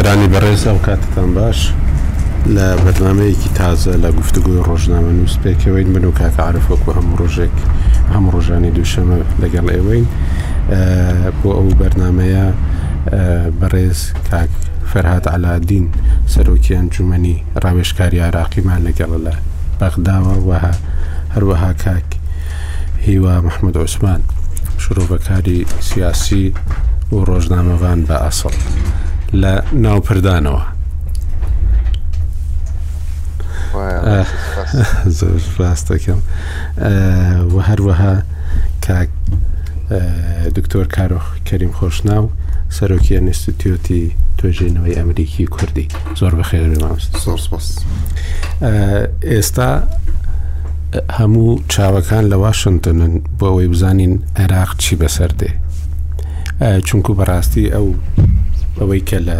سەرانی 0.00 0.28
بەڕێز 0.34 0.62
ئەو 0.68 0.78
کاتتان 0.86 1.30
باش 1.38 1.58
لە 2.56 2.66
بەرنمەیەکی 2.84 3.50
تازە 3.58 3.92
لە 4.04 4.10
گفتگوی 4.20 4.60
ڕۆژنامە 4.68 5.12
نووسپێکەوەین 5.18 5.88
من 5.94 6.04
و 6.08 6.12
کاکەعاعرفۆکو 6.20 6.88
هەموو 6.98 7.18
ڕۆژێک 7.20 7.54
هەموو 8.14 8.32
ڕۆژانی 8.36 8.70
دووشەمە 8.76 9.18
لەگەڵ 9.42 9.66
ئێوەین 9.74 10.06
بۆ 11.40 11.50
ئەو 11.58 11.68
بەرنمەیە 11.80 12.46
بەڕێز 13.60 14.00
کاک 14.30 14.50
فەرهاات 14.90 15.24
علادین 15.36 15.86
سەرۆکیان 16.32 16.86
جومەنی 16.94 17.36
ڕاوێشکاری 17.64 18.24
عراقیمان 18.28 18.80
لەگەڵە 18.86 19.18
لە 19.26 19.34
بەغداوە 19.80 20.34
وەها 20.48 20.74
هەروەها 21.34 21.72
کاک 21.84 22.08
هیوا 23.06 23.34
مححمد 23.46 23.74
عوسمان 23.82 24.20
شرۆڤەکاری 24.82 25.58
سیاسی 25.88 26.44
و 27.12 27.16
ڕۆژنامەوان 27.30 28.00
بە 28.08 28.16
ئاسڵ. 28.22 28.56
لە 29.42 29.54
ناوپردانەوە 29.84 30.62
زۆر 35.18 35.40
ڕاستەکەم 35.58 36.20
وە 37.52 37.60
هەروەها 37.70 38.14
کاک 38.86 39.10
دکتۆر 40.56 40.86
کارۆخ 40.96 41.26
کەریم 41.48 41.72
خۆشناو 41.78 42.24
سەرۆکیە 42.76 43.18
نستیتیۆتی 43.26 44.02
توێژێنەوەی 44.38 44.96
ئەمریکی 44.98 45.44
کوردی 45.54 45.86
زۆر 46.18 46.32
بە 46.38 46.44
خێری 46.48 46.78
ماست 46.84 47.10
ئێستا 49.30 49.70
هەموو 51.18 51.62
چاوەکان 51.72 52.24
لە 52.32 52.36
واشنگتنن 52.44 53.12
بۆ 53.38 53.46
ئەوەی 53.50 53.68
بزانین 53.72 54.14
عێراق 54.42 54.70
چی 54.82 54.94
بەسەر 55.02 55.30
دێ 55.40 55.50
چونکو 56.88 57.10
بەڕاستی 57.18 57.64
ئەو 57.74 57.86
ئەوەی 58.78 59.02
کە 59.08 59.18
لە 59.28 59.38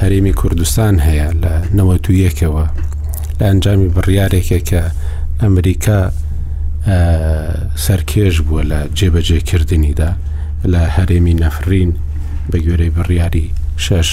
هەرێمی 0.00 0.34
کوردستان 0.40 0.94
هەیە 1.06 1.28
لە 1.42 1.54
نەوە 1.78 1.96
تو 2.04 2.12
یەکەوە 2.26 2.64
لە 3.38 3.44
ئەنجامی 3.50 3.92
بڕیارێکە 3.94 4.58
کە 4.68 4.82
ئەمریکا 5.42 6.00
سەرکێش 7.86 8.36
بووە 8.46 8.62
لە 8.70 8.80
جێبەجێکردنیدا 8.98 10.10
لە 10.72 10.82
هەرێمی 10.96 11.34
نەفرین 11.42 11.90
بە 12.50 12.58
گوێرەی 12.64 12.94
بڕیاری 12.96 13.46
6 13.76 14.10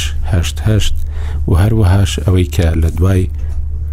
و 1.50 1.52
هەروەهاش 1.62 2.12
ئەوەی 2.26 2.48
کە 2.56 2.68
لە 2.82 2.90
دوای 2.98 3.24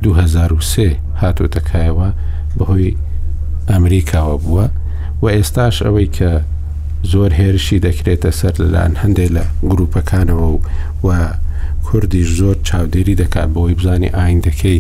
2023 0.02 0.96
هاتۆتەکایەوە 1.22 2.08
بەهۆی 2.58 2.96
ئەمریکاوە 3.70 4.36
بووە 4.44 4.66
و 5.22 5.24
ئێستاش 5.34 5.76
ئەوەی 5.84 6.08
کە 6.16 6.30
زۆر 7.12 7.30
هێرشی 7.40 7.80
دەکرێتە 7.86 8.30
سەر 8.38 8.54
لەلاەن 8.62 8.92
هەندێک 9.02 9.30
لە 9.36 9.44
گروپەکانەوە 9.70 10.48
و 10.54 10.58
و 11.06 11.08
کوردیش 11.86 12.28
زۆر 12.40 12.56
چاودێری 12.68 13.18
دەکات 13.22 13.48
بۆی 13.54 13.74
بزانانی 13.78 14.08
ئاین 14.18 14.40
دەکەی 14.46 14.78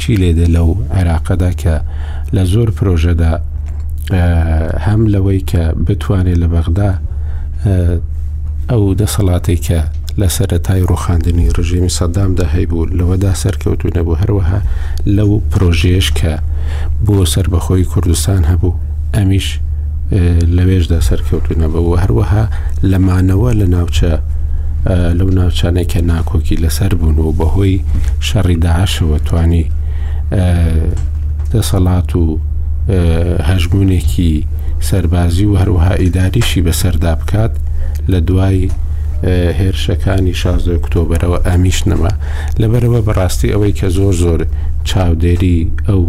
چی 0.00 0.12
لێدە 0.22 0.46
لەو 0.54 0.68
عێراقەدا 0.96 1.50
کە 1.62 1.74
لە 2.34 2.42
زۆر 2.52 2.68
پرۆژەدا 2.78 3.32
هەم 4.86 5.00
لەوەی 5.14 5.40
کە 5.50 5.62
بتوانێت 5.86 6.38
لە 6.42 6.48
بەغدا 6.54 6.90
ئەو 8.70 8.82
دەسەڵاتی 9.00 9.58
کە 9.66 9.80
لە 10.20 10.28
سەرەتای 10.36 10.82
ڕوخاندنی 10.90 11.52
ڕژێمی 11.56 11.94
سەدامدا 11.98 12.46
هەیبوو 12.54 12.88
لەوەدا 12.98 13.32
سەرکەوتونە 13.42 14.00
بۆ 14.06 14.12
هەروەها 14.20 14.58
لەو 15.16 15.30
پرۆژێش 15.50 16.06
کە 16.18 16.32
بۆ 17.06 17.14
سربەخۆی 17.34 17.84
کوردستان 17.92 18.42
هەبوو 18.50 18.74
ئەمیش 19.16 19.48
لەوێژدا 20.56 20.98
سەرکەوتونە 21.08 21.66
بەەوە 21.74 21.96
هەروەها 22.02 22.44
لەمانەوە 22.90 23.50
لە 23.60 23.66
ناوچە 23.74 24.12
لەو 25.18 25.28
ناوچانێکە 25.38 26.00
ناکۆکی 26.10 26.56
لەسەر 26.64 26.92
بوون 27.00 27.16
و 27.18 27.32
بەهۆی 27.38 27.76
شەڕی 28.28 28.56
داهاشەوە 28.64 29.18
توانی 29.28 29.64
دەسەڵات 31.52 32.10
و 32.20 32.24
هەژبوونێکی 33.50 34.32
سەربازی 34.88 35.46
و 35.48 35.54
هەروەها 35.60 35.94
ئیداریشی 36.02 36.64
بەسەردا 36.66 37.12
بکات 37.20 37.52
لە 38.12 38.18
دوای 38.28 38.60
هێرشەکانی 39.58 40.34
شازۆ 40.40 40.70
ئۆکتۆبرەوە 40.74 41.38
ئامیشنەوە 41.46 42.10
لەبەرەوە 42.60 43.00
بەڕاستی 43.06 43.52
ئەوەی 43.52 43.76
کە 43.78 43.86
زۆر 43.96 44.14
زۆر 44.22 44.40
چاودێری 44.88 45.58
ئەو 45.88 46.02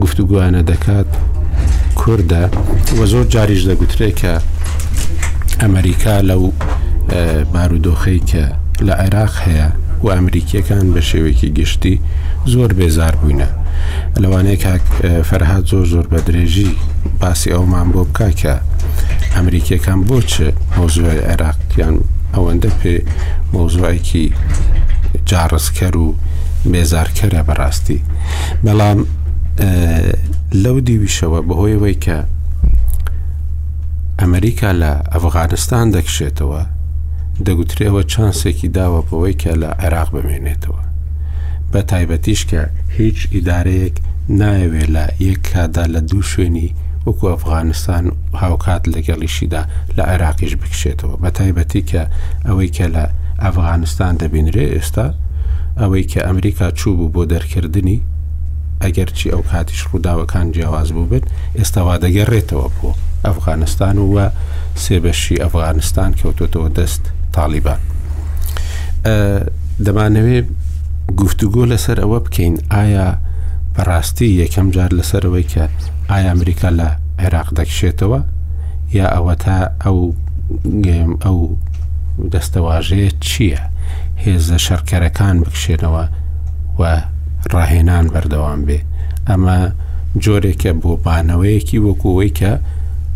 گفتوگویانە 0.00 0.62
دەکات 0.72 1.06
کووردە 2.00 2.42
وە 2.98 3.04
زۆر 3.12 3.24
جاریش 3.34 3.62
دەگوترێت 3.68 4.14
کە 4.20 4.32
ئەمریکا 5.62 6.14
لەو 6.30 6.42
بارودۆخەی 7.54 8.20
کە 8.30 8.44
لە 8.86 8.94
عێراق 9.04 9.34
هەیە 9.46 9.68
و 10.04 10.06
ئەمریکیەکان 10.14 10.86
بە 10.94 11.00
شێوەیەکی 11.10 11.50
گشتی 11.58 11.96
زۆر 12.52 12.70
بێزار 12.78 13.14
بووینە 13.20 13.48
لەوانەیە 14.22 14.56
کاک 14.64 14.82
فەرهاات 15.28 15.64
زۆر 15.72 15.86
زۆر 15.94 16.06
بە 16.12 16.20
درێژی 16.26 16.70
باسی 17.20 17.50
ئەومان 17.54 17.88
بۆ 17.94 18.02
بکاکە 18.08 18.54
ئەمریکیەکان 19.36 20.00
بۆچ 20.08 20.32
مۆزوای 20.76 21.20
عێراقیان 21.30 21.96
ئەوەندە 22.34 22.70
پێ 22.80 22.94
مۆزوایکی 23.54 24.24
جاڕزکەر 25.28 25.94
و 26.04 26.06
بێزارکەرە 26.72 27.40
بەڕاستی 27.48 27.98
بەڵام 28.64 29.00
لەو 30.64 30.76
دیویشەوە 30.88 31.40
بەهۆیەوەی 31.48 31.94
کە 32.04 32.18
ئەمریکا 34.20 34.70
لە 34.82 34.92
ئەفغانستان 35.12 35.86
دەکشێتەوە 35.96 36.62
دەگوترێەوە 37.46 38.02
چانسێکی 38.12 38.68
داوە 38.76 39.00
بەوەی 39.08 39.34
کە 39.42 39.52
لە 39.62 39.70
عێراق 39.82 40.08
بمێنێتەوە 40.14 40.80
بە 41.72 41.80
تایبەتیش 41.90 42.42
کە 42.50 42.62
هیچ 42.98 43.18
ئیدارەیەک 43.34 43.94
نایەوێت 44.40 44.88
لە 44.96 45.04
یەک 45.26 45.40
کادا 45.52 45.84
لە 45.94 46.00
دوو 46.10 46.22
شوێنی 46.32 46.74
وەکو 47.06 47.26
ئەفغانستان 47.32 48.04
هاوکات 48.42 48.82
لەگەڵیشیدا 48.94 49.62
لە 49.96 50.02
عێراقیش 50.10 50.52
بکشێتەوە 50.60 51.14
بە 51.22 51.30
تایبەتی 51.38 51.82
کە 51.90 52.02
ئەوەی 52.46 52.70
کە 52.76 52.86
لە 52.94 53.04
ئەفغانستان 53.44 54.12
دەبینرێ 54.20 54.66
ئێستا 54.74 55.06
ئەوەی 55.80 56.04
کە 56.12 56.20
ئەمریکا 56.26 56.66
چوو 56.78 56.94
بوو 56.98 57.10
بۆ 57.14 57.22
دەرکردنی 57.32 58.00
ئەگەر 58.82 59.10
چی 59.18 59.26
ئەو 59.34 59.42
کاتیش 59.50 59.82
ڕووداوەکان 59.90 60.46
جیاواز 60.54 60.88
بوو 60.94 61.06
بێت 61.10 61.24
ئێستاوا 61.58 61.94
دەگەڕێتەوە 62.04 62.68
بۆ 62.78 62.88
ئەفغانستان 63.26 63.96
وە 64.14 64.26
سێبەشی 64.82 65.40
ئەفغانستان 65.42 66.10
کەوتۆتەوە 66.18 66.68
دەست 66.78 67.02
تاالبان 67.34 67.80
دەمانەوێت 69.86 70.46
گفتوگۆ 71.20 71.64
لەسەر 71.72 71.98
ئەوە 72.02 72.18
بکەین 72.26 72.54
ئایا 72.74 73.08
بەڕاستی 73.74 74.28
یەکەم 74.42 74.68
جار 74.74 74.90
لەسەرەوەی 74.98 75.46
کە 75.52 75.64
ئایا 76.10 76.28
ئەمریکا 76.32 76.68
لە 76.78 76.88
عێراق 77.22 77.48
دەکشێتەوە 77.58 78.20
یا 78.98 79.06
ئەوە 79.14 79.34
تا 79.44 79.58
ئەو 79.84 79.98
گێم 80.84 81.12
ئەو 81.24 81.38
دەستەواژەیە 82.32 83.10
چییە 83.28 83.62
هێزە 84.24 84.56
شەرکەرەکان 84.66 85.36
بکشێنەوە 85.44 86.04
و 86.80 86.82
ڕاهێنان 87.54 88.06
بەردەوام 88.14 88.60
بێ 88.66 88.78
ئەمە 89.28 89.58
جۆرێکە 90.22 90.72
بۆ 90.82 90.92
بانەوەیەکی 91.04 91.82
وەکوەوەی 91.86 92.30
کە 92.38 92.52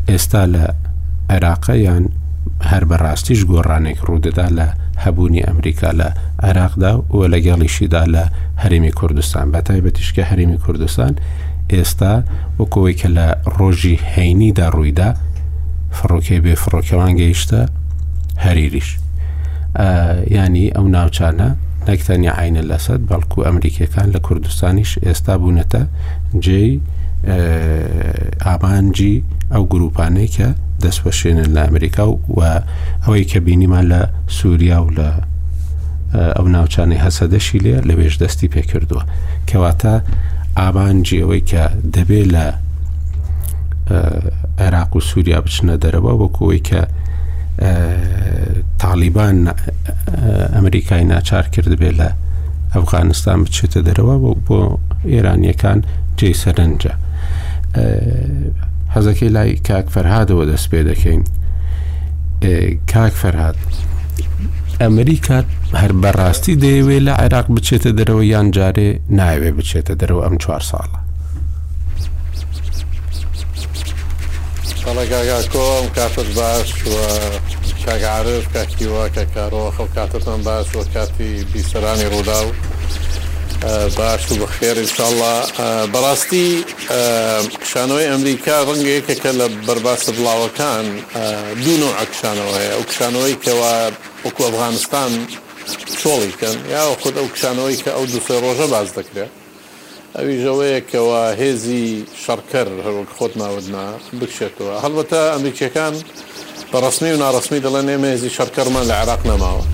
ئێستا 0.08 0.42
لە 0.54 0.64
عێراقەیان 1.32 2.04
هەر 2.70 2.82
بەڕاستیش 2.90 3.40
گۆڕانێک 3.50 3.98
ڕوودەدا 4.06 4.46
لە 4.58 4.66
هەبوونی 5.04 5.44
ئەمریکا 5.46 5.90
لە 6.00 6.08
عێراقدا 6.46 6.92
و 7.16 7.18
لەگەڵیشیدا 7.32 8.02
لە 8.14 8.24
هەرمی 8.62 8.92
کوردستان 8.98 9.44
بە 9.52 9.60
تایبەتیشکە 9.68 10.22
هەرمی 10.30 10.58
کوردستان 10.64 11.12
ئێستا 11.72 12.12
وەکەوەی 12.60 12.94
کە 13.00 13.08
لە 13.18 13.26
ڕۆژی 13.56 13.96
هەینیدا 14.14 14.66
ڕوویدا 14.76 15.10
فڕۆکێ 15.96 16.38
بێ 16.44 16.54
فڕۆکەوان 16.62 17.12
گەیشتە 17.20 17.60
هەریریش 18.44 18.90
ینی 20.36 20.66
ئەو 20.76 20.86
ناوچانە 20.96 21.48
نەکتەنی 21.90 22.28
عینە 22.38 22.62
لەسەد 22.70 23.00
بەڵکو 23.10 23.38
ئەمریکەکان 23.46 24.08
لە 24.14 24.20
کوردستانیش 24.26 24.92
ئێستا 25.06 25.34
بوونەتە 25.42 25.82
جێی 26.44 26.72
ئامانجی 28.46 29.14
ئەو 29.54 29.62
گروپانەی 29.72 30.28
کە 30.36 30.48
دەستپەشێنن 30.82 31.48
لە 31.56 31.60
ئەمریکا 31.66 32.04
و 32.38 32.40
ئەوەی 33.04 33.24
کە 33.30 33.38
بینیمان 33.46 33.84
لە 33.92 34.00
سووریا 34.36 34.78
و 34.84 34.88
لە 34.98 35.08
ئەو 36.36 36.46
ناوچانی 36.56 36.98
هەسەدەشی 37.04 37.58
لێ 37.64 37.74
لەوێش 37.88 38.14
دەستی 38.22 38.48
پێکردووە 38.54 39.02
کەواتە 39.48 39.94
ئابانجی 40.58 41.22
ئەوەی 41.22 41.42
کە 41.50 41.62
دەبێت 41.94 42.26
لە 42.34 42.46
عێراق 44.62 44.90
و 44.96 45.00
سووریا 45.10 45.38
بچنە 45.44 45.74
دەرەوە 45.82 46.12
وەکوەوەی 46.22 46.62
کە 46.68 46.82
تالیبان 48.78 49.54
ئەمریکای 50.54 51.04
ناچار 51.04 51.48
کرد 51.52 51.72
بێ 51.82 51.90
لە 52.00 52.08
ئەفغانستان 52.74 53.38
بچێتە 53.44 53.80
دەرەوە 53.88 54.16
بۆ 54.22 54.30
بۆ 54.46 54.58
ئێرانیەکان 55.12 55.78
جێ 56.18 56.30
سەرنجە 56.42 56.94
حەزەکەی 58.94 59.30
لای 59.36 59.52
کاک 59.68 59.86
فەرهادەوە 59.94 60.44
دەست 60.52 60.66
پێ 60.70 60.80
دەکەین 60.90 61.22
کاک 62.92 63.12
فەرهاد 63.22 63.58
ئەمریکا 64.82 65.38
هەر 65.80 65.92
بەڕاستی 66.02 66.54
دەیەوێت 66.64 67.02
لە 67.08 67.12
عێراق 67.22 67.46
بچێتە 67.54 67.90
دەرەوە 67.98 68.24
یان 68.34 68.46
جارێ 68.56 68.88
ناوێ 69.18 69.50
بچێتە 69.58 69.94
دەرەوە 70.00 70.22
ئەم 70.24 70.36
چوار 70.42 70.62
ساڵە 70.70 70.98
سەڵگاگا 74.82 75.38
کۆم 75.54 75.86
کاتت 75.96 76.26
باش 76.38 76.68
کاگارش 77.86 78.44
کاکیوە 78.54 79.04
کە 79.14 79.24
کارەوە 79.34 79.70
خەڵ 79.76 79.88
کاتتان 79.96 80.40
باش 80.48 80.66
وە 80.74 80.84
کاتی 80.94 81.30
بیسەرانی 81.52 82.04
ڕوودا 82.12 82.40
و 82.46 82.50
باش 83.98 84.22
و 84.30 84.34
بە 84.42 84.48
خێرشله 84.56 85.10
بەڕاستی 85.94 86.46
کشانەوەی 87.64 88.10
ئەمریکا 88.10 88.56
ڕەنگەیەکە 88.68 89.14
کە 89.22 89.30
لە 89.38 89.46
بەرباسە 89.66 90.10
بڵاوەکان 90.16 90.84
دوونۆ 91.62 91.88
ئەکشانەوە 92.00 92.50
هەیە 92.58 92.72
ئەو 92.74 92.82
کشانەوەی 92.90 93.36
کەەوە 93.44 93.72
وەکو 94.24 94.42
ئەفغانستان 94.46 95.10
چۆڵیکەن 96.00 96.56
یا 96.74 96.82
خود 97.02 97.14
ئەو 97.18 97.28
کشانەوەی 97.36 97.76
کە 97.84 97.90
ئەو 97.96 98.04
دوسێ 98.12 98.36
ڕۆژە 98.44 98.66
باز 98.74 98.88
دەکرێت 98.98 99.32
ئەوی 100.18 100.36
ژەوەیەکەوە 100.44 101.22
هێزی 101.40 101.86
شەڕکەر 102.24 102.68
هەروک 102.86 103.08
خۆت 103.16 103.32
ناودنا 103.40 103.84
بکشێتەوە 104.20 104.74
هەڵبەتە 104.84 105.20
ئەمریکیەکان 105.34 105.94
بە 106.70 106.78
ڕسمی 106.84 107.10
و 107.14 107.18
ناڕسمی 107.24 107.60
دەڵێن 107.66 107.86
ئێمە 107.92 108.08
هێزی 108.14 108.30
شەرکەرمان 108.36 108.84
لە 108.90 108.94
عراق 109.02 109.22
نەماوە 109.30 109.64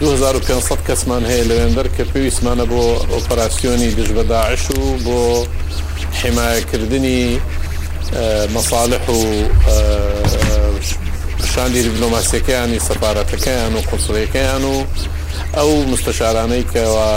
2500 0.00 0.86
کەسمان 0.88 1.22
هەیە 1.30 1.44
لەوێندەر 1.50 1.86
کە 1.96 2.02
پێویستمانە 2.12 2.64
بۆ 2.70 2.80
ئۆپەراسیۆنی 3.12 3.94
دژبەداعش 3.98 4.62
و 4.78 4.82
بۆ 5.06 5.20
حیمایەکردنی 6.20 7.22
مەصالح 8.54 9.04
و 9.16 9.20
پیشاندی 11.38 11.80
دیبلۆماسیەکەیانی 11.86 12.78
سەپارەتەکەیان 12.88 13.72
و 13.76 13.80
قوسڵیەکەیان 13.90 14.64
و 14.72 14.76
ئەو 15.58 15.70
مستەشارانەی 15.92 16.64
کەەوە 16.72 17.08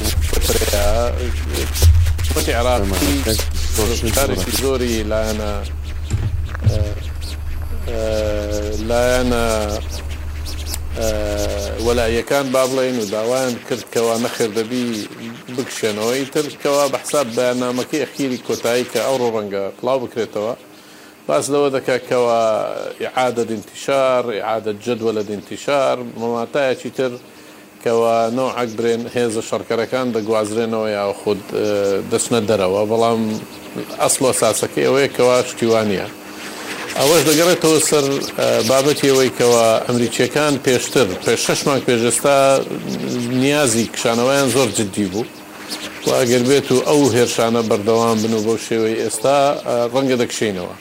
پتی 2.35 2.53
عراقیشی 2.57 4.53
زۆری 4.63 4.95
لایەنە 5.11 5.51
لایەنە 8.91 9.43
وەلایەکان 11.87 12.45
با 12.45 12.45
بابلين 12.53 12.97
و 13.01 13.05
داوایان 13.05 13.53
کرد 13.71 13.83
کەوا 13.93 14.17
دبي 14.41 14.87
بکشێنەوەی 15.59 16.25
ترکەوە 16.35 16.85
بە 16.93 16.99
حساب 17.05 17.27
بەنامەکەی 17.37 18.03
ئەخیری 18.05 18.39
کۆتایی 18.49 18.87
کە 18.93 18.99
ئەو 19.07 19.17
ڕەنگە 19.35 19.65
پڵاو 19.79 19.99
بکرێتەوە 20.05 20.55
باس 21.27 21.45
لەوە 21.53 21.69
دەکاتکەوە 21.77 22.39
عادە 23.19 23.45
دینتیشار 23.51 24.23
عادە 24.51 24.73
جدوە 24.85 25.13
لە 25.19 25.23
دینتیشار 25.31 25.97
مەماتایەکی 26.21 26.91
تر 26.99 27.13
کەەوە 27.83 28.15
نەو 28.39 28.49
عکبرێن 28.63 29.03
هێزە 29.15 29.43
شەرکەرەکان 29.51 30.07
دەگوازرێنەوە 30.17 30.89
یا 30.99 31.05
خود 31.21 31.43
دەچنە 32.13 32.41
دەرەوە 32.49 32.83
بەڵام 32.91 33.23
ئەسڵۆ 34.03 34.31
ساسەکەی 34.41 34.87
ئەوەیە 34.87 35.09
کەوا 35.17 35.37
شتیوانە. 35.51 36.07
ئەوەش 37.01 37.23
دەگەڕێتەوە 37.31 37.79
سەر 37.91 38.05
بابەتیەوەی 38.71 39.31
کەەوە 39.39 39.65
ئەمریکیەکان 39.87 40.55
پێشتر 40.67 41.07
پێش 41.25 41.41
شەشمان 41.47 41.81
پێشستا 41.89 42.39
نیازی 43.43 43.85
کشانەوەیان 43.95 44.49
زۆر 44.55 44.69
جددی 44.79 45.07
بوو 45.13 45.25
واگەر 46.11 46.43
بێت 46.49 46.69
و 46.73 46.79
ئەو 46.89 47.03
هێرشانە 47.17 47.63
بەردەوام 47.71 48.19
بن 48.23 48.35
و 48.39 48.41
بۆ 48.47 48.55
شێوەی 48.69 48.97
ئێستا 49.05 49.39
ڕەنگە 49.93 50.17
دەکشینەوە 50.23 50.75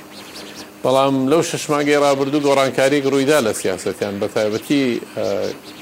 بەڵام 0.83 1.15
لەو 1.31 1.41
ششماگەی 1.49 2.01
رابرردوو 2.05 2.45
گۆڕانکاریێک 2.47 3.03
ڕوویدا 3.11 3.39
لە 3.45 3.51
سیاستیان 3.61 4.13
بە 4.21 4.27
تایبەتی 4.35 4.81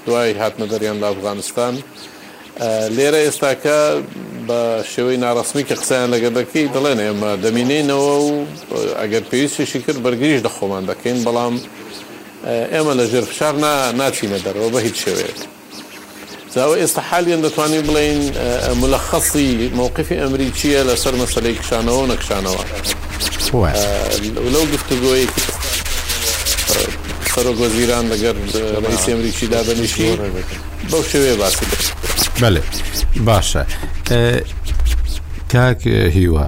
دوای 0.06 0.34
هاتنە 0.42 0.66
دەریان 0.72 0.98
لە 1.04 1.08
ئەفغانستان 1.12 1.74
لێرە 2.98 3.20
ئێستاکە 3.25 3.78
بە 4.50 4.84
شێوەی 4.94 5.18
ناڕسمی 5.25 5.63
کە 5.69 5.75
قسەیان 5.81 6.10
لەگە 6.13 6.30
دەکەی 6.40 6.66
دەڵێن 6.75 7.00
ئێمە 7.06 7.31
دەمینینەوە 7.46 8.16
و 8.22 8.28
ئەگەر 9.01 9.24
پێویستیشی 9.31 9.80
کرد 9.86 10.00
بەرگریش 10.06 10.42
دەخۆمان 10.48 10.84
دەکەین 10.92 11.18
بەڵام 11.25 11.56
ئێمە 12.74 12.94
لە 13.00 13.06
ژێر 13.12 13.25
فشار 13.31 13.54
ناچینە 14.01 14.40
دەرەوە 14.46 14.69
بە 14.74 14.80
هیچ 14.86 14.98
شێوێت. 15.06 15.40
زاوە 16.56 16.75
ئێستا 16.81 17.01
حالیان 17.10 17.42
دەتوانین 17.46 17.84
بڵین 17.90 18.19
ملەخەسی 18.81 19.50
مووقفی 19.80 20.16
ئەمری 20.22 20.50
چییە 20.60 20.81
لەسەر 20.90 21.13
مەسلەی 21.22 21.56
کشانەوە 21.62 22.04
نەکشانەوە 22.12 22.63
لەو 24.54 24.66
گفتگۆی 24.74 25.25
سەرۆ 27.34 27.51
گۆزیران 27.60 28.06
لەگەر 28.13 28.36
ئەمریکی 29.10 29.48
دابنیشی 29.54 30.10
بەو 30.92 31.01
شێوێ 31.12 31.34
باسی 31.42 31.66
دەست. 31.72 31.94
بەێ 32.41 32.62
باشە 33.30 33.62
کاک 35.53 35.81
هیوە 36.18 36.47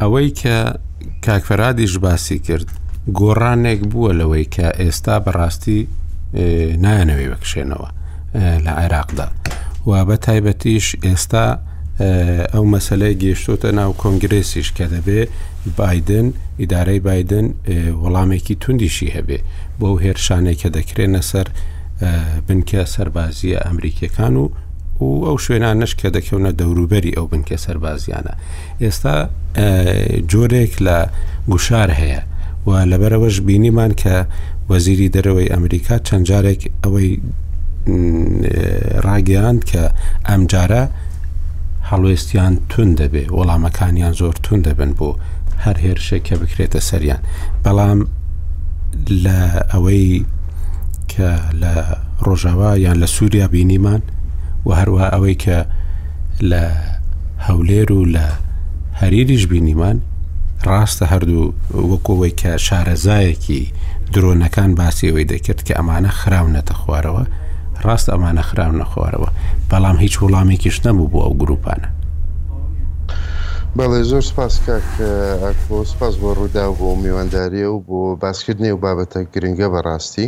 ئەوەی 0.00 0.30
کە 0.40 0.56
کاکفەرادیش 1.26 1.94
باسی 2.06 2.38
کرد 2.46 2.68
گۆڕانێک 3.20 3.80
بووە 3.92 4.12
لەوەی 4.20 4.46
کە 4.54 4.66
ئێستا 4.82 5.16
بەڕاستی 5.24 5.80
نایەنەوەی 6.84 7.28
بەکشێنەوە 7.32 7.88
لە 8.64 8.72
عێراقدا 8.82 9.26
و 9.88 9.92
بە 10.08 10.16
تایبەتیش 10.26 10.86
ئێستا 11.06 11.46
ئەو 12.54 12.64
مەسلەی 12.74 13.14
گەشتۆتە 13.24 13.70
ناو 13.78 13.90
کۆنگرێسیش 14.02 14.68
کە 14.76 14.84
دەبێ 14.94 15.20
بادن 15.78 16.26
ئیدارەی 16.60 17.00
بادن 17.08 17.46
وەڵامێکی 18.02 18.54
توندیشی 18.62 19.08
هەبێ 19.16 19.38
بۆ 19.80 19.88
هێرشانێک 20.04 20.58
کە 20.62 20.68
دەکرێنە 20.76 21.22
سەر 21.30 21.46
بنکە 22.46 22.82
سەربازیە 22.94 23.58
ئەمریکەکان 23.66 24.34
و 24.42 24.44
و 25.00 25.04
ئەو 25.24 25.38
شوێنان 25.44 25.84
نشکە 25.84 26.08
دەکەونە 26.16 26.50
دەوروبەری 26.60 27.14
ئەو 27.16 27.26
بنکە 27.32 27.56
سەربازیانە 27.64 28.34
ئێستا 28.82 29.16
جۆرێک 30.32 30.72
لە 30.86 30.98
گوشار 31.52 31.90
هەیە 32.00 32.20
و 32.66 32.70
لەبەرەوەش 32.90 33.36
بینیمان 33.48 33.92
کە 34.02 34.16
وەزیری 34.70 35.08
دەرەوەی 35.14 35.52
ئەمریکا 35.54 35.96
چەند 36.06 36.24
جارێک 36.30 36.60
ئەوەی 36.84 37.10
ڕاگەاند 39.06 39.60
کە 39.70 39.82
ئەمجارە 40.28 40.84
هەڵوێستیان 41.90 42.54
تون 42.70 42.88
دەبێ 43.00 43.24
وەڵامەکانیان 43.36 44.12
زۆر 44.20 44.34
تون 44.44 44.58
دەبن 44.66 44.92
بۆ 44.98 45.08
هەر 45.64 45.76
هێرشێک 45.84 46.22
کە 46.28 46.34
بکرێتە 46.40 46.80
سەریان 46.90 47.22
بەڵام 47.64 48.00
لە 49.24 49.40
ئەوەی 49.72 50.08
کە 51.12 51.30
لە 51.62 51.72
ڕۆژاوا 52.26 52.72
یان 52.84 52.96
لە 53.02 53.06
سووریا 53.16 53.48
بینیمان 53.54 54.02
و 54.66 54.68
هەروە 54.80 55.04
ئەوەی 55.12 55.36
کە 55.44 55.58
لە 56.50 56.64
هەولێر 57.46 57.88
و 57.98 58.00
لە 58.14 58.26
هەریریش 59.00 59.44
بینیمان 59.52 59.96
ڕاستە 60.68 61.04
هەردوو 61.12 61.52
وەکەوەی 61.90 62.32
کە 62.40 62.52
شارەزایەکی 62.66 63.62
درۆنەکان 64.12 64.70
باسیەوەی 64.80 65.28
دەکرد 65.32 65.60
کە 65.66 65.72
ئەمانە 65.78 66.10
خراونەتە 66.20 66.74
خوارەوە 66.80 67.24
ڕاست 67.84 68.06
ئەمانە 68.12 68.42
خراونە 68.50 68.86
خوارەوە 68.92 69.30
بەڵام 69.70 69.96
هیچ 70.04 70.14
وەڵامێکیش 70.22 70.76
نەبوو 70.84 71.10
بۆ 71.12 71.18
ئەو 71.24 71.34
گروپانە 71.42 71.88
بەڵێ 73.76 74.00
زۆر 74.10 74.24
سپاس 74.30 74.54
کاکۆ 74.66 75.76
سپاس 75.92 76.14
بۆ 76.20 76.28
ڕوودا 76.36 76.64
بۆ 76.78 76.88
میوانداریە 77.04 77.68
و 77.74 77.78
بۆ 77.88 78.00
باسکردنی 78.22 78.70
و 78.76 78.80
بابەتە 78.84 79.20
گرنگە 79.34 79.66
بەڕاستی. 79.74 80.26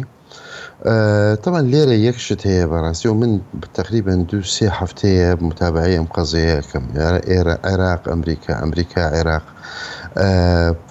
تەوان 1.43 1.67
لێرە 1.73 1.97
یەکشت 2.09 2.41
هەیە 2.51 2.65
بەڕاستی 2.73 3.07
و 3.11 3.15
من 3.23 3.33
تقریبا 3.79 4.15
دو 4.31 4.39
سێ 4.55 4.67
هەفتەیە 4.79 5.29
متابعی 5.49 5.97
ئەم 5.99 6.07
قەزەیەکەم 6.17 6.85
ئێرە 7.31 7.55
عێراق 7.67 8.03
ئەمریکا 8.13 8.53
ئەمریکا 8.63 9.05
عێراق 9.17 9.45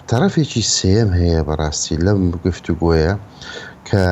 تەرەفێکی 0.10 0.64
سێم 0.78 1.10
هەیە 1.20 1.42
بەڕاستی 1.48 1.98
لەم 2.06 2.20
گفتوگوۆیە 2.46 3.14
کە 3.88 4.04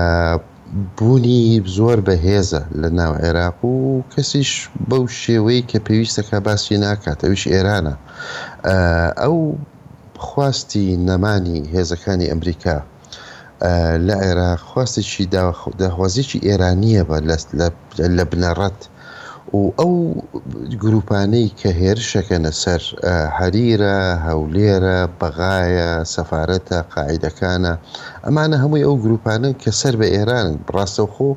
بوونی 0.98 1.46
زۆر 1.78 2.00
بەهێزە 2.08 2.62
لە 2.82 2.90
ناو 3.00 3.14
عێراق 3.24 3.58
و 3.66 3.76
کەسیش 4.14 4.52
بەو 4.90 5.04
شێوەی 5.22 5.62
کە 5.70 5.78
پێویستەکە 5.88 6.38
باسی 6.46 6.78
ناکات 6.86 7.20
ئەوش 7.26 7.44
ئێرانە 7.54 7.96
ئەو 9.22 9.38
خواستی 10.28 10.88
نەمانی 11.08 11.58
هێزەکانی 11.74 12.30
ئەمریکا 12.32 12.78
لە 14.08 14.16
عێرا 14.24 14.52
خواستێکی 14.68 15.26
داخوازیێکی 15.82 16.44
ئێرانیە 16.48 17.04
بە 17.10 17.18
لە 18.18 18.24
بنەڕەت 18.32 18.80
و 19.58 19.60
ئەو 19.80 19.94
گروپانەی 20.84 21.50
کە 21.60 21.70
هێرشەکەنە 21.82 22.52
سەر 22.62 22.82
هەریرە 23.38 23.98
هەولێرە 24.28 24.98
بەغایە 25.20 25.90
سەفاەتە 26.14 26.78
قاعیدەکانە 26.94 27.74
ئەمانە 28.26 28.58
هەمووی 28.64 28.86
ئەو 28.88 28.96
گروپانن 29.04 29.54
کە 29.64 29.70
سەر 29.80 29.94
بە 30.02 30.08
ئێران 30.16 30.48
ڕاستەوخۆ 30.76 31.32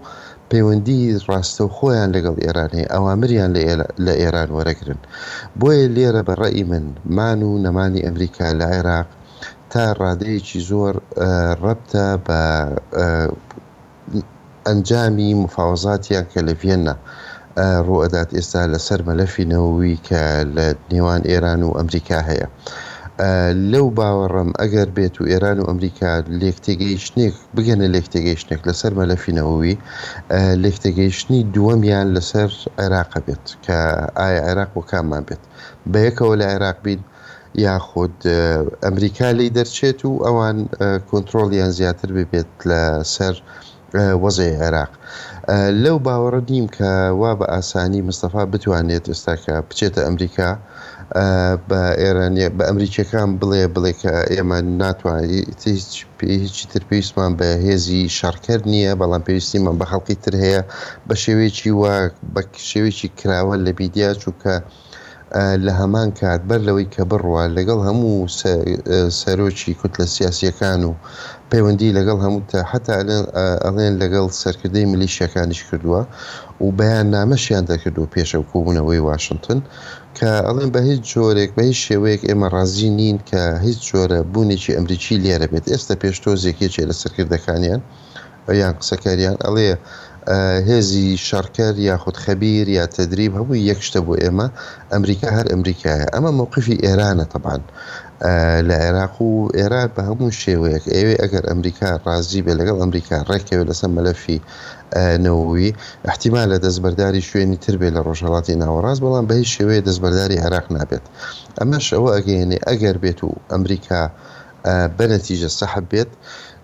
پەیوەندی 0.51 1.01
ڕاستەوخۆیان 1.29 2.09
لەگەڵ 2.17 2.37
ئێرانەیە 2.45 2.89
ئەوامریان 2.95 3.51
لە 4.07 4.13
ئێران 4.21 4.49
وەرەگرن 4.57 5.01
بۆیە 5.61 5.87
لێرە 5.97 6.23
بە 6.29 6.35
ڕێی 6.41 6.65
من 6.71 6.85
مان 7.17 7.41
و 7.49 7.51
نەمانی 7.65 8.05
ئەمریکا 8.07 8.47
لە 8.61 8.67
عێراق 8.75 9.09
تا 9.73 9.85
ڕادەیەکی 10.03 10.61
زۆر 10.71 10.95
ڕەتە 11.65 12.07
بە 12.27 12.41
ئەنجامی 14.69 15.31
مفاوزاتیان 15.45 16.27
کە 16.33 16.41
لە 16.47 16.55
ڤێننا 16.63 16.95
ڕوئدات 17.87 18.31
ئێستا 18.37 18.63
لەسەر 18.73 19.01
مەلەفی 19.09 19.45
نەوەوی 19.53 19.95
کە 20.09 20.23
لە 20.57 20.67
نێوان 20.93 21.23
ئێران 21.31 21.61
و 21.67 21.71
ئەمریکا 21.79 22.19
هەیە. 22.31 22.49
لەو 23.73 23.87
باوەڕم 23.99 24.51
ئەگەر 24.61 24.89
بێت 24.97 25.15
و 25.21 25.29
ئێران 25.31 25.59
و 25.61 25.65
ئەمریکا 25.69 26.11
لێکتێگەیشتێک 26.41 27.35
بگەنە 27.57 27.87
لێکتێگەیشتێک 27.95 28.61
لەسەر 28.69 28.93
مەلەفینەوەوی 29.01 29.75
لێکتەگەیشتنی 30.63 31.41
دووەمیان 31.55 32.09
لەسەر 32.17 32.51
عێراق 32.81 33.13
بێت 33.27 33.45
کە 33.65 33.79
ئایا 34.19 34.41
عێراق 34.49 34.73
و 34.77 34.87
کاممان 34.91 35.23
بێت 35.29 35.43
بە 35.93 35.99
یەکەوە 36.09 36.35
لە 36.41 36.47
عێراق 36.53 36.79
بین 36.87 37.01
یاخود 37.59 38.15
ئەمریکا 38.85 39.31
لی 39.39 39.49
دەرچێت 39.57 40.01
و 40.05 40.13
ئەوان 40.27 40.59
کۆنتترۆلیان 41.11 41.71
زیاتر 41.79 42.09
ببێت 42.17 42.51
لە 42.71 42.83
سەر 43.15 43.35
وەزای 44.23 44.53
عێراق 44.63 44.93
لەو 45.85 45.97
باوەڕە 46.07 46.43
نیم 46.53 46.67
کە 46.77 46.91
وا 47.21 47.33
بە 47.41 47.47
ئاسانی 47.55 48.05
مستەفا 48.09 48.43
بتوانێت 48.53 49.05
ئێستاکە 49.11 49.55
بچێتە 49.69 50.01
ئەمریکا 50.07 50.49
بە 51.69 51.81
ئێرانە 52.03 52.47
بە 52.57 52.65
ئەمریکەکان 52.69 53.29
بڵێ 53.41 53.63
بڵێ 53.75 53.93
کە 54.03 54.13
ئێمە 54.35 54.59
ناتوانیت 54.83 55.61
هیچی 56.43 56.67
تر 56.73 56.83
پێویستمان 56.89 57.31
بە 57.39 57.49
هێزی 57.67 58.03
شارکرد 58.19 58.65
نییە 58.75 58.93
بەڵام 59.01 59.23
پێویستیمان 59.29 59.77
بە 59.81 59.87
خەڵکی 59.91 60.17
تر 60.25 60.35
هەیە 60.45 60.61
بە 61.09 61.15
شێوێکی 61.25 61.71
وا 61.81 61.97
بە 62.35 62.43
شێوێکی 62.71 63.09
کراوە 63.19 63.55
لە 63.65 63.71
بیدیا 63.79 64.11
چووکە 64.23 64.55
لە 65.35 65.73
هەمان 65.81 66.09
کات 66.21 66.41
بەر 66.49 66.61
لەوەی 66.69 66.89
کە 66.95 67.03
بڕوە 67.11 67.45
لەگەڵ 67.57 67.81
هەموو 67.89 68.15
سەرۆکی 69.21 69.75
کوتلە 69.81 70.07
سیاسیەکان 70.17 70.81
و 70.85 70.93
پەیوەندی 71.51 71.95
لەگەڵ 71.99 72.19
هەمووتە 72.25 72.59
حتا 72.71 72.93
ئەڵێن 73.65 73.95
لەگەڵ 74.03 74.27
سەرکردەی 74.43 74.85
ملیشیەکانیش 74.93 75.61
کردووە 75.69 76.03
و 76.63 76.67
بەیان 76.79 77.07
نامەشیان 77.15 77.65
دەکردو 77.71 78.11
پێشە 78.15 78.39
کوبوونەوەی 78.51 79.01
واشنگتن 79.09 79.61
کە 80.19 80.31
ئەڵێن 80.47 80.71
بە 80.75 80.81
هیچ 80.89 81.03
جۆرێک 81.13 81.51
بە 81.57 81.63
هیچ 81.71 81.79
شێوەیەک 81.87 82.23
ئێمە 82.29 82.49
ڕازی 82.55 82.91
نین 82.99 83.17
کە 83.31 83.43
هیچ 83.67 83.79
جۆرە 83.91 84.21
بوونێکی 84.33 84.75
ئەمریکی 84.77 85.21
لێرە 85.25 85.47
بێت 85.53 85.67
ئێستا 85.73 85.95
پێشتۆزێکێکێ 86.03 86.85
لە 86.91 86.95
سەرکردەکانیان 87.03 87.83
یان 88.61 88.75
قسەکاریان 88.81 89.37
ئەڵەیە 89.45 89.77
هێزی 90.69 91.17
شارکەر 91.29 91.75
یاخود 91.79 92.17
خەبیر 92.25 92.69
یا 92.69 92.87
تدریب 92.87 93.33
هەبوو 93.37 93.61
یەکشتە 93.71 94.01
بۆ 94.07 94.15
ئێمە 94.23 94.47
ئەمریکا 94.93 95.29
هەر 95.37 95.47
ئەمریکایە 95.53 96.07
ئەمە 96.15 96.31
مووقفی 96.39 96.77
ئێرانە 96.85 97.27
تەبان 97.33 97.63
لە 98.69 98.77
عێراق 98.85 99.17
و 99.23 99.49
ئێران 99.59 99.89
بە 99.97 100.03
هەموو 100.09 100.31
شێوەیەک 100.43 100.85
ئێوێ 100.95 101.15
ئەگەر 101.23 101.45
ئەمریکا 101.51 101.89
ڕازی 102.07 102.41
بێ 102.45 102.53
لەگەڵ 102.61 102.77
ئەمریکا 102.83 103.17
ڕێکەوێت 103.31 103.67
لەسەر 103.71 103.91
مەلەفی 103.97 104.39
نەوەوی 105.25 105.73
احتیما 106.11 106.43
لە 106.51 106.57
دەستبەرداری 106.65 107.23
شوێنی 107.29 107.57
تر 107.65 107.75
بێ 107.81 107.89
لە 107.97 108.01
ڕۆژهڵاتی 108.07 108.55
ناوەڕاست 108.63 109.01
بەڵام 109.05 109.25
بە 109.31 109.35
هیچ 109.41 109.49
شێوەیە 109.57 109.81
دەستبەرداری 109.89 110.41
عێراق 110.45 110.67
نابێت 110.77 111.05
ئەمەش 111.59 111.87
ئەوە 111.95 112.11
ئەگەێنێ 112.17 112.59
ئەگەر 112.69 112.97
بێت 113.03 113.21
و 113.27 113.31
ئەمریکا 113.53 114.03
بەنەتیجە 114.99 115.51
سەحب 115.59 115.85
بێت 115.93 116.11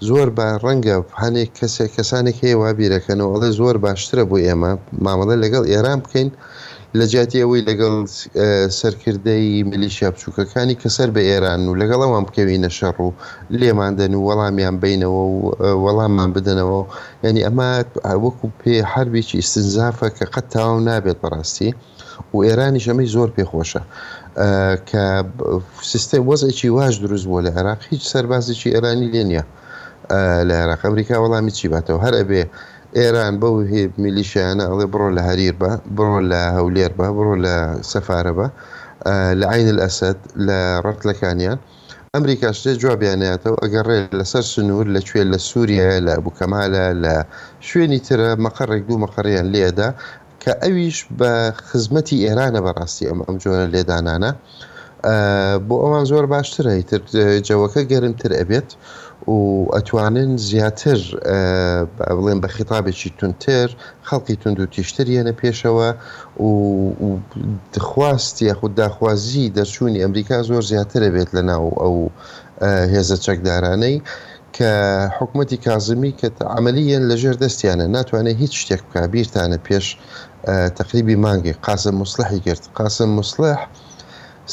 زۆر 0.08 0.28
با 0.38 0.46
ڕەنگە 0.64 0.96
هەنێک 1.22 1.50
کەسێک 1.58 1.90
کەسانێک 1.96 2.36
هەیە 2.44 2.56
وابیرەکەنەوە 2.62 3.32
ئەڵێ 3.34 3.50
زۆر 3.60 3.76
باشترە 3.84 4.24
بۆ 4.30 4.36
ئێمە 4.46 4.72
مامەڵە 5.04 5.36
لەگەڵ 5.42 5.64
ئێران 5.72 5.98
بکەین 6.04 6.28
لە 6.98 7.04
جااتی 7.12 7.40
ئەوەی 7.42 7.62
لەگەڵ 7.68 7.94
سەرکردەی 8.80 9.46
ملیشیا 9.70 10.08
بچووکەکانی 10.14 10.76
کەسەر 10.82 11.08
بە 11.16 11.22
ئێران 11.30 11.60
و 11.68 11.72
لەگەڵ 11.80 12.00
ئەوان 12.04 12.24
بکەوینە 12.28 12.70
شەڕ 12.78 12.96
و 13.04 13.08
لێماندەن 13.60 14.12
و 14.14 14.20
وەڵامیان 14.28 14.76
بینەوە 14.82 15.22
و 15.32 15.36
وەڵاممان 15.84 16.30
بدەنەوە 16.36 16.80
ینی 17.26 17.42
ئەمە 17.46 17.70
وەکو 18.24 18.46
پێ 18.60 18.74
هەربێکی 18.92 19.36
ئستنزافە 19.42 20.08
کە 20.16 20.24
قەت 20.32 20.46
تاو 20.54 20.72
نابێت 20.88 21.18
بەڕاستی 21.22 21.70
و 22.34 22.38
ئێرانی 22.46 22.80
شەمەی 22.86 23.08
زۆر 23.14 23.28
پێخۆشە. 23.36 23.82
کە 24.88 25.02
سیستم 25.90 26.22
وەزێکی 26.30 26.68
واش 26.76 26.94
دروست 27.04 27.26
بووە 27.28 27.40
لە 27.46 27.50
عێراق 27.56 27.80
هیچ 27.90 28.02
سەربازێکی 28.12 28.70
ئێرانی 28.74 29.08
لێنە 29.14 29.44
لە 30.48 30.54
عێراق 30.60 30.82
ئەمریکا 30.86 31.16
وەڵامی 31.24 31.52
چی 31.58 31.66
باتەوە 31.74 31.98
هەر 32.04 32.14
ئەبێ 32.20 32.42
ئێران 32.98 33.34
بەو 33.42 33.54
میلیشیانە 34.02 34.64
ئەڵێ 34.70 34.86
بڕۆ 34.92 35.08
لە 35.16 35.22
هەریر 35.28 35.54
بە 35.62 35.70
بڕۆ 35.96 36.18
لە 36.32 36.40
هەولێر 36.56 36.92
بە 36.98 37.06
بڕۆ 37.16 37.34
لە 37.46 37.54
سەفارە 37.90 38.32
بە 38.38 38.46
لە 39.40 39.46
عین 39.52 39.68
ئەسد 39.84 40.18
لە 40.46 40.58
ڕەتلەکانیان 40.84 41.58
ئەمریکا 42.14 42.48
شتێ 42.58 42.70
جوابیانەتەوە 42.82 43.56
ئەگەڕێ 43.64 43.98
لەسەر 44.18 44.44
سنوور 44.52 44.86
لەکوێ 44.96 45.22
لە 45.32 45.38
سووریا 45.48 45.88
لە 46.06 46.14
بکەمالە 46.26 46.84
لە 47.04 47.14
شوێنی 47.68 48.00
ترە 48.06 48.28
مەقەڕێک 48.46 48.82
دوو 48.88 48.98
مەقەڕیان 49.04 49.46
لێدا 49.54 49.88
کە 50.42 50.52
ئەویش 50.62 50.98
بە 51.18 51.30
خزمەتی 51.68 52.18
ئێرانە 52.26 52.60
بەڕاستی 52.66 53.04
ئەم 53.10 53.18
ئەم 53.26 53.36
جۆرە 53.42 53.66
لێدانانە 53.74 54.30
بۆ 55.68 55.74
ئەوان 55.82 56.04
زۆر 56.10 56.24
باشترە 56.34 56.72
تر 56.90 57.00
جەوەکە 57.48 57.80
گەرمتر 57.92 58.30
ئەبێت. 58.40 58.68
و 59.32 59.66
ئەتوانن 59.74 60.30
زیاتر 60.48 61.00
بڵێن 62.18 62.38
بە 62.42 62.48
خیتابێکی 62.56 63.10
تونتر 63.18 63.68
خەڵکی 64.08 64.36
تونند 64.40 64.58
و 64.60 64.66
تیشتریەنە 64.74 65.34
پێشەوە 65.42 65.88
و 66.46 66.48
دخواست 67.74 68.36
یاخود 68.48 68.74
داخوازی 68.80 69.52
دەرچوونی 69.56 69.98
ئەمریکا 70.04 70.36
زۆر 70.48 70.62
زیاترە 70.70 71.08
بێت 71.14 71.30
لە 71.36 71.42
ناو 71.50 71.66
ئەو 71.82 71.96
هێزە 72.94 73.16
چەکدارانەی 73.26 73.96
کە 74.56 74.70
حکوومەتی 75.18 75.58
کازمی 75.66 76.12
کە 76.20 76.28
عملیەن 76.58 77.02
لەژێر 77.10 77.36
دەستیانە 77.44 77.86
ناتوانێت 77.96 78.36
هیچ 78.42 78.52
شتێک 78.62 78.82
بکبییرتانە 78.88 79.58
پێش 79.68 79.86
تقریبی 80.78 81.16
مانگی 81.24 81.52
قاسم 81.66 81.94
مسلحی 82.02 82.40
کرد 82.46 82.62
قاسم 82.80 83.08
مسلح 83.20 83.58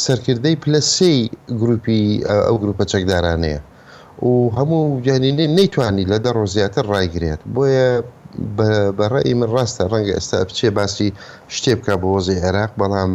سەرکردەی 0.06 0.56
پلسی 0.63 1.18
گروپی 1.62 2.01
ئەو 2.48 2.56
گروپە 2.63 2.84
چەکدارانەیە 2.92 3.62
و 4.22 4.50
هەموو 4.58 5.01
جانینەی 5.05 5.48
نەیتوانی 5.58 6.05
لە 6.12 6.17
دە 6.25 6.29
ڕۆزیاتر 6.38 6.86
ڕایگرێت 6.93 7.41
بۆیە 7.55 7.89
بە 8.58 9.05
ڕێی 9.13 9.34
من 9.39 9.50
ڕاستە 9.55 9.84
ڕەنگە 9.91 10.13
ئێستا 10.17 10.39
بچێ 10.48 10.70
باسی 10.77 11.10
شتێ 11.55 11.74
بکە 11.79 11.93
بە 12.01 12.08
وەزی 12.15 12.38
عێراق 12.43 12.72
بەڵام 12.82 13.12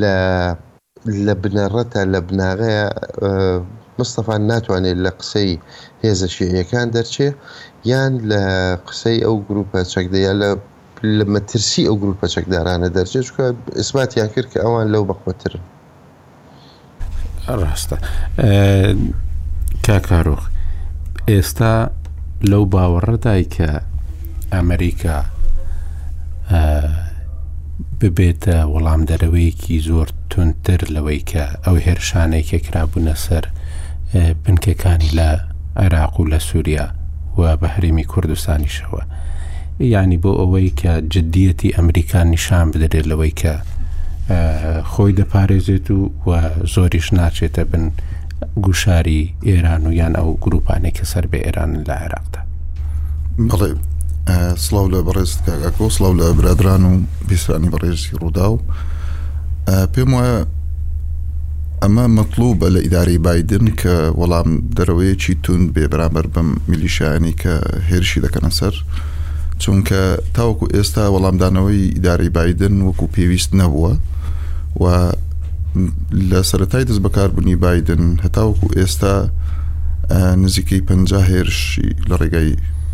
لە 0.00 0.16
لە 1.26 1.34
بنەڕەتە 1.42 2.02
لە 2.12 2.20
بناغەیە 2.28 2.84
مستەفان 3.98 4.42
ناتوانێت 4.50 4.98
لە 5.06 5.10
قسەی 5.20 5.50
هێزە 6.04 6.28
شێریەکان 6.36 6.86
دەرچێ 6.96 7.28
یان 7.90 8.12
لە 8.30 8.42
قسەی 8.88 9.18
ئەو 9.26 9.36
گروپە 9.48 9.78
چەکدەیە 9.92 10.32
لە 10.40 10.50
لە 11.18 11.24
مەترسی 11.34 11.84
ئەو 11.88 11.96
گروپە 12.02 12.26
چەکدارانە 12.34 12.88
دەرچێت 12.96 13.24
چکە 13.28 13.46
ئسباتیان 13.80 14.28
کرد 14.34 14.48
کە 14.52 14.58
ئەوان 14.64 14.86
لەو 14.94 15.04
بەخوترن 15.10 15.62
ڕاستە 17.62 17.96
کاکارۆخ 19.86 20.42
ئێستا 21.30 21.74
لەو 22.50 22.64
باوەڕەدای 22.72 23.42
کە 23.54 23.70
ئەمریکا 24.54 25.16
ببێتە 28.00 28.56
وەڵام 28.72 29.02
دەرەوەیەکی 29.10 29.78
زۆر 29.88 30.08
تونتر 30.30 30.80
لەوەی 30.94 31.20
کە 31.30 31.44
ئەو 31.66 31.76
هێرشانێکی 31.86 32.58
کرابوونە 32.66 33.14
سەر 33.24 33.44
بنکەکانی 34.42 35.10
لە 35.18 35.30
عێراق 35.82 36.14
و 36.20 36.24
لە 36.32 36.38
سووریا 36.48 36.86
و 37.38 37.40
بە 37.60 37.66
هەرمی 37.74 38.04
کوردستانیشەوە 38.12 39.02
ینی 39.92 40.18
بۆ 40.22 40.30
ئەوەی 40.40 40.70
کە 40.80 40.90
جددیەتی 41.12 41.74
ئەمریکان 41.76 42.26
نیشان 42.34 42.66
بدرێت 42.72 43.06
لەوەی 43.10 43.34
کە 43.40 43.52
خۆی 44.92 45.12
دەپارێزێت 45.18 45.86
و 45.96 46.00
و 46.26 46.30
زۆریش 46.74 47.08
ناچێتە 47.18 47.62
بن 47.72 47.84
گوشاری 48.64 49.20
ئێران 49.48 49.82
و 49.86 49.92
یان 50.00 50.14
ئەو 50.20 50.28
گروپانێک 50.44 50.94
کە 50.98 51.04
سەر 51.12 51.24
بە 51.30 51.38
ئێرانن 51.44 51.82
لە 51.88 51.94
عێراقدا 52.02 52.40
بڵێ 53.50 53.70
سلااو 54.64 54.86
لە 54.94 54.98
بەڕێز 55.06 55.30
کاگاکۆ 55.46 55.86
سلااو 55.96 56.14
لە 56.20 56.26
برادران 56.38 56.82
و 56.84 56.92
بیسرانی 57.28 57.68
بەڕێزی 57.74 58.12
ڕوودا 58.20 58.46
و 58.54 58.58
پێم 59.92 60.10
وایە 60.14 60.36
ئەمە 61.82 62.04
مطلوبە 62.18 62.68
لە 62.74 62.80
ئیداری 62.84 63.18
بادن 63.26 63.64
کە 63.80 63.94
وەڵام 64.20 64.48
دەرەوەیەکی 64.76 65.34
تون 65.42 65.60
بێ 65.74 65.84
بەرامبەر 65.92 66.26
بم 66.34 66.48
میلیشانی 66.70 67.34
کە 67.42 67.52
هێرشی 67.88 68.22
دەکەنە 68.24 68.50
سەر 68.60 68.74
چونکە 69.62 70.00
تاوەکو 70.34 70.66
ئێستا 70.76 71.04
وەڵامدانەوەی 71.14 71.82
ئیداری 71.94 72.28
بادن 72.36 72.74
وەکو 72.88 73.06
پێویست 73.16 73.50
نەبووە 73.60 73.92
و 74.80 74.84
لە 76.30 76.42
سەتای 76.50 76.84
دەست 76.90 77.00
بەکاربوونی 77.06 77.56
بادن 77.64 78.02
هەتاوەکو 78.24 78.66
ئێستا 78.78 79.12
نزیکەی 80.44 80.80
پ 80.86 80.88
هێرشی 81.30 81.88
لە 82.10 82.14
ڕێگای 82.20 82.50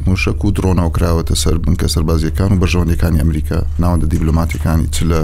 موشک 0.07 0.41
و 0.45 0.53
درۆناوکراوەتە 0.57 1.35
سەر 1.43 1.57
بنکە 1.65 1.87
سەربازیەکان 1.95 2.51
و 2.53 2.61
بەژەوەندەکانی 2.63 3.21
ئەمریکا 3.23 3.59
ناوەندە 3.83 4.07
دیبلوماتەکانی 4.13 4.87
چ 4.95 4.99
لە 5.11 5.21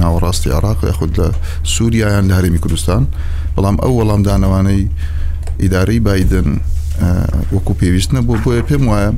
ناوەڕاستی 0.00 0.50
عراق 0.56 0.78
یاخود 0.88 1.10
لە 1.20 1.26
سووریایان 1.74 2.24
لە 2.30 2.34
هەرمی 2.38 2.60
کوردستان 2.64 3.02
بەڵام 3.56 3.76
ئەو 3.82 3.92
وەڵامدانەوانەی 4.00 4.82
ئیدارەی 5.62 6.00
بادن 6.08 6.48
وەکو 7.54 7.72
پێویست 7.80 8.10
نەبوو 8.16 8.42
بۆیە 8.44 8.62
پێم 8.68 8.84
وایە 8.90 9.10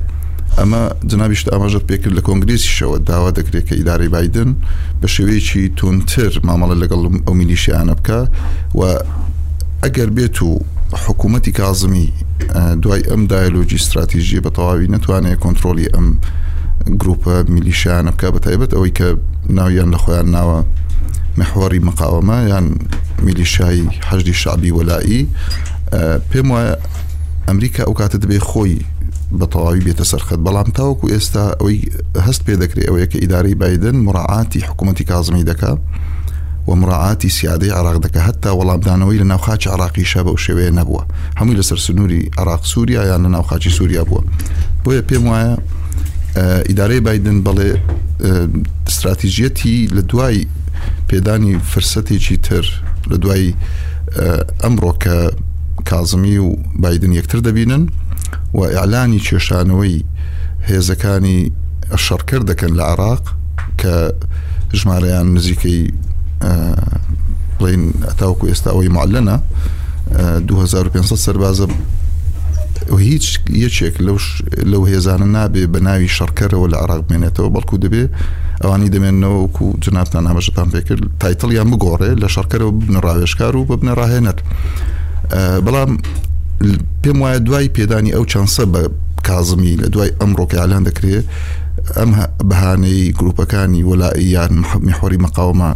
ئەمە 0.57 0.81
جنابیشت 1.11 1.47
ئاماژەت 1.53 1.85
پێکرد 1.91 2.15
لە 2.19 2.23
کۆنگریسیشەوە 2.29 2.99
داوا 3.11 3.31
دەکرێت 3.39 3.65
کە 3.69 3.75
ئیداری 3.79 4.09
بادن 4.15 4.51
بە 5.01 5.07
شێوەیەکی 5.15 5.65
تونتر 5.79 6.33
مامەڵە 6.49 6.77
لەگەڵ 6.83 7.03
ئەو 7.27 7.35
مینیشیانە 7.41 7.95
بکە 8.01 8.21
و 8.79 8.81
ئەگەر 9.85 10.11
بێت 10.17 10.37
و 10.49 10.51
حکوومەتی 11.05 11.53
کازمی 11.59 12.07
دوای 12.83 13.03
ئەم 13.11 13.23
دایلۆجی 13.33 13.77
استراتیژیە 13.83 14.41
بە 14.47 14.51
تەواوی 14.57 14.89
نتوانێت 14.97 15.39
کۆنتترۆلی 15.45 15.91
ئەم 15.95 16.07
گروپە 17.01 17.35
میلیشیانە 17.55 18.11
بکە 18.15 18.29
بە 18.35 18.39
تایبەت 18.45 18.71
ئەوەی 18.77 18.93
کە 18.99 19.07
ناویان 19.59 19.89
لە 19.95 19.99
خۆیان 20.03 20.29
ناوە 20.37 20.59
محوەری 21.39 21.81
مقاومە 21.89 22.39
یان 22.53 22.67
میلیشایی 23.27 23.87
هەشدی 24.11 24.35
شعبی 24.43 24.71
وەلایی 24.79 25.23
پێم 26.33 26.47
وایە 26.53 26.75
ئەمریکا 27.49 27.83
ئەو 27.87 27.95
کاتە 28.01 28.17
دەبێ 28.23 28.39
خۆی 28.51 28.79
بە 29.37 29.47
تەواوی 29.53 29.81
بێتە 29.85 30.05
سەرخەت 30.13 30.41
بەڵام 30.47 30.71
تاوەکو 30.79 31.07
ئێستا 31.15 31.45
ئەوەی 31.61 31.79
هەست 32.27 32.43
پێ 32.47 32.55
دەکرێت 32.63 32.87
ئەوەیە 32.89 33.07
کە 33.13 33.19
ئیداری 33.23 33.55
بادن 33.61 33.97
مراعاتی 34.07 34.61
حکوومەتتی 34.69 35.05
کازمی 35.11 35.45
دکات 35.51 35.79
و 36.69 36.75
مراعاتی 36.81 37.29
سیادەی 37.37 37.71
عراق 37.79 37.97
دەکە 38.05 38.21
هەتا 38.29 38.51
وەڵامدانەوەی 38.59 39.19
لە 39.23 39.27
ناوخاچ 39.33 39.63
عراقیشە 39.75 40.21
بەو 40.27 40.37
شێوەیە 40.45 40.73
نەبووە 40.81 41.03
هەمووی 41.39 41.57
لەسەر 41.61 41.79
سنووری 41.87 42.23
عراق 42.41 42.63
سووریا 42.73 43.03
یان 43.11 43.21
لە 43.27 43.31
ناوخاچی 43.37 43.71
سووریا 43.79 44.03
بووە 44.09 44.23
بۆیە 44.85 45.03
پێم 45.09 45.25
وایە 45.31 45.53
ئیدارەی 46.69 47.01
بادن 47.07 47.39
بەڵێ 47.47 47.71
استراتیژەتی 48.91 49.75
لە 49.97 50.03
دوای 50.11 50.39
پێدانی 51.11 51.53
فرسەتێکی 51.73 52.37
تر 52.47 52.65
لە 53.11 53.17
دوای 53.23 53.45
ئەمڕۆ 54.65 54.93
کە 55.05 55.15
کازمی 55.89 56.39
و 56.39 56.49
بادن 56.85 57.13
یەکتر 57.19 57.39
دەبینن 57.49 57.85
و 58.55 58.61
ئیعلانی 58.65 59.21
کێشانەوەی 59.29 59.99
هێزەکانی 60.71 61.39
شەڕکرد 62.07 62.45
دەکەن 62.51 62.73
لە 62.79 62.85
عراق 62.93 63.23
کە 63.81 63.95
ژمارەیان 64.79 65.27
نزیکەی 65.37 65.81
بڵین 67.59 67.85
ئەتاوکو 68.09 68.45
ئێستا 68.51 68.69
ئەوەی 68.75 68.91
معلەنە 68.97 69.37
2500 70.47 71.19
سەربازە 71.27 71.69
هیچ 73.13 73.27
یەکێک 73.65 73.95
لەو 74.73 74.83
هێزانە 74.93 75.29
نابێ 75.37 75.65
بە 75.73 75.79
ناوی 75.87 76.09
شەڕکەرەوە 76.17 76.67
لە 76.73 76.77
عراق 76.83 77.01
بمێنێتەوە 77.09 77.49
بەڵکو 77.55 77.77
دەبێ 77.85 78.05
ئەوانی 78.63 78.91
دەمێنەوە 78.95 79.39
وکو 79.45 79.65
جناتان 79.85 80.25
هەمەشتان 80.31 80.69
پێکرد 80.75 81.03
تایتڵیان 81.21 81.69
بگۆڕێ 81.73 82.11
لە 82.23 82.29
شەڕکەرەوە 82.35 82.73
بنە 82.87 83.01
ڕاوێشکار 83.07 83.55
و 83.57 83.63
بە 83.69 83.75
بنە 83.81 83.93
ڕاهێنەر 83.99 84.37
بەڵام 85.65 85.93
پێم 87.03 87.19
وایە 87.25 87.39
دوای 87.47 87.69
پێدانی 87.77 88.11
ئەو 88.17 88.25
چەندسە 88.33 88.65
بە 88.73 88.83
کازمی 89.29 89.75
لە 89.83 89.87
دوای 89.95 90.11
ئەمڕۆکیالان 90.21 90.83
دەکرێت 90.89 91.25
ئەم 91.99 92.11
بەهانەی 92.51 93.01
گروپەکانی 93.19 93.83
وەلائی 93.91 94.27
یان 94.37 94.53
میحۆری 94.87 95.23
مەقاومە 95.27 95.71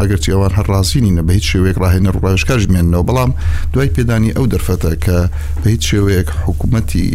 ئەگەرچی 0.00 0.32
ئەوان 0.34 0.52
هەر 0.58 0.66
ڕازینینە 0.72 1.22
بە 1.26 1.32
هیچ 1.36 1.44
شێوەیەک 1.52 1.76
ڕاهێنە 1.82 2.10
ڕایشکەژمێنەوە 2.24 3.04
بەڵام 3.08 3.32
دوای 3.72 3.92
پێدانی 3.96 4.34
ئەو 4.36 4.46
دەرفەتە 4.52 4.92
کە 5.04 5.16
بە 5.62 5.66
هیچ 5.74 5.82
شێوەیەک 5.90 6.28
حکوومەتی 6.46 7.08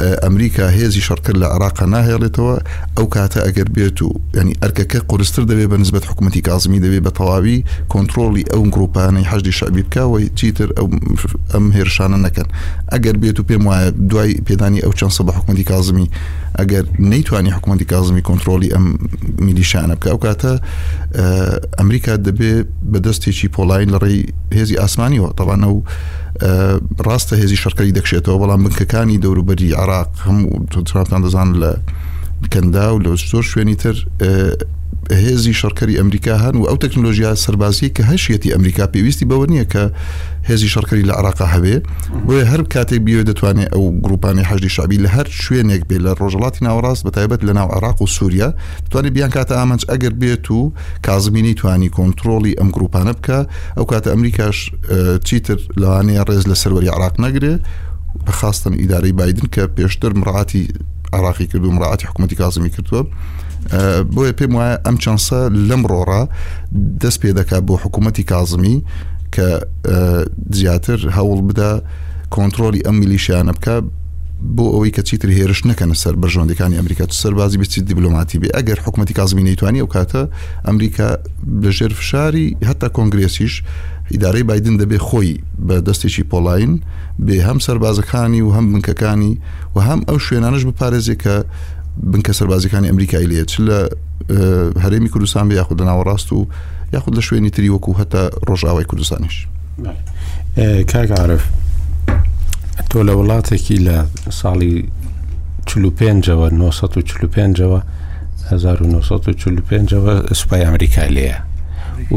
ئەمریکا 0.00 0.66
هێزی 0.76 1.00
شەڕکرد 1.08 1.36
لە 1.38 1.44
عراقا 1.54 1.86
ناهێڵێتەوە 1.94 2.54
ئەو 2.96 3.06
کاتە 3.14 3.38
ئەگەر 3.46 3.68
بێت 3.76 3.98
و 4.02 4.08
ینی 4.38 4.54
ئەرکەکە 4.62 4.98
قرستر 5.10 5.42
دەبێت 5.50 5.68
بە 5.72 5.76
نسبت 5.82 6.02
حکوومەتتی 6.10 6.40
کازمی 6.48 6.80
دەبێت 6.84 7.04
بە 7.06 7.12
تەواوی 7.18 7.56
کۆنتترۆلی 7.92 8.44
ئەو 8.52 8.62
گرروپانەی 8.74 9.24
حەشی 9.30 9.52
شعبی 9.58 9.82
بکەوەی 9.88 10.26
چیتر 10.38 10.68
ئەم 11.52 11.66
هێرشانە 11.76 12.18
نەکەن 12.26 12.48
ئەگەر 12.92 13.16
بێت 13.22 13.36
و 13.40 13.42
پێم 13.48 13.62
وایە 13.68 13.88
دوای 14.10 14.32
پێدانی 14.48 14.80
ئەو 14.84 14.92
چەند 14.98 15.12
سە 15.16 15.22
بە 15.26 15.32
حکوومەتتی 15.36 15.64
کازمی 15.72 16.06
ئەگەر 16.60 16.84
نەیتوانانی 17.12 17.52
حکوومەتتی 17.56 17.86
کازمی 17.92 18.22
کۆنتترۆلی 18.28 18.70
ئەم 18.74 18.86
میلیشانە 19.46 19.94
بکە 19.98 20.08
ئەو 20.12 20.18
کاتە 20.24 20.52
ئەمریکا 21.78 22.14
دەبێت 22.26 22.66
بەدەستێکی 22.92 23.48
پۆلاین 23.54 23.88
لە 23.94 23.98
ڕێی 24.04 24.20
هێزی 24.58 24.76
ئاسمانیەوە 24.82 25.30
تەوانە 25.38 25.68
و 25.74 25.78
ڕاستە 27.06 27.34
هێزی 27.40 27.56
شەرکەی 27.62 27.94
دەکشێتەوە 27.98 28.38
بەڵام 28.42 28.60
بنکەکانی 28.66 29.20
دەوروبەری 29.24 29.76
عراق 29.80 30.10
هەموو 30.26 30.52
تراتان 30.88 31.20
دەزان 31.24 31.48
لە 31.62 31.72
کندا 32.52 32.96
و 32.96 33.02
لە 33.02 33.14
زۆر 33.32 33.42
شوێنی 33.42 33.74
تر 33.76 33.96
هێزی 35.10 35.54
شەرکەری 35.60 35.94
ئەمریکا 36.00 36.34
هەن 36.44 36.54
و 36.56 36.64
ئەو 36.70 36.76
تەکنۆلژیا 36.84 37.32
سەربازی 37.44 37.90
کە 37.96 38.02
هەشیەتی 38.10 38.52
ئەمریکا 38.54 38.86
پێویستی 38.94 39.26
بەوە 39.30 39.46
نییە 39.52 39.66
کە 39.72 39.82
هێزی 40.48 40.68
شەرکەری 40.74 41.04
لە 41.08 41.12
عراقا 41.18 41.46
هەبێ 41.54 41.76
بۆیە 42.26 42.44
هەر 42.52 42.62
کاتێک 42.74 43.00
بیێ 43.06 43.22
دەتوانێت 43.30 43.68
ئەو 43.74 43.84
گروپانی 44.04 44.42
حەجی 44.50 44.70
شعبی 44.76 44.98
لە 45.04 45.08
هەر 45.16 45.26
شوێنێک 45.44 45.82
بێت 45.88 46.00
لە 46.06 46.12
ڕۆژڵاتی 46.20 46.60
ناوەڕاست 46.66 47.02
بە 47.06 47.10
تایبەت 47.16 47.40
لە 47.48 47.52
ناو 47.58 47.68
عراق 47.76 47.98
و 48.02 48.06
سووریا 48.16 48.48
توانێت 48.90 49.12
بیان 49.16 49.30
کاتە 49.36 49.52
ئامانج 49.60 49.82
ئەگەر 49.90 50.12
بێت 50.20 50.46
و 50.50 50.72
کازمینی 51.06 51.54
توانی 51.60 51.90
کۆنتترۆلی 51.96 52.52
ئەم 52.58 52.68
گروپانە 52.76 53.12
بکە 53.18 53.38
ئەو 53.76 53.84
کاتە 53.92 54.08
ئەمریکاش 54.14 54.56
چیتر 55.26 55.58
لەوانەیە 55.80 56.22
ڕێز 56.28 56.44
لە 56.50 56.56
سەروەری 56.62 56.90
عراق 56.96 57.14
نەگرێ 57.24 57.54
بەخواستن 58.26 58.72
ئیدارەی 58.80 59.12
بادن 59.18 59.46
کە 59.54 59.62
پێشتر 59.76 60.12
مڕاتی 60.20 60.64
عراقي 61.12 61.46
كردو 61.46 61.70
مراعات 61.70 62.02
حكومة 62.06 62.28
كاظمي 62.28 62.68
كردو 62.68 63.04
أه، 63.72 64.00
بو 64.00 64.32
بي 64.38 64.46
مو 64.46 64.60
ام 64.62 64.98
شانسا 65.00 65.48
لمرورا 65.48 66.28
دس 66.72 67.16
بي 67.16 67.32
دكا 67.32 67.58
بو 67.58 67.76
حكومة 67.78 68.12
أه، 68.18 68.22
كاظمي 68.22 68.82
ك 69.34 69.68
زياتر 70.50 71.08
هاول 71.12 71.42
بدا 71.42 71.82
كونترولي 72.30 72.82
ام 72.88 72.94
ميليشيا 73.00 73.42
نبكا 73.42 73.82
بو 74.42 74.72
اوي 74.72 74.90
كتشيتر 74.90 75.46
رشنا 75.50 75.72
كان 75.72 75.90
السر 75.90 76.16
برجون 76.16 76.46
دي 76.46 76.54
كاني 76.54 76.78
امريكا 76.80 77.04
تسر 77.04 77.34
بازي 77.34 77.58
بس 77.58 77.78
دبلوماتي 77.78 78.38
بي 78.38 78.48
اجر 78.50 78.80
حكومتي 78.80 79.14
كاظمي 79.14 79.42
نيتواني 79.42 79.80
او 79.80 79.86
كاتا 79.86 80.28
امريكا 80.68 81.18
بلجير 81.42 81.92
فشاري 81.94 82.56
حتى 82.66 82.88
كونغريسيش 82.88 83.62
ئیدارەی 84.12 84.42
بادن 84.48 84.76
دەبێ 84.82 84.98
خۆی 85.08 85.32
بە 85.66 85.76
دەستێکی 85.88 86.24
پۆلاین 86.30 86.72
بێ 87.26 87.36
هەم 87.48 87.58
سەربازەکانی 87.66 88.40
و 88.44 88.48
هەم 88.56 88.66
بنکەکانی 88.72 89.32
و 89.74 89.78
هەم 89.88 90.00
ئەو 90.08 90.18
شوێنانش 90.26 90.62
بپارێزی 90.68 91.16
کە 91.22 91.34
بنکە 92.10 92.32
سەربازەکانی 92.38 92.86
ئەمریکای 92.90 93.26
لێت 93.30 93.48
چ 93.52 93.56
لە 93.68 93.78
هەرێمی 94.84 95.08
کوردستان 95.12 95.44
بە 95.50 95.54
یاخود 95.60 95.78
لەناوەڕاست 95.80 96.28
و 96.32 96.40
یاخود 96.94 97.14
لە 97.18 97.22
شوێنی 97.28 97.50
تری 97.54 97.68
وەکو 97.74 97.92
هەتا 98.00 98.22
ڕۆژاوای 98.48 98.84
کوردستانیش 98.90 99.36
کاگعاعرف 100.92 101.44
تۆ 102.90 102.98
لە 103.08 103.12
وڵاتێکی 103.20 103.76
لە 103.86 103.96
ساڵی 104.40 104.74
45ەوە 105.68 106.46
1945ەوە 106.52 107.80
1945ەوە 108.56 110.34
سوپای 110.40 110.62
ئەمریکای 110.66 111.10
لەیە 111.16 111.38
و 112.12 112.16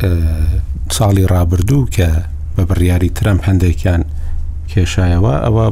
ساڵی 0.00 1.24
ڕابردوو 1.32 1.86
کە 1.96 2.08
بە 2.56 2.62
بڕیاری 2.70 3.08
ترەم 3.18 3.38
هەندێکیان 3.48 4.02
کێشایەوە 4.70 5.34
ئەوە 5.44 5.66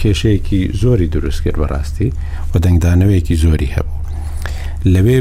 کێشەیەکی 0.00 0.60
زۆری 0.82 1.08
دروست 1.14 1.40
کرد 1.44 1.58
بەڕاستی 1.62 2.08
و 2.50 2.52
دەنگدانەوەیەکی 2.64 3.36
زۆری 3.44 3.72
هەبوو 3.76 3.98
لەوێ 4.92 5.18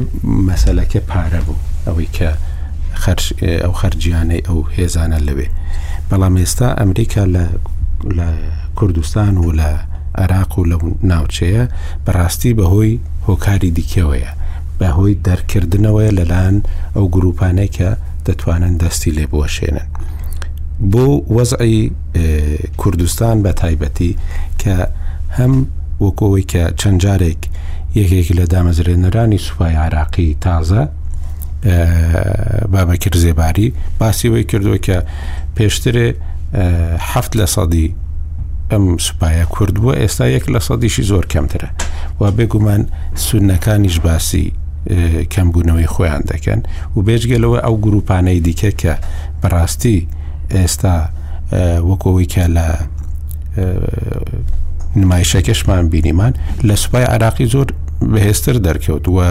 مەسلەکە 0.48 1.00
پارە 1.10 1.42
بوو 1.48 1.62
ئەوەی 1.88 2.10
کە 2.18 2.30
ئەو 3.64 3.74
خەرجیانەی 3.80 4.46
ئەو 4.48 4.60
هێزانە 4.76 5.20
لەوێ 5.28 5.48
بەڵام 6.10 6.34
ئێستا 6.42 6.70
ئەمریکا 6.80 7.24
لە 8.18 8.30
کوردستان 8.78 9.34
و 9.38 9.54
لە 9.60 9.70
عراق 10.22 10.52
و 10.60 10.68
لە 10.72 10.78
ناوچەیە 11.12 11.64
بەڕاستی 12.06 12.54
بەهۆی 12.60 12.94
هۆکاری 13.28 13.72
دیکەوەیە 13.78 14.32
بەهۆی 14.80 15.20
دەرکردنەوەی 15.26 16.16
لەلاەن 16.18 16.56
ئەو 16.96 17.06
گروپانەی 17.16 17.70
کە 17.78 17.90
دەتوانن 18.30 18.76
دەستی 18.84 19.12
لێ 19.18 19.26
بۆشێنن 19.34 19.88
بۆ 20.92 21.06
وەزعی 21.36 21.80
کوردستان 22.82 23.38
بە 23.46 23.52
تایبەتی 23.62 24.12
کە 24.62 24.76
هەم 25.38 25.54
وەکۆی 26.06 26.44
کە 26.52 26.64
چەند 26.80 26.98
جارێک 27.04 27.42
یەکێکی 28.00 28.34
لە 28.40 28.46
دامەزرێنەرانی 28.54 29.40
سوپای 29.48 29.76
عراقی 29.86 30.30
تازە 30.46 30.82
بابەکرد 32.74 33.16
زێباری 33.24 33.68
باسیەوەی 34.02 34.44
کردووە 34.52 34.78
کە 34.88 34.98
پێشترێ 35.58 36.08
هەفت 37.12 37.32
لە 37.40 37.46
سەدی 37.56 37.88
ئەم 38.72 38.86
سوپایە 39.08 39.46
کورد 39.56 39.76
بووە 39.82 39.94
ئێستا 40.02 40.26
یەک 40.36 40.46
لە 40.54 40.60
سەدیشی 40.68 41.04
زۆر 41.12 41.26
کەمترە 41.34 41.70
و 42.20 42.24
بێگومان 42.38 42.82
سونەکانیش 43.28 43.98
باسی 44.06 44.46
کەمبوونەوەی 45.30 45.88
خۆیان 45.94 46.22
دەکەن 46.32 46.60
و 46.98 47.04
بێژگەلەوە 47.08 47.60
ئەو 47.66 47.76
گروپانەی 47.86 48.40
دیکە 48.48 48.72
کە 48.82 48.94
بەڕاستی 49.42 50.08
ئێستا 50.56 50.96
وەکەوەی 51.90 52.28
کە 52.34 52.44
لە 52.56 52.68
نمایشەکەشمان 54.96 55.90
بینیمان 55.90 56.34
لە 56.68 56.76
سوپای 56.84 57.04
عراقی 57.14 57.46
زۆر 57.54 57.68
بەهێستر 58.14 58.56
دەرکەوت 58.68 59.06
وە 59.18 59.28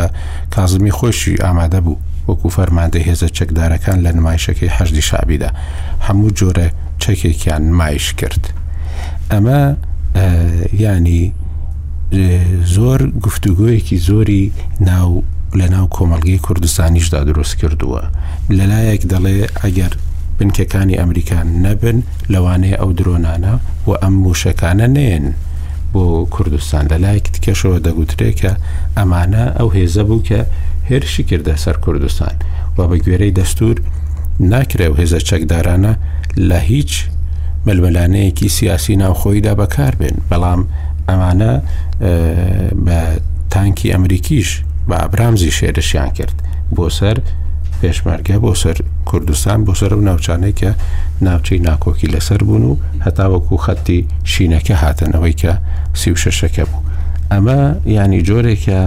کازمی 0.54 0.92
خۆشی 0.98 1.36
ئامادە 1.44 1.80
بوو 1.86 1.96
وەکو 2.28 2.48
فەرماندە 2.56 3.00
هێزە 3.06 3.28
چەکدارەکان 3.38 3.98
لە 4.04 4.10
نمایشەکەی 4.18 4.74
هەشدی 4.76 5.02
شابیدا 5.08 5.50
هەموو 6.06 6.30
جۆرە 6.38 6.68
چەکێکیان 7.02 7.62
نمایش 7.70 8.08
کرد 8.20 8.42
ئەمە 9.30 9.60
ینی 10.84 11.24
زۆر 12.64 13.10
گفتوگویەکی 13.26 13.98
زۆری 14.08 14.52
ناو 14.80 15.22
لە 15.58 15.70
ناو 15.70 15.88
کۆمەلگەی 15.96 16.38
کوردستانیشدا 16.46 17.24
دروست 17.24 17.54
کردووە 17.60 18.02
لەلایەک 18.56 19.02
دەڵێ 19.12 19.36
ئەگەر 19.62 19.92
بنکەکانی 20.38 20.98
ئەمریکان 21.00 21.46
نەبن 21.64 21.98
لەوانەیە 22.32 22.78
ئەو 22.80 22.90
درۆنانە 22.98 23.54
و 23.88 23.90
ئەم 24.02 24.12
موشەکانە 24.24 24.86
نێن 24.96 25.26
بۆ 25.92 26.04
کوردستان 26.34 26.84
لەلایەک 26.92 27.26
تکەشەوە 27.34 27.78
دەگوترێکە 27.86 28.52
ئەمانە 28.98 29.44
ئەو 29.58 29.68
هێزە 29.76 30.02
بوو 30.08 30.22
کە 30.28 30.40
هێرشی 30.90 31.24
کردە 31.30 31.54
سەر 31.64 31.76
کوردستان 31.84 32.34
و 32.76 32.78
بە 32.88 32.96
گوێرەی 33.04 33.36
دەستور 33.38 33.76
ناکرێ 34.50 34.86
و 34.90 34.94
هێزە 35.00 35.20
چەکدارانە 35.28 35.92
لە 36.48 36.58
هیچ 36.70 36.92
ململانەیەکی 37.66 38.48
سیاسی 38.56 38.94
ناوخۆیدا 39.02 39.54
بەکار 39.60 39.94
بێن 40.00 40.16
بەڵام 40.30 40.60
ئەمانە 41.10 41.52
بە 42.86 43.00
تانکی 43.54 43.88
ئەمریکیش 43.92 44.50
بە 44.88 44.94
ئابرامزی 45.02 45.50
شێرشیان 45.58 46.10
کرد 46.18 46.36
بۆ 46.76 46.86
سەر 46.98 47.16
پێشمەرگە 47.80 48.36
بۆ 48.44 48.52
سەر 48.62 48.76
کوردستان 49.08 49.58
بۆ 49.66 49.72
سەر 49.80 49.92
و 49.92 50.00
ناوچانەی 50.08 50.54
کە 50.60 50.70
ناوچەی 51.26 51.60
ناکۆکی 51.68 52.08
لەسەر 52.14 52.40
بوون 52.48 52.64
و 52.70 52.74
هەتا 53.06 53.26
وەکو 53.34 53.56
خەتی 53.66 53.98
شینەکە 54.32 54.74
هاتنەوەی 54.82 55.34
کە 55.42 55.52
سی 56.00 56.10
و 56.14 56.16
شەشەکە 56.24 56.64
بوو 56.70 56.86
ئەمە 57.32 57.58
ینی 57.96 58.22
جۆرێکە 58.28 58.80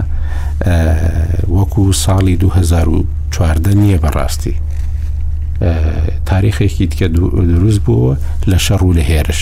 وەکو 1.57 1.83
ساڵی 2.03 2.35
2014 2.35 3.71
نییە 3.75 3.97
بەڕاستی 4.05 4.55
تاریخێکی 6.25 6.85
دیکە 6.91 7.07
دروست 7.53 7.81
بووە 7.85 8.13
لە 8.51 8.57
شەڕ 8.65 8.81
و 8.83 8.93
لە 8.97 9.03
هێرش 9.09 9.41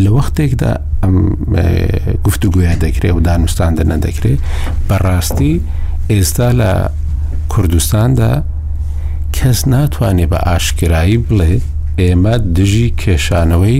لە 0.00 0.10
وەختێکدا 0.16 0.72
ئەم 1.02 1.16
گفتوگویا 2.26 2.74
دەکرێت 2.84 3.14
و 3.16 3.20
دانوستان 3.28 3.72
دە 3.78 3.84
نەدەکرێت 3.92 4.40
بەڕاستی 4.88 5.54
ئێستا 6.12 6.48
لە 6.60 6.72
کوردستاندا 7.52 8.32
کەس 9.36 9.58
ناتوانێت 9.72 10.30
بە 10.32 10.38
ئاشکایی 10.48 11.18
بڵێ 11.28 11.52
ئێمە 12.00 12.34
دژی 12.56 12.88
کێشانەوەی 13.02 13.78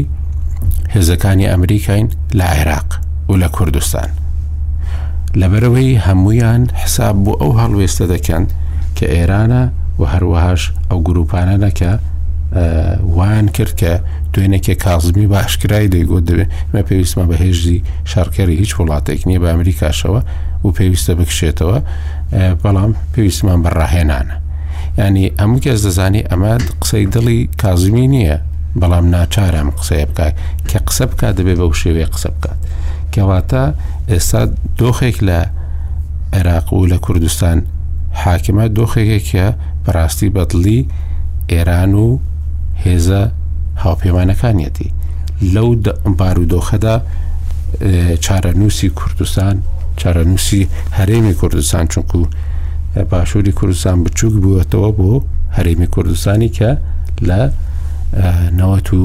هێزەکانی 0.94 1.48
ئەمریکین 1.52 2.06
لە 2.38 2.44
عێراق 2.56 2.88
و 3.30 3.34
لە 3.42 3.48
کوردستان 3.56 4.08
لەبەرەوەی 5.40 6.00
هەمویان 6.06 6.62
حساب 6.80 7.14
بۆ 7.24 7.32
ئەو 7.40 7.52
هەڵوێستە 7.60 8.04
دەکەن 8.14 8.44
کە 8.96 9.06
ئێرانە 9.14 9.62
و 9.98 10.02
هەروەهاش 10.12 10.62
ئەو 10.88 10.98
گروپانە 11.08 11.56
دەکە 11.66 11.92
وان 13.00 13.46
کرد 13.48 13.72
کە 13.80 13.92
دوێنێکی 14.34 14.74
کازمی 14.84 15.26
باشکرای 15.26 15.88
دەیگوت 15.94 16.24
دەبێت 16.28 16.50
مە 16.74 16.80
پێویستمە 16.88 17.24
بە 17.30 17.36
هێژی 17.44 17.78
شارکەری 18.12 18.56
هیچ 18.62 18.72
وڵاتێک 18.78 19.20
نییە 19.28 19.40
بە 19.42 19.48
ئەمریکاشەوە 19.52 20.20
و 20.64 20.68
پێویستە 20.76 21.12
بکشێتەوە 21.20 21.78
بەڵام 22.62 22.92
پێویستمان 23.14 23.58
بەڕاهێنانە 23.64 24.36
ینی 24.98 25.26
ئەموو 25.38 25.60
کەس 25.64 25.78
دەزانی 25.86 26.22
ئەمە 26.30 26.52
قسەی 26.82 27.06
دڵی 27.14 27.38
کازمی 27.62 28.06
نییە 28.14 28.36
بەڵام 28.80 29.04
ناچارم 29.14 29.68
قسەیە 29.78 30.06
بکات 30.10 30.34
کە 30.70 30.78
قسە 30.88 31.04
بکات 31.10 31.32
دەبێت 31.38 31.58
بەو 31.60 31.72
شێوەیە 31.80 32.08
قسە 32.14 32.30
بکات 32.36 32.58
کەواتە 33.14 33.64
ئێستا 34.10 34.42
دۆخێک 34.80 35.16
لە 35.28 35.40
عێراق 36.36 36.66
و 36.72 36.86
لە 36.92 36.98
کوردستان 37.06 37.58
حاکمە 38.22 38.64
دۆخێکێکە 38.78 39.46
بەڕاستی 39.86 40.28
بەدلی 40.34 40.80
ئێران 41.52 41.94
و 42.04 42.08
هێزە 42.86 43.20
هاوپەیمانەکانیەتی 43.84 44.90
لەو 45.54 45.68
بارودۆخەدا 46.18 46.94
چارەنووسی 48.24 48.88
کوردستان 48.98 49.56
چارەنووسی 50.00 50.62
هەرێمی 50.98 51.34
کوردستان 51.40 51.84
چونکو 51.92 52.18
باشووری 53.12 53.52
کوردستان 53.58 53.96
بچووک 54.04 54.34
بووەتەوە 54.44 54.90
بۆ 54.98 55.10
هەرێمی 55.56 55.88
کوردستانی 55.94 56.50
کە 56.56 56.70
لە 57.28 57.40
نەوەت 58.58 58.88
و 58.98 59.02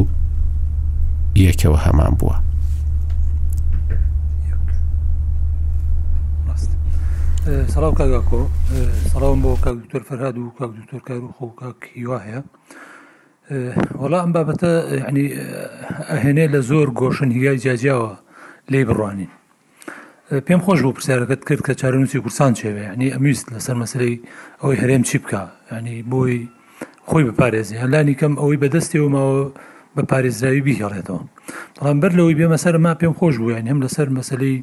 یەکەوە 1.48 1.78
هەمان 1.86 2.14
بووە 2.20 2.38
سەڵاو 7.74 7.94
کاگاکۆ 8.00 8.42
سەڵاوم 9.12 9.40
بۆ 9.44 9.52
کاکتۆر 9.66 10.02
فەرهاد 10.10 10.36
و 10.40 10.52
کاکتۆر 10.60 11.02
کار 11.08 11.18
و 11.26 11.34
خۆ 11.38 11.46
کاک 11.62 11.80
هیوا 11.98 12.18
هەیە. 12.26 12.42
وەڵا 14.02 14.18
ئەم 14.24 14.32
بابەتە 14.36 14.72
ینی 15.10 15.26
ئەهێنێ 16.12 16.46
لە 16.54 16.60
زۆر 16.70 16.88
گۆشن 17.00 17.30
هیای 17.38 17.58
جیاجیاوە 17.64 18.12
لێ 18.72 18.82
بڕوانین 18.90 19.32
پێم 20.48 20.62
خۆش 20.66 20.80
بۆ 20.86 20.92
پرسیارەکەت 20.98 21.42
کرد 21.48 21.62
کە 21.68 21.74
چارەنووسی 21.82 22.20
کورسان 22.24 22.52
چێوێ 22.60 22.84
ینی 22.94 23.10
ئەمویست 23.16 23.46
لەسەر 23.56 23.76
مەسلەی 23.84 24.16
ئەوەی 24.62 24.80
هەرێم 24.82 25.04
چی 25.10 25.18
بکە 25.24 25.42
ینی 25.78 25.98
بۆی 26.12 26.36
خۆی 27.10 27.24
بپارێزی 27.30 27.82
هەلانی 27.84 28.16
کەم 28.20 28.34
ئەوەی 28.42 28.62
بەدەستێومەوە 28.64 29.40
بە 29.96 30.04
پارێزراوی 30.12 30.62
بیهێڵێتەوە 30.68 31.22
بەڵام 31.78 31.98
بەر 32.04 32.12
لەوەی 32.18 32.38
بێمە 32.40 32.58
سەر 32.64 32.76
ما 32.86 32.94
پێم 33.02 33.14
خۆش 33.20 33.36
بوویان 33.42 33.66
هەم 33.72 33.80
لەسەر 33.84 34.08
مەسلەی 34.18 34.56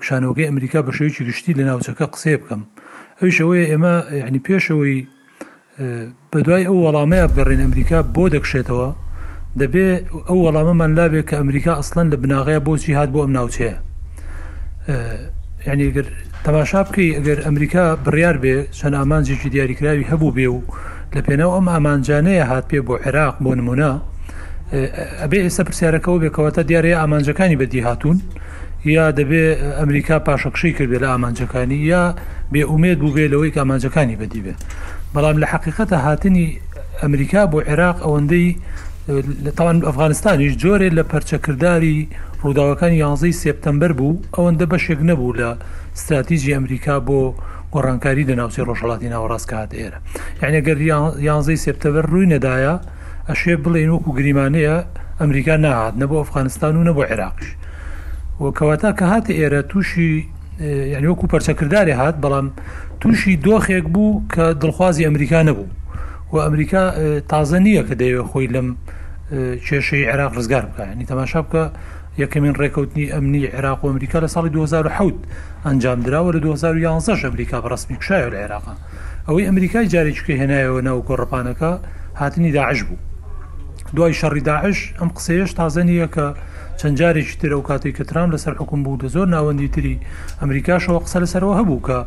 کشانەوەگەی 0.00 0.48
ئەمریکا 0.50 0.80
بە 0.86 0.92
شێوکی 0.98 1.22
گشتی 1.28 1.52
لە 1.58 1.62
ناوچەکە 1.68 2.06
قسێ 2.14 2.34
بکەم 2.40 2.62
ئەویش 3.20 3.36
ئەوەیە 3.42 3.64
ئێمە 3.70 3.94
ینی 4.28 4.40
پێشەوەی 4.46 4.98
بەدوای 6.32 6.64
ئەو 6.68 6.78
وەڵامەیە 6.84 7.26
بگەڕێن 7.30 7.60
ئەمریکا 7.64 7.98
بۆ 8.14 8.24
دەکشێتەوە 8.36 8.88
دەبێ 9.60 9.88
ئەو 10.28 10.38
وەڵامەمان 10.46 10.90
لابێت 10.98 11.24
کە 11.30 11.34
ئەمریکا 11.40 11.72
ئەسڵەن 11.78 12.06
لە 12.12 12.16
بناغەیە 12.22 12.60
بۆچی 12.66 12.92
هات 12.98 13.08
بۆ 13.14 13.20
ئەم 13.24 13.32
ناوچەیە 13.38 13.76
ینیگەر 15.68 16.06
تەماشا 16.46 16.80
بکەی 16.86 17.08
ئەگەر 17.16 17.38
ئەمریکا 17.46 17.84
بڕیار 18.04 18.36
بێ 18.42 18.56
چەند 18.78 18.94
ئامانجێکی 19.00 19.48
دیاریکراوی 19.54 20.08
هەبوو 20.10 20.34
بێ 20.36 20.46
و 20.54 20.60
لە 21.14 21.20
پێنەوە 21.26 21.54
ئەم 21.56 21.66
ئامانجانەیە 21.74 22.44
هات 22.50 22.64
پێ 22.70 22.78
بۆ 22.86 22.94
عێراق 23.04 23.34
بۆ 23.44 23.50
نمونە 23.60 23.92
ئەبێ 25.22 25.38
ئێستا 25.44 25.62
پرسیارەکەەوە 25.68 26.18
بێکەوەتە 26.22 26.60
دیارەیە 26.68 26.96
ئامانجەکانی 27.02 27.56
بەدی 27.60 27.80
هاتوون 27.88 28.18
یا 28.94 29.06
دەبێ 29.18 29.44
ئەمریکا 29.78 30.16
پاشەقشی 30.26 30.72
کردێ 30.78 30.98
لە 31.04 31.08
ئامانجەکانی 31.12 31.78
یا 31.92 32.02
بێ 32.52 32.62
ئومێد 32.70 32.96
بوو 33.00 33.14
بێ 33.16 33.26
لەوەی 33.32 33.50
کە 33.54 33.58
ئامانجەکانی 33.64 34.16
بەدی 34.20 34.40
بێت 34.46 34.60
بەڵام 35.14 35.36
لە 35.42 35.46
حقیقەتە 35.52 35.96
هاتنی 36.06 36.46
ئەمریکا 37.02 37.42
بۆ 37.52 37.58
عێراق 37.68 37.98
ئەوەندەی 38.04 38.46
تاوان 39.58 39.76
ئەفغانستانیش 39.88 40.52
جۆرێ 40.62 40.88
لە 40.98 41.02
پەرچەکردداری 41.10 41.98
ڕووداوەکانی 42.42 43.00
یانزەی 43.04 43.38
سپتمبەر 43.44 43.92
بوو 43.98 44.22
ئەوەندە 44.36 44.66
بەشێک 44.72 45.00
نەبوو 45.08 45.36
لە 45.40 45.50
استراتیژی 45.96 46.54
ئەمریکا 46.56 46.96
بۆ 47.06 47.20
گۆڕانکاری 47.74 48.28
لەناوچی 48.30 48.64
ڕۆژهڵاتی 48.68 49.08
ناوەڕاست 49.14 49.46
کات 49.52 49.70
ئێرە 49.78 49.98
یعنی 50.42 50.58
گەر 50.66 50.78
یانزەی 51.28 51.62
سپتەبەر 51.66 52.04
ڕووی 52.12 52.30
نەدایە 52.34 52.74
ئەشێ 53.30 53.54
بڵێن 53.64 53.90
وەکو 53.94 54.10
گریمانەیە 54.18 54.76
ئەمریکا 55.20 55.56
ناهات 55.64 55.94
نەبوو 56.02 56.20
ئەفغانستان 56.22 56.74
و 56.76 56.86
نەبوو 56.88 57.08
عێراقش 57.10 57.46
وەکەواتە 58.44 58.90
کە 58.98 59.04
هاتە 59.12 59.32
ئێرە 59.40 59.62
تووشی 59.70 60.14
یعنی 60.60 61.06
وەکو 61.06 61.26
پەرچەکردارێ 61.32 61.90
هات 62.00 62.16
بەڵام 62.22 62.44
تووشی 63.00 63.36
دۆخێک 63.44 63.84
بوو 63.94 64.22
کە 64.32 64.54
دڵخوازی 64.62 65.04
ئەمریکا 65.08 65.42
نەبوو 65.48 65.66
و 66.32 66.36
ئەمریکا 66.46 66.82
تازە 67.30 67.58
نییە 67.66 67.82
کە 67.88 67.94
دەیەوێت 68.00 68.28
خۆی 68.32 68.46
لەم 68.54 68.68
کێشەی 69.66 70.04
عێراق 70.10 70.32
ڕزگار 70.38 70.64
بکە 70.68 70.84
نی 70.98 71.04
تەماشا 71.12 71.40
بکە 71.44 71.62
یەکەمین 72.22 72.54
ڕێکەوتنی 72.60 73.06
ئەمنی 73.14 73.46
عێراق 73.54 73.84
و 73.84 73.88
ئەمریکا 73.90 74.18
لە 74.24 74.28
ساڵی 74.34 74.50
2010 74.52 75.14
ئەنجام 75.66 76.00
درراوە 76.06 76.32
لە 76.32 76.38
2011 76.38 77.16
ئەمریکا 77.26 77.60
بەڕستمی 77.62 77.96
کشایە 78.00 78.28
لە 78.32 78.36
عێراقا 78.42 78.74
ئەوەی 79.28 79.46
ئەمریکای 79.46 79.88
جارێکی 79.92 80.38
هێنایەوە 80.40 80.82
ناو 80.84 81.00
گۆڕپانەکە 81.08 81.72
هاتنی 82.20 82.52
داعش 82.52 82.82
بوو 82.84 82.98
دوای 83.94 84.14
شەڕی 84.20 84.40
داعش 84.42 84.94
ئەم 85.00 85.08
قسەیەش 85.16 85.50
تازە 85.58 85.82
نییە 85.88 86.08
کە 86.14 86.26
چەند 86.76 86.96
جارێکی 86.98 87.36
ترە 87.40 87.52
و 87.56 87.62
کاتێک 87.68 87.96
کە 87.96 88.04
ترام 88.10 88.30
لەسەر 88.36 88.54
حکوم 88.60 88.82
بوو 88.82 88.98
دە 89.02 89.06
زۆر 89.14 89.26
ناوەندی 89.36 89.68
تری 89.74 89.94
ئەمریکاشەوە 90.42 90.98
قسە 91.04 91.16
لەسەرەوە 91.24 91.54
هەبوو 91.60 91.82
کە 91.86 91.98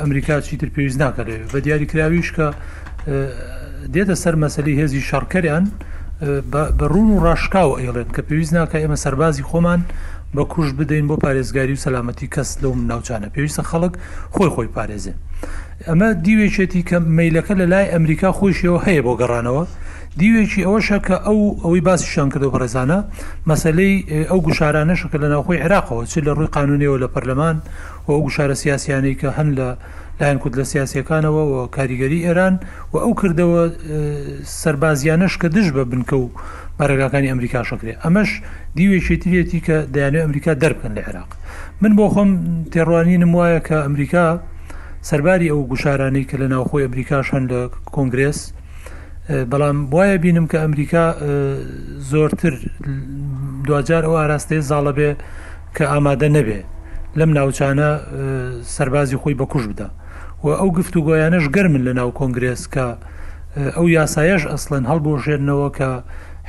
ئەمریکا 0.00 0.34
چیتر 0.46 0.68
پێویست 0.74 0.98
ناکەێت 1.04 1.48
بە 1.52 1.58
دیاریکراویش 1.64 2.28
کە 2.36 2.46
دێتە 3.94 4.14
سەر 4.22 4.34
مەسەلی 4.44 4.72
هێزی 4.80 5.00
شارکەریان 5.10 5.64
بە 6.78 6.86
ڕون 6.92 7.08
و 7.14 7.18
ڕاشکاو 7.24 7.70
ئەیڵێت 7.78 8.10
کە 8.16 8.22
پێویست 8.28 8.52
ناکە 8.58 8.76
ئێمە 8.82 8.96
سەربازی 9.04 9.42
خۆمان 9.50 9.80
بە 10.36 10.44
کوش 10.52 10.68
بدەین 10.78 11.06
بۆ 11.10 11.16
پارێزگاری 11.24 11.72
و 11.76 11.82
سەلامەتی 11.84 12.28
کەس 12.34 12.48
لەو 12.62 12.74
ناوچانە 12.90 13.28
پێویستە 13.34 13.62
خەڵک 13.70 13.94
خۆی 14.34 14.50
خۆی 14.54 14.68
پارێزێ 14.76 15.12
ئەمە 15.88 16.08
دیوێچێتی 16.24 16.82
کە 16.88 16.96
میلەکە 17.18 17.54
لە 17.60 17.66
لای 17.72 17.90
ئەمریکا 17.94 18.30
خۆشیەوە 18.38 18.78
هەیە 18.86 19.02
بۆ 19.06 19.12
گەڕانەوە 19.20 19.64
دیوێکی 20.18 20.60
ئەوەشە 20.66 20.98
کە 21.06 21.16
ئەو 21.26 21.38
ئەوەی 21.62 21.82
باسیشان 21.86 22.28
کردو 22.34 22.50
بەڕێزانە 22.54 22.98
مەسلەی 23.50 23.94
ئەو 24.30 24.38
گوشارانە 24.46 24.94
شکە 25.00 25.18
لە 25.22 25.28
ناوخۆی 25.34 25.62
عراقەوە 25.66 26.04
چ 26.10 26.14
لە 26.26 26.32
ڕووی 26.36 26.50
قانونیەوە 26.56 26.96
لە 27.02 27.08
پەرلەمان 27.14 27.56
و 28.04 28.08
ئەو 28.14 28.20
گوشارە 28.26 28.54
سیاسیانەی 28.62 29.14
کە 29.20 29.28
هەن 29.38 29.48
لە 29.58 29.68
لایەن 30.20 30.38
کورد 30.42 30.54
لە 30.60 30.64
سیاسەکانەوە 30.72 31.42
و 31.52 31.54
کاریگەری 31.76 32.24
ئێران 32.26 32.54
و 32.92 32.96
ئەو 33.04 33.12
کردەوە 33.20 33.62
سربازیانەش 34.62 35.34
کە 35.40 35.48
دش 35.56 35.68
بە 35.76 35.82
بنکە 35.90 36.14
و 36.24 36.26
بەرەگاکانی 36.78 37.30
ئەمریکا 37.32 37.60
شکرێ 37.70 37.92
ئەمەش 38.04 38.30
دیوێکێتریەتی 38.76 39.60
کە 39.66 39.76
دەیانێت 39.94 40.22
ئەمریکا 40.26 40.52
دەرکەن 40.62 40.92
لە 40.96 41.02
عێراق 41.06 41.30
من 41.82 41.92
بۆ 41.98 42.06
خۆم 42.12 42.30
تێڕوانینم 42.72 43.32
وایە 43.38 43.60
کە 43.68 43.76
ئەمریکا 43.86 44.26
سەرباری 45.08 45.48
ئەو 45.52 45.60
گوشارانەی 45.70 46.24
کە 46.30 46.34
لە 46.40 46.46
ناوخۆی 46.54 46.84
ئەمریکاش 46.88 47.26
هەند 47.34 47.48
لە 47.52 47.60
کۆنگرس 47.96 48.40
بەڵام 49.50 49.78
وایە 49.94 50.16
بینم 50.24 50.46
کە 50.50 50.58
ئەمریکا 50.64 51.04
زۆرتر 52.10 52.54
دوجار 53.68 54.02
ئەو 54.08 54.16
ئاراستەیە 54.20 54.60
زاڵە 54.70 54.92
بێ 54.98 55.10
کە 55.76 55.84
ئامادە 55.92 56.28
نەبێ 56.36 56.60
لەم 57.18 57.30
ناوچانە 57.38 57.88
سەربازی 58.74 59.16
خۆی 59.22 59.38
بەکوش 59.40 59.64
بدە 59.70 59.88
و 60.44 60.46
ئەو 60.60 60.70
گفت 60.78 60.94
و 60.96 61.00
گۆیانەش 61.08 61.46
گەرمن 61.54 61.82
لە 61.88 61.92
ناو 61.98 62.10
کۆنگرس 62.18 62.62
کە 62.74 62.86
ئەو 63.76 63.86
یاسایەش 64.00 64.42
ئەسڵەن 64.50 64.84
هەڵبۆشێنەوە 64.90 65.68
کە 65.78 65.90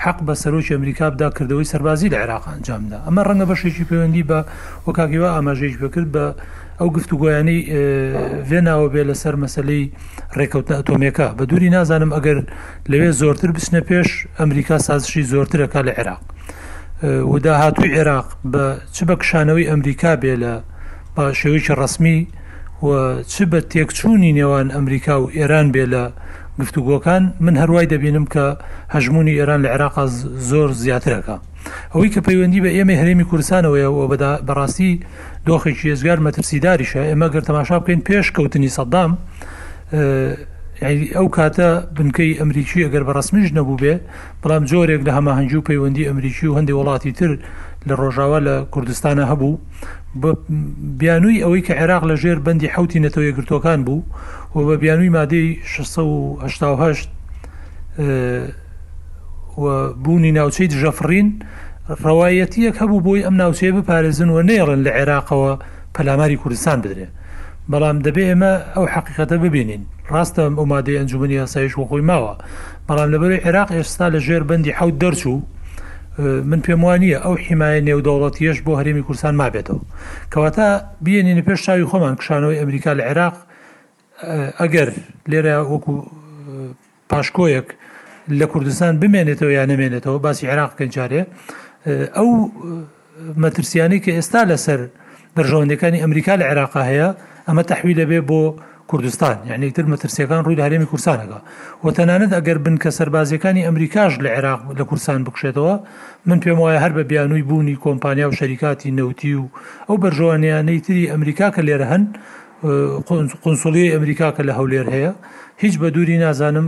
حق 0.04 0.20
بە 0.28 0.34
سەرۆکی 0.44 0.74
ئەمریکا 0.76 1.06
بداکردەوەی 1.13 1.70
سەربازی 1.72 2.10
لە 2.13 2.17
عێراق 2.22 2.46
ئەنجامدا 2.54 2.98
ئەمە 3.08 3.22
ڕەنگە 3.28 3.46
بەشێکی 3.52 3.88
پەیوەندی 3.89 4.24
بە 4.30 4.39
وەکاکیوە 4.88 5.30
ئاماژەیەش 5.36 5.76
بکرد 5.82 6.10
بە 6.15 6.26
ئەو 6.82 6.89
گفتوگویانی 6.98 7.60
وێناوە 8.50 8.88
بێ 8.94 9.04
لەسەر 9.10 9.36
مەسلەی 9.44 9.84
ڕێکەوتە 10.38 10.74
ئەتۆمیەکە 10.78 11.28
بە 11.38 11.44
دووری 11.50 11.74
نازانم 11.76 12.12
ئەگەر 12.17 12.38
لەوێ 12.91 13.10
زۆرتر 13.22 13.50
بچنە 13.56 13.82
پێش 13.89 14.10
ئەمریکا 14.39 14.78
سازشی 14.88 15.24
زۆرترەکە 15.32 15.80
لە 15.88 15.94
عێراق 15.98 16.24
ودا 17.32 17.54
هاتووی 17.62 17.94
عێراق 17.98 18.28
بە 18.52 18.65
چ 18.96 18.98
بە 19.08 19.15
کشانەوەی 19.22 19.70
ئەمریکا 19.72 20.13
بێ 20.22 20.34
لە 20.44 20.54
با 21.15 21.26
شێوەیەکی 21.39 21.74
ڕسمی 21.82 22.20
و 22.88 22.88
چ 23.32 23.36
بە 23.52 23.60
تێکچوونی 23.72 24.36
نێوان 24.39 24.67
ئەمریکا 24.76 25.15
و 25.22 25.26
ئێران 25.38 25.67
بێ 25.74 25.86
لە 25.94 26.04
گفتوگۆکان 26.62 27.24
من 27.46 27.56
هەروای 27.62 27.88
دەبینم 27.94 28.26
کە 28.34 28.46
هەژمونی 28.96 29.38
ئێران 29.39 29.60
لە 29.65 29.70
عێراقا 29.74 30.06
زۆر 30.50 30.70
زیاترەکە 30.84 31.38
ئەوەی 31.94 32.10
کە 32.13 32.20
پەیوەندی 32.28 32.62
بە 32.63 32.70
ئێمە 32.78 32.96
هەرێمی 33.02 33.26
کوردستانەوەی 33.30 33.88
و 33.98 34.00
بەڕاستی 34.48 34.94
دۆخێکی 35.49 35.86
ێزگار 35.93 36.19
مەترسیداریشە 36.25 37.01
ئێمە 37.10 37.27
گەر 37.34 37.43
تەماشا 37.49 37.77
بکەین 37.82 38.01
پێش 38.08 38.25
کەوتنی 38.36 38.69
سەدام 38.77 39.12
ئەو 41.17 41.27
کاتە 41.36 41.69
بنکەی 41.95 42.38
ئەمریکی 42.39 42.84
ئەگەر 42.86 43.04
بە 43.08 43.12
ڕسمیش 43.17 43.49
نەبوو 43.58 43.80
بێ 43.82 43.93
بەڵام 44.41 44.63
جۆرێک 44.71 45.01
لە 45.08 45.12
هەماهنجی 45.17 45.58
و 45.60 45.65
پەیوەندی 45.69 46.08
ئەمریکی 46.10 46.45
و 46.47 46.56
هەندی 46.58 46.75
وڵاتی 46.80 47.12
تر 47.19 47.32
لە 47.88 47.93
ڕۆژاوە 48.01 48.39
لە 48.47 48.56
کوردستانە 48.73 49.23
هەبوو 49.32 49.54
بیانووی 50.99 51.41
ئەوەی 51.43 51.65
کە 51.67 51.73
عێراق 51.80 52.04
لە 52.12 52.15
ژێر 52.21 52.39
بەندی 52.45 52.73
حوتی 52.75 52.99
نەتەوەی 53.06 53.36
گرتوەکان 53.38 53.80
بوو 53.88 54.01
و 54.56 54.58
بە 54.67 54.75
بیانووی 54.82 55.13
مادەی 55.17 55.47
16 55.65 58.49
بوونی 60.06 60.32
ناوچەی 60.38 60.67
دژەفرین 60.73 61.27
ڕەوایەتیەک 61.99 62.75
هەبوو 62.82 63.04
بۆی 63.06 63.21
ئەم 63.25 63.36
ناوچێ 63.41 63.69
بپارێزنەوە 63.77 64.41
نێڕن 64.49 64.80
لە 64.86 64.91
عێراقەوە 64.97 65.54
پەلاماری 65.95 66.38
کوردستان 66.41 66.77
بدرێ 66.84 67.08
بەڵام 67.71 67.97
دەبێ 68.06 68.23
ئێمە 68.32 68.54
ئەو 68.75 68.86
حقیقەتە 68.93 69.36
ببینین 69.45 69.82
ڕاستە 70.13 70.41
ئەو 70.58 70.65
مادەی 70.71 70.95
ئەنجومی 70.99 71.34
یاسایش 71.41 71.73
وەخۆی 71.80 72.04
ماوە 72.10 72.34
بەڵام 72.88 73.10
لەبەر 73.13 73.32
عێراق 73.45 73.69
ئێستا 73.77 74.08
لە 74.13 74.19
ژێر 74.25 74.43
بەندی 74.49 74.71
حوت 74.77 74.95
دەرچوو 75.04 75.38
من 76.49 76.60
پێم 76.65 76.82
وانە 76.88 77.10
ئەو 77.25 77.36
حیمایە 77.45 77.82
نێودەوڵەتیەش 77.88 78.58
بۆ 78.65 78.71
هەرێمی 78.80 79.04
کوردستان 79.08 79.34
مابێتەوە 79.41 79.82
کەواتە 80.34 80.67
بیێنینە 81.06 81.43
پێش 81.47 81.60
شاوی 81.65 81.86
خۆمان 81.91 82.15
کشانەوەی 82.21 82.58
ئەمریکا 82.62 82.91
لە 82.99 83.04
عێراق 83.10 83.36
ئەگەر 84.62 84.89
لێرە 85.32 85.56
وەکو 85.73 85.93
پاشکۆیەک 87.10 87.67
لە 88.39 88.45
کوردستان 88.51 88.93
بمێنێتەوە 89.01 89.51
یان 89.58 89.69
نمێنێتەوە 89.75 90.19
باسی 90.25 90.47
عێراق 90.51 90.71
کەنجارێ 90.80 91.21
ئەو 91.88 92.30
مەترسیانی 93.44 94.00
کە 94.04 94.12
ئێستا 94.17 94.41
لەسەر 94.52 94.80
دەژەوەندەکانی 95.38 96.04
ئەمریکا 96.04 96.34
لە 96.41 96.46
عێراقا 96.50 96.82
هەیە 96.91 97.10
ئەمە 97.48 97.63
تەحوی 97.72 97.96
دەبێ 98.02 98.20
بۆ 98.30 98.41
کوردستان 98.91 99.38
یعنیتر 99.50 99.86
مەترسیەکان 99.94 100.41
ڕووی 100.46 100.60
هەرێمی 100.65 100.88
کورسانەکە 100.91 101.39
و 101.84 101.88
تەنانەت 101.98 102.32
ئەگەر 102.38 102.58
بن 102.65 102.76
کە 102.84 102.89
سربازیەکانی 102.98 103.65
ئەمریکاش 103.67 104.13
لە 104.24 104.30
عێراق 104.36 104.62
لە 104.80 104.84
کورسان 104.89 105.20
بکشێتەوە 105.28 105.74
من 106.28 106.39
پێم 106.44 106.58
وایە 106.63 106.80
هەر 106.84 106.91
بە 106.98 107.04
بیانووی 107.12 107.48
بوونی 107.50 107.80
کۆمپانیا 107.86 108.26
و 108.30 108.38
شەریکاتی 108.39 108.91
نەوتی 108.98 109.34
و 109.41 109.46
ئەو 109.88 109.96
بەرژەوانیانەی 110.04 110.80
تری 110.86 111.10
ئەمریکا 111.13 111.48
کە 111.56 111.62
لێرە 111.67 111.88
هەن 111.94 112.04
قنسڵی 113.44 113.88
ئەمریکا 113.96 114.28
کە 114.36 114.41
لە 114.48 114.54
هەولێر 114.60 114.88
هەیە 114.96 115.12
هیچ 115.63 115.74
بە 115.82 115.88
دووری 115.96 116.17
نازانم 116.26 116.67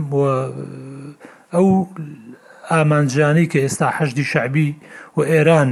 ئەو 1.54 1.66
ئامانجانی 2.72 3.46
کە 3.52 3.58
ئێستا 3.64 3.88
حەشتی 3.96 4.24
شعبی 4.32 4.74
و 5.16 5.20
ئێران 5.32 5.68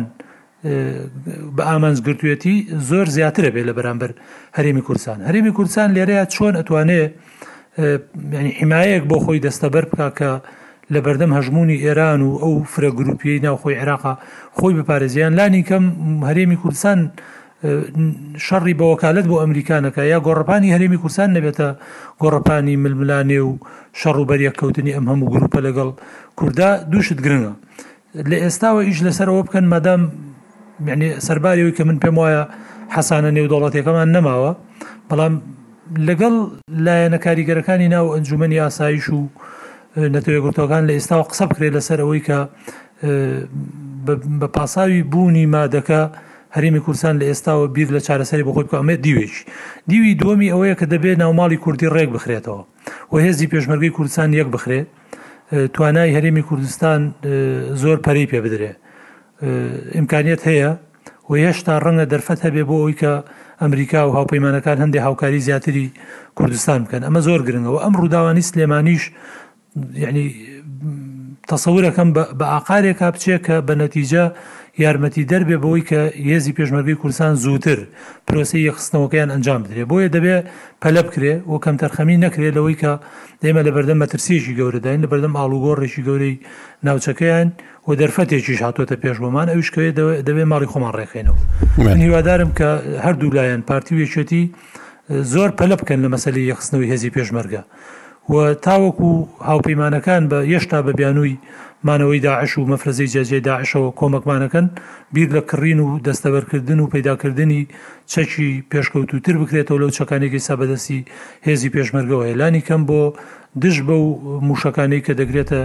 بە 1.57 1.62
ئامانجگرتوێتی 1.70 2.57
زۆر 2.88 3.07
زیاترە 3.16 3.50
بێ 3.55 3.62
لە 3.68 3.72
بەرامبەر 3.78 4.11
هەرێمی 4.57 4.83
کوردستان 4.87 5.18
هەرێمی 5.28 5.52
کوردستان 5.57 5.88
لێرەیە 5.96 6.24
چۆن 6.35 6.55
ئەتوانێ 6.61 7.02
ینی 8.37 8.52
حمایەک 8.61 9.02
بۆ 9.11 9.16
خۆی 9.24 9.40
دەستەبەر 9.46 9.85
بک 9.92 10.00
کە 10.18 10.31
لە 10.94 11.00
بەردەم 11.05 11.33
هەژمونی 11.38 11.83
ئێران 11.85 12.20
و 12.22 12.31
ئەو 12.42 12.55
فرە 12.72 12.90
گروپیەی 12.98 13.42
ناوخۆی 13.46 13.78
عێراقا 13.81 14.14
خۆی 14.59 14.74
بپارێزیان 14.78 15.33
لانی 15.38 15.62
کەم 15.68 15.85
هەرێمی 16.28 16.57
کوردستان 16.62 17.00
شەڕی 18.46 18.75
بە 18.79 18.85
وەکالت 18.92 19.25
بۆ 19.31 19.37
ئەمریکانەکە 19.42 20.03
یا 20.12 20.18
گۆڕپانی 20.27 20.72
هەرێمی 20.75 20.98
کورسان 21.03 21.29
نەبێتە 21.37 21.68
گۆڕپانی 22.22 22.75
ململانێ 22.85 23.40
و 23.48 23.53
شەڕ 24.01 24.16
و 24.22 24.25
بەریە 24.31 24.53
کەوتنی 24.61 24.92
ئەم 24.96 25.05
هەموو 25.11 25.33
گروپە 25.35 25.59
لەگەڵ 25.66 25.88
کووردا 26.38 26.70
دووشت 26.90 27.18
گرنگە 27.25 27.53
لە 28.31 28.37
ئێستاوە 28.42 28.81
ئیش 28.88 28.98
لەسەرەوە 29.07 29.42
بکەن 29.46 29.64
مادام 29.75 30.03
یعنی 30.90 31.09
سەرباریەوەی 31.27 31.75
کە 31.79 31.83
من 31.88 31.96
پێم 32.03 32.16
وایە 32.20 32.42
حەسانە 32.94 33.31
نێودوڵاتەکەمان 33.37 34.09
نەماوە 34.16 34.51
بەڵام 35.09 35.35
لەگەڵ 36.09 36.35
لایەنە 36.87 37.18
کاریگەرەکانی 37.25 37.88
ناو 37.94 38.07
ئەنجومی 38.14 38.61
ئاسایش 38.62 39.07
و 39.16 39.20
نەتەوێ 40.14 40.40
گرتوەکان 40.44 40.83
لە 40.88 40.92
ئێستاوە 40.96 41.25
قسە 41.31 41.44
بکرێت 41.51 41.72
لەسەرەوەی 41.79 42.22
کە 42.27 42.38
بە 44.42 44.46
پاساوی 44.55 45.03
بوونی 45.12 45.46
مادەکە 45.55 46.03
هەرمی 46.56 46.80
کورسان 46.86 47.16
لە 47.20 47.24
ئێستاوە 47.30 47.66
بیر 47.74 47.88
لە 47.98 48.02
چارەسەری 48.06 48.44
بخۆی 48.48 48.68
ئەمێ 48.80 48.96
دیوێش 49.04 49.34
دیوی 49.90 50.18
دووەمی 50.20 50.52
ئەوەیە 50.52 50.74
کە 50.80 50.84
دەبێت 50.92 51.18
ناوماڵی 51.22 51.58
کوردی 51.64 51.88
ڕێک 51.96 52.10
بخرێتەوە 52.16 52.62
و 53.12 53.16
هێزی 53.24 53.46
پێشمەرگی 53.52 53.90
کوردستان 53.96 54.30
یەک 54.40 54.46
بخرێت 54.54 54.86
توانای 55.74 56.10
هەرێمی 56.16 56.42
کوردستان 56.48 57.00
زۆر 57.82 57.98
پەری 58.04 58.26
پێ 58.30 58.38
بدرێ 58.44 58.72
ئیمکانیت 59.96 60.40
هەیە 60.48 60.70
و 61.28 61.32
هێشتا 61.42 61.74
ڕەنگە 61.84 62.06
دەرفەت 62.12 62.38
هەبێ 62.46 62.62
بۆ 62.68 62.74
ئەوی 62.82 62.94
کە 63.00 63.12
ئەمریکا 63.62 64.00
و 64.06 64.10
هاوپەیمانەکان 64.16 64.76
هەندێک 64.82 65.02
هاوکاری 65.06 65.40
زیاتری 65.46 65.84
کوردستان 66.38 66.80
بکەن 66.84 67.02
ئەمە 67.06 67.20
زۆر 67.28 67.40
گرنگەوە 67.48 67.78
ئەم 67.84 67.94
ڕووداوانی 68.00 68.44
سلێمانیش 68.50 69.02
یعنی 70.04 70.24
تەسەورەکەم 71.50 72.08
بە 72.38 72.46
ئاقارێکا 72.52 73.08
بچێت 73.14 73.40
کە 73.46 73.54
بە 73.68 73.74
نەتیجە 73.82 74.24
یارمەتی 74.80 75.24
دەربێ 75.32 75.56
بەوەی 75.62 75.85
کە 75.88 76.00
هێزی 76.28 76.56
پێشمەرگی 76.58 76.96
کوردستان 77.02 77.35
زووتر 77.44 77.78
پرۆسی 78.28 78.64
یەخستنەوەکەیان 78.68 79.30
ئەنجام 79.35 79.61
بدرێ 79.64 79.85
بۆیە 79.90 80.08
دەبێ 80.16 80.37
پەلە 80.82 81.02
بکرێ 81.06 81.35
و 81.52 81.58
کەم 81.64 81.76
تەرخەمی 81.82 82.16
نەکرێت 82.24 82.54
لەوەی 82.58 82.76
کە 82.82 82.92
ئێمە 83.44 83.62
لە 83.66 83.70
بەردەم 83.76 83.98
مەترسیشی 84.02 84.56
گەورەداین 84.58 85.00
لە 85.04 85.08
بەردەم 85.12 85.32
ئاڵوگۆ 85.38 85.72
ڕێکی 85.80 86.02
گەورەی 86.08 86.37
ناوچەکەیان 86.87 87.48
و 87.87 87.90
دەرفەتێکیش 88.00 88.61
هاتوۆتە 88.66 88.96
پێشبمان 89.02 89.48
ئەوشکەوێت 89.54 89.94
دەوێت 90.28 90.46
ماڵی 90.52 90.68
خۆمان 90.72 90.92
ڕێخێنەوە 90.98 91.38
من 91.85 91.96
هیوادارم 92.04 92.50
کە 92.58 92.68
هەردوو 93.04 93.32
لایەن 93.38 93.61
پارتی 93.68 93.94
وێچێتی 93.98 94.42
زۆر 95.32 95.50
پەلە 95.58 95.76
بکەن 95.80 96.00
لە 96.04 96.08
مەسەلی 96.14 96.48
یەخستنەوەی 96.50 96.88
هێزی 96.92 97.11
پێشمەرگە. 97.16 97.62
و 98.32 98.35
تاوەکو 98.66 99.11
هاوپەیمانەکان 99.48 100.22
بە 100.30 100.38
یەشتا 100.54 100.78
بە 100.87 100.92
بیانووی 100.98 101.37
مانەوەی 101.88 102.21
داعش 102.27 102.59
و 102.59 102.64
مەفرزی 102.71 103.07
جەجێ 103.14 103.40
داعشەوە 103.49 103.90
کۆمەکمانەکەن 104.01 104.66
بیر 105.12 105.29
لە 105.37 105.40
کڕین 105.51 105.81
و 105.85 105.99
دەستەبەرکردن 106.07 106.79
و 106.81 106.87
پەیداکردنی 106.87 107.62
چەکی 108.07 108.64
پێشکەوتوتر 108.71 109.35
بکرێتەوە 109.42 109.79
لەو 109.83 109.90
چەکانێکی 109.99 110.40
سابەدەسی 110.47 111.01
هێزی 111.47 111.71
پێشمەرگەوە 111.77 112.25
هێلانی 112.31 112.61
کەم 112.68 112.83
بۆ 112.88 113.01
دش 113.62 113.77
بە 113.88 113.92
و 114.05 114.40
موشەکانەی 114.49 115.03
کە 115.07 115.12
دەگرێتە 115.21 115.61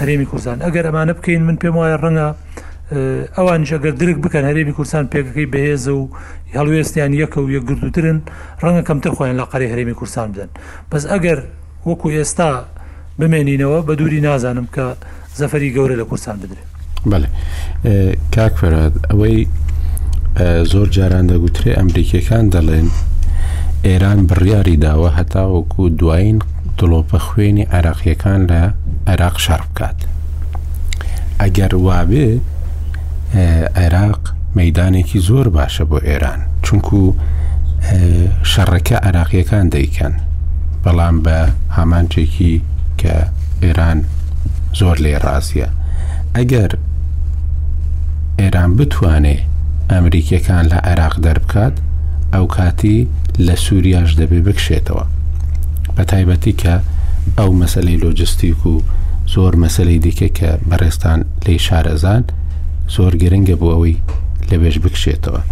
هەرێمی 0.00 0.26
کوردستان 0.30 0.58
ئەگەر 0.66 0.84
ئەمانە 0.88 1.14
بکەین 1.18 1.42
من 1.46 1.56
پێم 1.62 1.74
وایە 1.76 1.96
ڕەنگە 2.04 2.28
ئەوان 3.38 3.62
ژەگەر 3.70 3.94
درک 4.00 4.18
بکەن 4.24 4.44
هەرێمی 4.50 4.72
کوردستان 4.76 5.04
پێکەکەی 5.12 5.46
بەهێزە 5.52 5.92
و 6.00 6.04
هەڵوێستیان 6.58 7.12
یەکە 7.22 7.38
و 7.44 7.48
یە 7.56 7.60
گردوترن 7.68 8.18
ڕەنگە 8.62 8.82
کەمتر 8.88 9.12
خۆیان 9.16 9.36
لە 9.40 9.44
قەری 9.52 9.68
هەرێمی 9.72 9.94
کوردستان 9.98 10.28
بدەن 10.34 10.50
بەس 10.90 11.04
ئەگەر 11.12 11.38
وەکو 11.88 12.08
ئێستا 12.16 12.50
بمێنینەوە 13.20 13.78
بە 13.88 13.92
دووری 13.98 14.20
نازانم 14.28 14.66
کە 14.76 14.84
زەفەری 15.40 15.70
گەورە 15.76 15.96
لە 16.00 16.04
کورسان 16.10 16.36
بدرێت 16.42 16.66
بەێ 17.10 17.26
کاکفراد 18.34 18.94
ئەوەی 19.10 19.38
زۆر 20.72 20.88
جاران 20.96 21.24
دەگوترێ 21.32 21.72
ئەمریکیەکان 21.78 22.44
دەڵێن 22.54 22.88
ئێران 23.86 24.20
بڕیاری 24.28 24.76
داوە 24.84 25.10
هەتاوەکو 25.18 25.82
دوایین 26.00 26.38
دڵۆپە 26.78 27.18
خوێنی 27.26 27.64
عراقیەکان 27.76 28.40
لە 28.50 28.62
عێراق 29.08 29.36
شار 29.44 29.62
بکات 29.68 29.98
ئەگەر 31.42 31.72
وابێ 31.86 32.28
عێراق 33.80 34.20
مەدانێکی 34.58 35.18
زۆر 35.28 35.46
باشە 35.56 35.84
بۆ 35.90 35.98
ئێران 36.08 36.40
چونکو 36.64 36.98
شەڕەکە 38.52 38.96
عراقیەکان 39.06 39.66
دەیکەن 39.74 40.14
بەڵام 40.84 41.16
بە 41.24 41.38
هامانچێکی 41.76 42.54
کە 43.00 43.14
ئێران 43.64 44.00
زۆر 44.78 44.96
لێ 45.04 45.14
ڕاستە 45.24 45.68
ئەگەر 46.36 46.70
ئێران 48.40 48.70
بتوانێ 48.78 49.36
ئەمریکیەکان 49.92 50.64
لە 50.72 50.78
عێراق 50.88 51.14
دەربکات 51.24 51.76
ئەو 52.34 52.46
کاتی 52.56 52.98
لە 53.46 53.54
سووریاش 53.64 54.10
دەبێ 54.20 54.40
بکشێتەوە 54.46 55.04
بە 55.96 56.02
تایبەتی 56.10 56.54
کە 56.62 56.74
ئەو 57.38 57.50
مەسلەی 57.60 58.00
لۆجستیک 58.04 58.60
و 58.70 58.74
زۆر 59.32 59.52
مەسلەی 59.62 60.02
دیکە 60.04 60.28
کە 60.38 60.50
بەڕێستان 60.68 61.18
لی 61.44 61.56
شارەزان 61.66 62.22
زۆر 62.94 63.12
گرنگە 63.22 63.56
بۆ 63.60 63.66
ئەوەی 63.74 63.96
لەبێژ 64.50 64.76
بکشێتەوە 64.84 65.42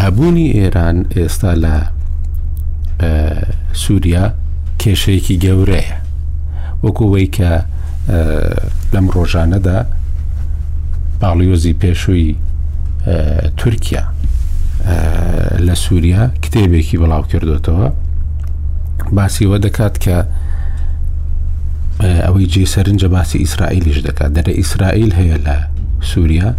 هەبوونی 0.00 0.46
ئێران 0.58 0.98
ئێستا 1.16 1.52
لە 1.64 1.74
سووریا 3.82 4.26
کێشەیەکی 4.80 5.36
گەورەیە 5.44 5.96
وەکوەی 6.82 7.28
کە 7.36 7.50
لەم 8.94 9.06
ڕۆژانەدا 9.14 9.76
باڵیۆزی 11.20 11.74
پێشووی 11.82 12.30
تورکیا 13.60 14.04
لە 15.66 15.74
سووریا 15.84 16.24
کتێبێکی 16.42 17.00
بەڵاو 17.02 17.24
کردوێتەوە 17.32 17.88
باسیەوە 19.16 19.58
دەکات 19.66 19.94
کە 20.04 20.16
ئەوەی 22.24 22.46
جێ 22.52 22.64
سەرنجە 22.74 23.08
باسی 23.16 23.38
ئیسرائیلیش 23.44 23.98
دەکات 24.08 24.30
دەرە 24.36 24.52
ئیسرائیل 24.60 25.10
هەیە 25.20 25.36
لە 25.46 25.56
سووریا 26.10 26.50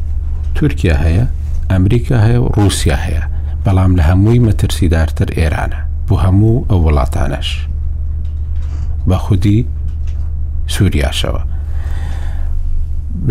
تورکیا 0.56 0.96
هەیە 1.06 1.26
ئەمریکا 1.72 2.18
هەیە 2.26 2.40
و 2.44 2.48
رووسیا 2.58 2.98
هەیە 3.06 3.24
بەڵام 3.66 3.92
لە 3.98 4.04
هەمووی 4.10 4.44
مەترسیدارتر 4.48 5.30
ئێرانە 5.40 5.80
بۆ 6.08 6.16
هەموو 6.26 6.66
ئەو 6.70 6.80
وڵاتانەش 6.88 7.50
بە 9.10 9.18
خودی 9.26 9.60
سووریاشەوە 10.78 11.42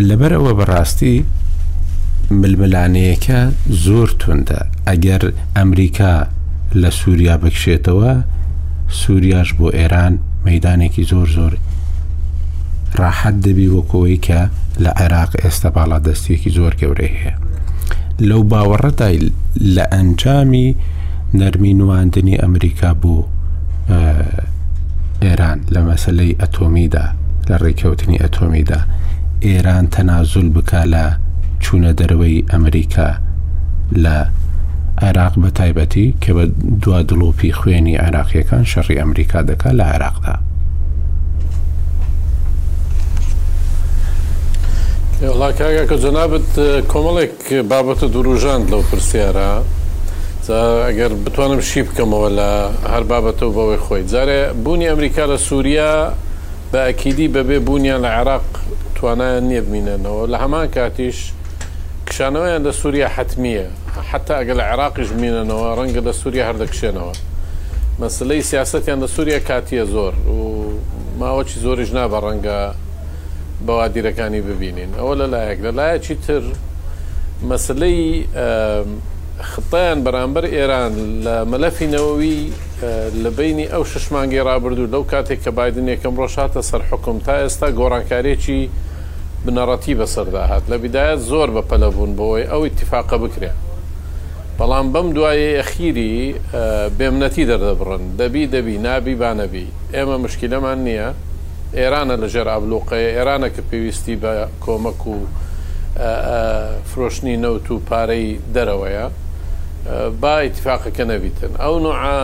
لەبەر 0.07 0.31
ئەوە 0.37 0.51
بەڕاستی 0.59 1.15
ململانەیەەکە 2.41 3.39
زۆر 3.85 4.07
توندە 4.21 4.61
ئەگەر 4.87 5.23
ئەمریکا 5.55 6.13
لە 6.81 6.89
سووریا 6.99 7.35
بکشێتەوە 7.43 8.13
سووریاش 9.01 9.49
بۆ 9.57 9.67
ئێران 9.79 10.13
مەدانێکی 10.45 11.03
زۆر 11.11 11.27
زۆر 11.37 11.53
ڕاحەت 12.99 13.35
دەبی 13.45 13.67
وەکۆی 13.75 14.17
کە 14.25 14.41
لە 14.83 14.91
عێراق 15.01 15.31
ئێستا 15.43 15.69
باڵا 15.75 15.97
دەستێکی 16.07 16.51
زۆر 16.57 16.73
گەورەی 16.81 17.15
هەیە 17.21 17.35
لەو 18.29 18.41
باوەڕەتای 18.51 19.17
لە 19.75 19.83
ئەنجامی 19.93 20.67
نەرمی 21.39 21.73
نواندنی 21.79 22.39
ئەمریکا 22.43 22.91
بوو 23.01 23.23
ئێران 25.23 25.59
لە 25.73 25.79
مەسلەی 25.87 26.37
ئەتۆمیدا 26.41 27.05
لە 27.49 27.57
ڕێککەوتنی 27.65 28.21
ئەتۆمیدا 28.23 28.79
ئێران 29.45 29.85
تەنازول 29.93 30.49
بکا 30.55 30.81
لە 30.95 31.05
چوونە 31.63 31.91
دەرەوەی 31.99 32.45
ئەمریکا 32.51 33.09
لە 34.05 34.17
عێراق 35.03 35.33
بە 35.43 35.49
تایبەتی 35.57 36.07
کە 36.23 36.31
بە 36.37 36.43
دوا 36.83 36.99
دڵۆپی 37.09 37.55
خوێنی 37.59 37.95
عراقیەکان 38.05 38.63
شەڕی 38.71 38.97
ئەمریکا 39.01 39.39
دەکا 39.49 39.69
لە 39.79 39.83
عێراقدا. 39.91 40.35
وڵاکگە 45.31 45.83
کە 45.89 45.97
جەنابەت 46.03 46.49
کۆمەڵێک 46.91 47.37
بابەتە 47.71 48.07
دوروژان 48.13 48.61
لەو 48.71 48.81
پرسیارە 48.89 49.51
ئەگەر 50.87 51.11
بتوانم 51.25 51.61
شی 51.69 51.81
بکەمەوە 51.87 52.29
لە 52.39 52.49
هەر 52.93 53.03
بابەتەوە 53.11 53.51
بەوەی 53.57 53.79
خۆی 53.85 54.03
جارێ 54.11 54.41
بوونی 54.63 54.89
ئەمریکا 54.91 55.23
لە 55.31 55.37
سووریا 55.47 55.93
باکیدی 56.73 57.27
بەبێ 57.33 57.59
بوونیان 57.67 57.99
لە 58.05 58.09
عێراق 58.17 58.45
توانایان 58.97 59.45
نییە 59.49 59.61
بمینەنەوە 59.65 60.23
لە 60.33 60.37
هەمان 60.43 60.65
کاتیش 60.75 61.17
کشانەوەیان 62.07 62.61
لە 62.67 62.71
سووریا 62.81 63.07
حتممیە 63.15 63.65
حتا 64.11 64.33
ئەگە 64.39 64.53
لە 64.59 64.63
عێراقیش 64.71 65.09
بینەنەوە 65.21 65.67
ڕەنگە 65.77 66.01
لە 66.07 66.13
سووریا 66.21 66.43
هەردەکشێنەوە 66.49 67.13
مەسلەی 68.01 68.41
سیاستیان 68.51 68.97
لە 69.03 69.07
سووریا 69.15 69.39
کاتیە 69.49 69.83
زۆر 69.93 70.13
و 70.37 70.43
ماوەی 71.19 71.59
زۆریش 71.65 71.89
نابە 71.97 72.17
ڕەنگە 72.25 72.59
بەوادیرەکانی 73.65 74.41
ببینین 74.49 74.91
ئەوە 74.99 75.13
لەلایەک 75.21 75.59
لەلایەکی 75.65 76.15
تر 76.27 76.43
مەسلەی 77.49 78.27
ختیان 79.51 79.97
بەرامبەر 80.05 80.45
ئێران 80.55 80.93
لە 81.25 81.37
مەلەفینەوەوی 81.51 82.39
لە 83.23 83.29
بینی 83.37 83.65
ئەو 83.75 83.83
ششمانگی 83.83 84.39
رابرردوو 84.39 84.87
لەو 84.91 85.03
کاتێک 85.11 85.39
کە 85.43 85.51
بادن 85.57 85.87
یەکەم 85.95 86.15
ڕۆژاتە 86.21 86.61
سەر 86.69 86.81
حکم 86.91 87.19
تا 87.25 87.33
ئێستا 87.43 87.67
گۆڕانکارێکی 87.79 88.61
بنەڕەتی 89.45 89.93
بەسەردا 89.99 90.43
هات 90.49 90.63
لە 90.71 90.77
بیدایەت 90.81 91.19
زۆر 91.31 91.49
بەپەلە 91.55 91.89
بوون 91.93 92.13
بۆی 92.19 92.43
ئەو 92.51 92.61
اتفاقە 92.69 93.17
بکرێ 93.23 93.51
بەڵام 94.57 94.87
بەم 94.93 95.07
دوایە 95.15 95.49
ئەخیری 95.59 96.15
بێمنەتی 96.99 97.43
دەردەبڕن 97.51 98.03
دەبی 98.19 98.43
دەبی 98.55 98.77
نبی 98.87 99.15
بانەبی 99.21 99.67
ئێمە 99.95 100.15
مشکلەمان 100.25 100.79
نییە 100.87 101.09
ئێرانە 101.79 102.15
لە 102.21 102.27
ژێر 102.33 102.47
ئابلوقەیە 102.53 103.09
ئێرانە 103.17 103.49
کە 103.55 103.61
پێویستی 103.69 104.15
بە 104.23 104.31
کۆمەک 104.63 105.01
و 105.13 105.15
فرۆشتنی 106.89 107.35
نەوت 107.43 107.67
و 107.71 107.77
پارەی 107.89 108.27
دەرەوەیە 108.55 109.05
با 110.21 110.33
اتفاقەکە 110.47 111.03
نەبیتن 111.11 111.53
ئەو 111.63 111.75
نوعە 111.85 112.19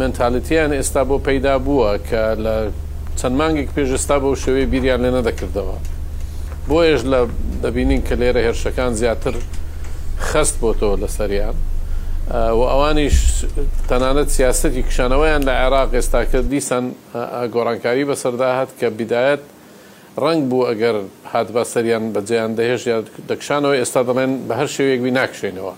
منتاالەتیان 0.00 0.72
ئێستا 0.80 1.02
بۆ 1.08 1.16
پەیدا 1.28 1.54
بووە 1.66 1.90
کە 2.08 2.22
لە 2.44 2.54
چەند 3.20 3.34
مانگێک 3.40 3.68
پێشستا 3.76 4.16
بەو 4.22 4.34
شێوەی 4.44 4.66
بیریان 4.72 5.00
لێ 5.04 5.10
نەدەکردەوە 5.16 5.76
بۆیش 6.70 7.00
لە 7.12 7.20
دەبینین 7.64 8.02
کە 8.08 8.14
لێرە 8.20 8.40
هێرشەکان 8.46 8.92
زیاتر 9.00 9.34
خست 10.28 10.54
بۆ 10.60 10.70
تۆ 10.80 10.88
لە 11.02 11.08
سەریان 11.18 11.56
و 12.58 12.60
ئەوانیش 12.72 13.16
تەنانەت 13.90 14.28
سیاستی 14.36 14.82
کشانەوەیان 14.88 15.42
لە 15.48 15.52
عێراق 15.62 15.90
ئێستا 15.98 16.20
کە 16.30 16.38
دیسان 16.52 16.84
گۆڕانکاری 17.54 18.04
بەسەردا 18.10 18.48
هات 18.58 18.70
کە 18.80 18.86
بیدایەت 18.98 19.42
ڕنگ 20.22 20.42
بوو 20.50 20.68
ئەگەر 20.70 20.96
هات 21.32 21.48
بە 21.54 21.62
سەریان 21.72 22.04
بەجیان 22.14 22.50
دەهێش 22.58 22.82
یا 22.92 22.98
دەکشانەوە 23.30 23.74
ئێستا 23.80 24.00
دەڵێن 24.08 24.32
بە 24.48 24.54
هەر 24.60 24.68
شێوەیەکوی 24.76 25.12
ناکشێنەوە 25.20 25.74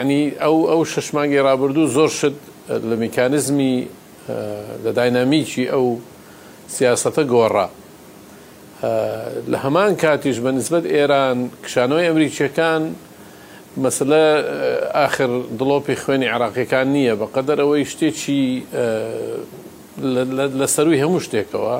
ینی 0.00 0.22
ئەو 0.40 0.66
ئەو 0.70 0.82
ششمانگی 0.92 1.38
رابرردوو 1.46 1.86
زۆر 1.96 2.10
شت 2.18 2.36
لە 2.90 2.96
میکانزمی 3.04 3.86
لە 4.84 4.90
داینامیکی 4.98 5.64
ئەو 5.72 5.86
سیاسەتە 6.76 7.22
گۆڕا 7.32 7.66
لە 9.50 9.58
هەمان 9.64 9.92
کاتیش 10.02 10.38
بە 10.44 10.50
نسبت 10.58 10.82
ئێران 10.94 11.38
کشانەوەی 11.64 12.06
ئەمریکیەکان 12.08 12.82
مەسلە 13.84 14.24
آخر 15.06 15.30
دڵۆپی 15.58 15.96
خوێنی 16.02 16.28
عراقیەکان 16.34 16.86
نییە 16.94 17.14
بە 17.20 17.26
قەدەر 17.34 17.58
ئەوەی 17.62 17.84
شتێکی 17.92 18.42
لە 20.60 20.66
سەروی 20.74 21.02
هەموو 21.02 21.22
شتێکەوە 21.26 21.74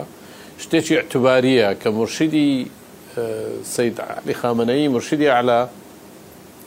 شتێکی 0.63 0.95
اعتباریە 1.01 1.71
کە 1.83 1.89
مرشدی 1.99 2.51
سید 3.75 3.97
علی 4.01 4.35
خامنەی 4.43 4.89
مرشدی 4.95 5.27
علا 5.29 5.61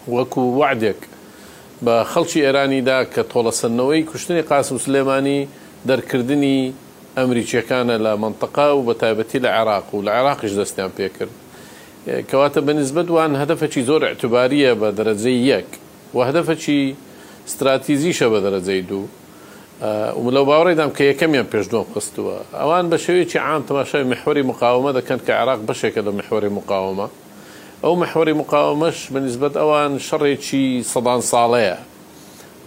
وەکو 0.07 0.41
وعدێک 0.61 0.97
بە 1.85 2.03
خەڵکی 2.13 2.43
ئێرانیدا 2.45 2.99
کە 3.13 3.23
تۆڵەسەنەوەی 3.31 4.03
کوشتنی 4.09 4.41
قاسم 4.49 4.77
سلێمانی 4.85 5.47
دەرکردنی 5.89 6.73
ئەمریکیەکانە 7.17 7.95
لە 8.05 8.13
منطقا 8.23 8.75
و 8.77 8.85
بە 8.87 8.93
تایبەتی 9.01 9.39
لە 9.43 9.49
عێراق 9.57 9.95
و 9.95 10.01
لە 10.05 10.11
عێراقیش 10.17 10.51
دەستیان 10.59 10.91
پێکرد 10.97 11.33
کەواتە 12.29 12.59
بەنسبت 12.67 13.07
وان 13.11 13.31
هەدفەکی 13.41 13.81
زۆر 13.89 14.01
اعتباریە 14.05 14.71
بە 14.81 14.89
دەرەجەی 14.97 15.39
یەک 15.51 15.69
و 16.15 16.19
هەدفەکی 16.29 16.81
استراتیزیشە 17.47 18.27
بە 18.33 18.39
دەرەجەی 18.45 18.81
دوو 18.89 19.05
و 20.23 20.27
لەو 20.35 20.45
باوەڕێدام 20.49 20.91
کە 20.97 21.03
یەکەمیان 21.11 21.47
پێشدۆم 21.53 21.85
خستووە 21.93 22.35
ئەوان 22.59 22.85
بە 22.91 22.97
شێوەیەکی 23.05 23.39
عام 23.47 23.61
تەماشای 23.69 24.03
مححوری 24.11 24.43
مقاومە 24.51 24.91
دەکەن 24.97 25.19
کە 25.25 25.31
عراق 25.41 25.59
بەشێکە 25.67 26.01
لە 26.07 26.11
مححوری 26.19 26.49
مقاومە 26.59 27.07
ئەو 27.83 27.95
محوەری 27.99 28.33
مقاومەش 28.39 28.97
بەنسبەت 29.13 29.55
ئەوان 29.57 29.95
شەڕێکی 30.07 30.65
سەدان 30.91 31.21
ساڵەیە 31.31 31.77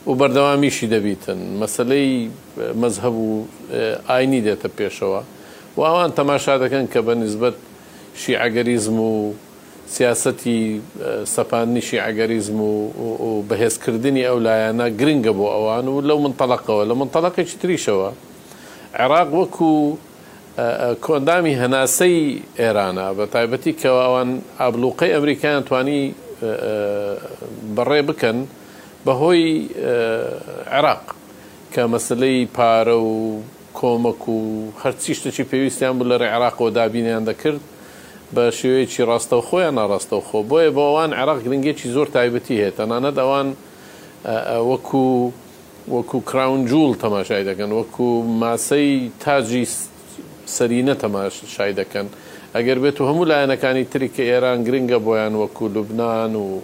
و 0.08 0.12
بەردەوامیشی 0.20 0.90
دەبیتن 0.94 1.38
مەسلەی 1.62 2.10
مەزهب 2.82 3.14
و 3.16 3.46
ئاینی 4.10 4.42
دێتە 4.46 4.70
پێشەوە 4.80 5.22
و 5.78 5.82
ئەوان 5.88 6.12
تەماشا 6.18 6.56
دەکەن 6.64 6.86
کە 6.94 7.00
بە 7.08 7.14
نسبەت 7.24 7.54
شیعگەریزم 8.22 8.98
و 9.12 9.34
سیاستی 9.96 10.82
سەپانی 11.36 11.82
شیعگەریزم 11.90 12.58
و 12.62 12.76
بەهێزکردنی 13.50 14.24
ئەو 14.28 14.38
لایەنە 14.48 14.88
گرنگە 15.00 15.34
بۆ 15.38 15.44
ئەوان 15.56 15.86
و 15.96 16.02
لەو 16.08 16.20
منتەلقەوە 16.26 16.84
لە 16.90 16.96
منتەلقێکی 17.02 17.58
تریشەوە 17.62 18.10
عێراق 19.00 19.30
وەکو 19.40 19.72
کۆندامی 21.02 21.54
هەناسەی 21.62 22.44
ئێرانە 22.60 23.08
بە 23.18 23.26
تایبەتی 23.36 23.74
کەەوە 23.80 24.02
ئەوان 24.08 24.30
ئابلوقەی 24.60 25.12
ئەمریکایان 25.16 25.64
توانی 25.70 26.02
بەڕێ 27.76 28.02
بکەن 28.10 28.38
بەهۆی 29.06 29.44
عێراق 30.74 31.04
کە 31.74 31.82
مەسلەی 31.94 32.38
پارە 32.56 32.96
و 33.00 33.42
کۆمەک 33.80 34.22
و 34.36 34.42
هەرچی 34.84 35.14
شتەی 35.20 35.46
پێویستیان 35.52 35.94
بوو 36.00 36.10
لە 36.12 36.16
عێراقەوە 36.34 36.70
دابینیان 36.78 37.24
دەکرد 37.30 37.62
بە 38.36 38.44
شێوەیەکی 38.60 39.02
ڕاستە 39.10 39.36
و 39.40 39.44
خۆیان 39.48 39.76
ناڕاستە 39.80 40.16
و 40.20 40.24
خۆ 40.28 40.38
بۆیە 40.50 40.70
بۆوان 40.78 41.12
عێراق 41.20 41.40
گرنگێکی 41.46 41.88
زۆر 41.96 42.08
تایبەتی 42.16 42.56
هەیە 42.64 42.72
تەنانەت 42.80 43.16
ئەوان 43.22 43.48
وەکو 44.70 45.32
وەکو 45.96 46.18
کراون 46.30 46.62
جوول 46.70 46.94
تەماشای 47.04 47.44
دەکەن 47.50 47.72
وەکو 47.80 48.10
ماسەی 48.42 48.94
تاجی 49.24 49.66
سەرینە 50.54 50.96
تەماش 51.02 51.42
شای 51.56 51.74
دەکەن 51.80 52.06
ئەگەر 52.56 52.78
بێت 52.84 53.02
و 53.02 53.06
هەموو 53.10 53.26
لایەنەکانی 53.32 53.86
تریکە 53.94 54.24
ئێران 54.32 54.60
گرنگە 54.68 55.00
بۆیان 55.06 55.34
وەکو 55.42 55.64
لوبناان 55.74 56.36
و 56.36 56.62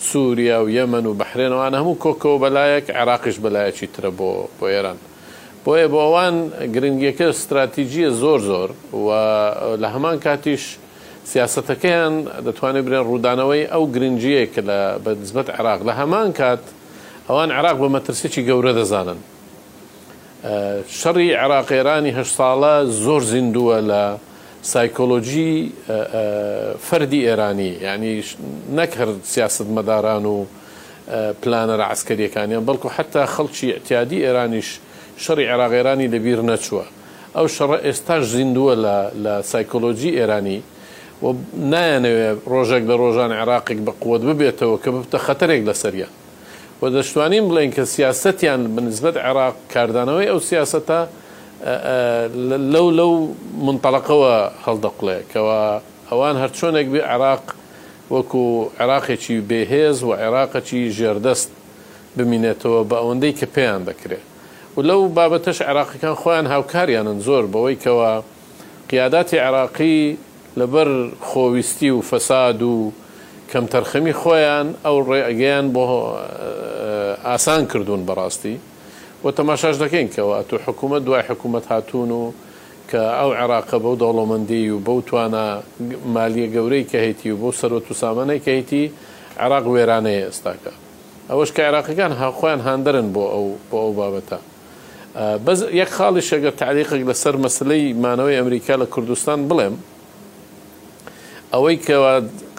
سووریا 0.00 0.64
و 0.64 0.68
یەمن 0.70 1.06
و 1.06 1.14
بەحرێنەوان 1.20 1.74
هەموو 1.80 2.00
کۆکەوە 2.04 2.38
بەلایەک 2.42 2.86
عراقش 2.90 3.36
بەلایەکی 3.44 3.86
ترە 3.94 4.10
بۆ 4.18 4.30
بۆ 4.58 4.64
ئێران 4.72 4.98
بۆیە 5.64 5.88
بۆوان 5.94 6.34
گرنگیەکە 6.74 7.26
استراتیژیە 7.32 8.10
زۆر 8.22 8.40
زۆر 8.50 8.70
و 9.06 9.08
لە 9.82 9.88
هەمان 9.94 10.16
کاتیش 10.24 10.64
سیاستەکەیان 11.32 12.14
دەتوانێت 12.46 12.84
برێن 12.86 13.04
ڕوودانەوەی 13.08 13.64
ئەو 13.72 13.84
گرنگجیە 13.94 14.44
کە 14.54 14.62
لە 14.68 14.80
بەنسبەت 15.04 15.48
عراق 15.58 15.80
لە 15.88 15.92
هەمان 16.00 16.28
کات 16.38 16.62
ئەوان 17.28 17.50
عراق 17.58 17.76
بە 17.82 17.88
مەترسێکی 17.96 18.42
گەورە 18.48 18.72
دەزانن 18.78 19.20
شەڕی 21.00 21.28
عێراقێرانی 21.40 22.12
هە 22.18 22.24
ساڵە 22.36 22.74
زۆر 23.04 23.22
زیندووە 23.32 23.78
لە 23.90 24.02
سایکۆلۆژی 24.72 25.52
فەردی 26.86 27.20
ئێرانی 27.28 27.70
ینی 27.86 28.14
نەک 28.78 28.90
هەر 29.00 29.10
سیاست 29.32 29.60
مەداران 29.76 30.24
و 30.34 30.38
پلانەرە 31.42 31.86
عسکەریەکانیان 31.92 32.64
بەڵکو 32.68 32.88
حتا 32.96 33.22
خەڵکی 33.34 33.66
اعتیادی 33.74 34.24
ئێرانیش 34.26 34.68
شەڕی 35.24 35.46
عێراغێرانی 35.52 36.06
لەبیر 36.14 36.40
نەچووە 36.50 36.84
ئەو 37.36 37.46
شەڕە 37.56 37.78
ئێستاش 37.86 38.22
زیندووە 38.34 38.74
لە 39.24 39.34
سایکۆلۆژی 39.52 40.16
ئێرانی 40.18 40.58
و 41.22 41.26
نایەنەوێت 41.72 42.38
ڕۆژێک 42.52 42.84
لە 42.90 42.94
ڕۆژان 43.02 43.30
عێراقێک 43.38 43.78
بە 43.86 43.92
قوت 44.02 44.22
ببێتەوە 44.28 44.76
کە 44.84 44.88
بتە 44.96 45.18
خەتەرێک 45.26 45.62
لەسەریە 45.70 46.08
و 46.82 46.88
دەشتوانین 46.90 47.44
بڵێن 47.50 47.70
کە 47.76 47.84
سیاستیان 47.84 48.60
بنسبت 48.76 49.16
عێراق 49.16 49.54
کاردانەوەی 49.74 50.26
ئەو 50.32 50.40
سیاستە 50.50 51.00
لەو 52.74 52.86
لەو 52.98 53.12
منتەلقەوە 53.66 54.32
هەڵدەقڵێ 54.64 55.18
کەەوە 55.32 55.60
ئەوان 56.10 56.36
هەرچۆنێک 56.42 56.86
بێ 56.92 57.00
عێراق 57.10 57.44
وەکو 58.12 58.44
عێراقێکی 58.80 59.40
بێهێز 59.48 59.98
و 60.06 60.10
عێراقەکی 60.22 60.82
ژێردەست 60.96 61.50
بمینێتەوە 62.16 62.80
بە 62.90 62.96
ئەوەندەی 63.00 63.32
کە 63.38 63.46
پێیان 63.54 63.82
دەکرێت 63.88 64.24
و 64.76 64.80
لەو 64.88 65.00
بابەتەش 65.16 65.58
عێراقیەکان 65.68 66.14
خۆیان 66.22 66.46
هاوکاریانن 66.52 67.18
زۆر 67.26 67.44
بەوەی 67.52 67.76
کەەوە 67.84 68.10
قیاداتی 68.90 69.38
عێراقی 69.44 69.98
لەبەر 70.60 70.88
خۆویستی 71.30 71.90
و 71.94 72.00
فەساد 72.10 72.62
و 72.62 72.90
کەم 73.52 73.66
تەرخەمی 73.74 74.12
خۆیان 74.22 74.66
ئەو 74.86 74.96
ڕێگەیان 75.08 75.66
بۆ 75.74 75.84
ئاسان 77.28 77.62
کردوون 77.72 78.02
بەڕاستی 78.08 78.56
و 79.24 79.30
تەماشاش 79.38 79.76
دەکەین 79.82 80.08
کەەوە 80.14 80.38
تو 80.48 80.54
حکوومەت 80.66 81.02
دوای 81.06 81.22
حکوومەت 81.30 81.64
هاتوون 81.72 82.10
و 82.20 82.24
کە 82.90 83.00
ئەو 83.20 83.30
عێراقە 83.40 83.78
بەو 83.84 83.94
دەوڵەمەندی 84.02 84.62
و 84.72 84.76
بەو 84.86 84.98
توانە 85.08 85.46
مالیە 86.14 86.46
گەورەی 86.54 86.84
کە 86.90 86.98
هەیتی 87.06 87.30
و 87.30 87.36
بۆ 87.42 87.48
سەرۆ 87.60 87.78
و 87.90 87.94
سامانەی 88.02 88.40
کە 88.44 88.50
هەیتی 88.58 88.84
عێراق 89.42 89.64
وێرانەیە 89.74 90.22
ئێستاکە 90.26 90.72
ئەوەش 91.30 91.50
کە 91.54 91.60
عێراقەکان 91.68 92.12
هاخوایان 92.20 92.60
هاندرن 92.66 93.08
بۆ 93.14 93.22
ئەو 93.32 93.46
بۆ 93.70 93.76
ئەو 93.84 93.92
بابەتە 93.98 94.38
بەس 95.44 95.58
یەک 95.80 95.90
خاڵی 95.96 96.22
شەگە 96.30 96.50
تعلیقێک 96.60 97.02
لەسەر 97.10 97.34
مەسلەی 97.44 97.84
مانەوەی 98.04 98.36
ئەمریکا 98.40 98.74
لە 98.82 98.86
کوردستان 98.94 99.40
بڵێم 99.48 99.74
ئەوەی 101.52 101.78
کەوا 101.86 102.12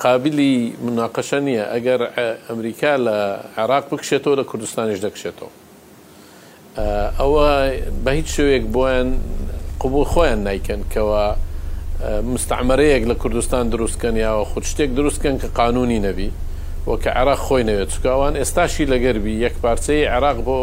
قابلی 0.03 0.73
مناقەشە 0.85 1.39
نییە 1.47 1.65
ئەگەر 1.73 2.01
ئەمریکا 2.47 2.93
لە 3.07 3.15
عێراق 3.57 3.83
بکشێتەوە 3.91 4.35
لە 4.39 4.43
کوردستانیش 4.49 4.99
دەکشێتەوە 5.07 5.51
ئەوە 7.19 7.47
بە 8.05 8.11
هیچ 8.17 8.27
شوێک 8.35 8.63
بۆیان 8.75 9.09
قوبول 9.81 10.05
خۆیان 10.11 10.41
نیکەن 10.47 10.81
کەەوە 10.93 11.23
مستعمرەیەک 12.33 13.03
لە 13.11 13.15
کوردستان 13.21 13.63
دروستکەن 13.73 14.15
یاوە 14.25 14.43
خود 14.51 14.63
شتێک 14.71 14.89
دروستکەن 14.99 15.35
کە 15.41 15.47
قانونی 15.59 15.99
نەبی 16.07 16.29
وەکە 16.89 17.09
عراق 17.19 17.39
خۆی 17.47 17.63
نەوێت 17.69 17.89
چکاوان 17.93 18.33
ئێستاشی 18.41 18.85
لەگەربی 18.91 19.33
یەک 19.45 19.55
پارچەی 19.63 20.03
عراق 20.15 20.37
بۆ 20.47 20.57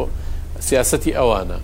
سیاستی 0.68 1.12
ئەوانە 1.18 1.59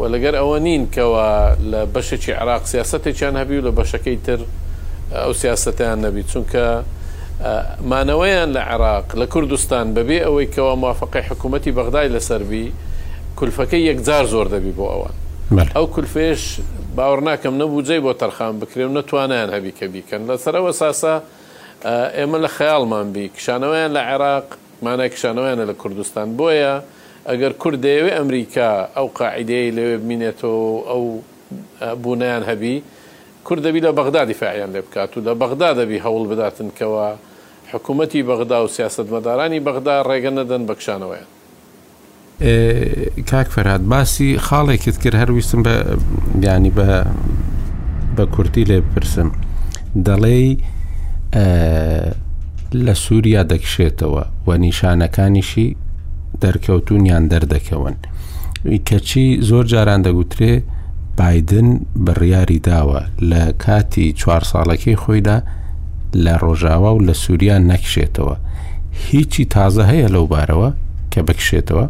و 0.00 0.02
لەگەر 0.12 0.34
ئەوە 0.40 0.58
نین 0.66 0.82
کەەوە 0.94 1.28
لە 1.70 1.80
بەشێکی 1.94 2.32
عراق 2.40 2.62
سیاستێکیان 2.72 3.34
هەبی 3.40 3.56
و 3.58 3.64
لە 3.66 3.72
بەشەکەی 3.78 4.18
تر 4.26 4.40
ئەو 5.12 5.32
سیاستیان 5.32 6.00
نەبی 6.04 6.22
چونکە 6.30 6.66
مانەوەیان 7.90 8.50
لە 8.56 8.62
عێراق 8.70 9.04
لە 9.20 9.26
کوردستان 9.34 9.94
بەبێ 9.94 10.18
ئەوەی 10.26 10.46
کەەوە 10.54 10.74
موافقی 10.82 11.22
حکوومەتتی 11.28 11.72
بەغدای 11.78 12.08
لەسەروی 12.14 12.68
کولفەکەی 13.38 13.82
یەکجار 13.90 14.24
زۆر 14.32 14.46
دەبی 14.54 14.72
بۆ 14.78 14.84
ئەوان 14.92 15.14
ئەو 15.76 15.86
کولفێش 15.94 16.56
باوەڕ 16.96 17.20
ناکەم 17.28 17.54
نەبوو 17.62 17.82
جێی 17.88 18.00
بۆ 18.06 18.12
تەرخان 18.20 18.54
بکرێن 18.60 18.90
نەتوانیان 18.96 19.48
هەبی 19.56 19.72
کە 19.78 19.84
بیکەن 19.92 20.22
لەسەرەوە 20.30 20.70
ساسا 20.72 21.14
ئێمە 22.18 22.38
لە 22.44 22.48
خەیاڵمان 22.56 23.06
بی 23.12 23.28
کشانەوەیان 23.36 23.90
لە 23.96 24.00
عێراق 24.10 24.46
مانای 24.82 25.10
کشانەوەیانە 25.14 25.64
لە 25.70 25.74
کوردستان 25.82 26.28
بۆیە 26.38 26.74
ئەگەر 27.28 27.52
کورد 27.62 27.78
دەیەوێ 27.84 28.12
ئەمریکا 28.18 28.70
ئەو 28.96 29.06
قاعدەیە 29.18 29.70
لەوێ 29.76 29.96
بمینێتەوە 30.02 30.58
ئەو 30.90 31.02
بوونیان 32.02 32.42
هەبی 32.50 32.76
کوردەبی 33.48 33.80
لە 33.80 33.92
بەغدا 33.98 34.22
دیفاعیان 34.28 34.70
لێ 34.74 34.80
بکات 34.86 35.16
و 35.16 35.20
لە 35.26 35.32
بەغدا 35.40 35.70
دەبی 35.78 36.02
هەوڵ 36.04 36.24
بداتن 36.30 36.68
کەوە 36.78 37.06
حکوومەتی 37.72 38.22
بەغدا 38.28 38.58
و 38.64 38.68
سیاستمەدارانی 38.76 39.60
بەغدا 39.66 39.94
ڕێگە 40.08 40.30
نەدەن 40.38 40.62
بەکشانەوەیان 40.68 41.28
کاک 43.30 43.48
فەراد 43.56 43.82
باسی 43.92 44.38
خاڵێکت 44.46 44.96
کرد 45.02 45.14
هەرویستم 45.22 45.60
بە 45.66 45.72
بیانی 46.40 46.72
بە 46.78 46.88
بە 48.16 48.22
کورتی 48.34 48.64
لێ 48.70 48.78
بپرسم 48.84 49.28
دەڵێ 50.06 50.38
لە 52.86 52.94
سووریا 53.04 53.42
دەکشێتەوە 53.52 54.24
و 54.46 54.50
نیشانەکانیشی 54.64 55.68
دەرکەوتونیان 56.42 57.24
دەردەکەون 57.32 57.96
کەچی 58.88 59.26
زۆر 59.48 59.64
جاران 59.72 60.00
دەگوترێ 60.06 60.54
بادن 61.18 61.80
بڕیاری 62.06 62.60
داوە 62.66 63.00
لە 63.30 63.44
کاتی 63.66 64.12
چوار 64.20 64.42
ساڵەکەی 64.52 64.96
خۆیدا 65.02 65.38
لە 66.16 66.34
ڕۆژاوا 66.42 66.90
و 66.94 67.00
لە 67.06 67.12
سووریا 67.12 67.58
نەکشێتەوە 67.70 68.34
هیچی 69.10 69.44
تازە 69.54 69.82
هەیە 69.90 70.08
لەو 70.14 70.26
بارەوە 70.32 70.70
کە 71.12 71.20
بکشێتەوە 71.28 71.86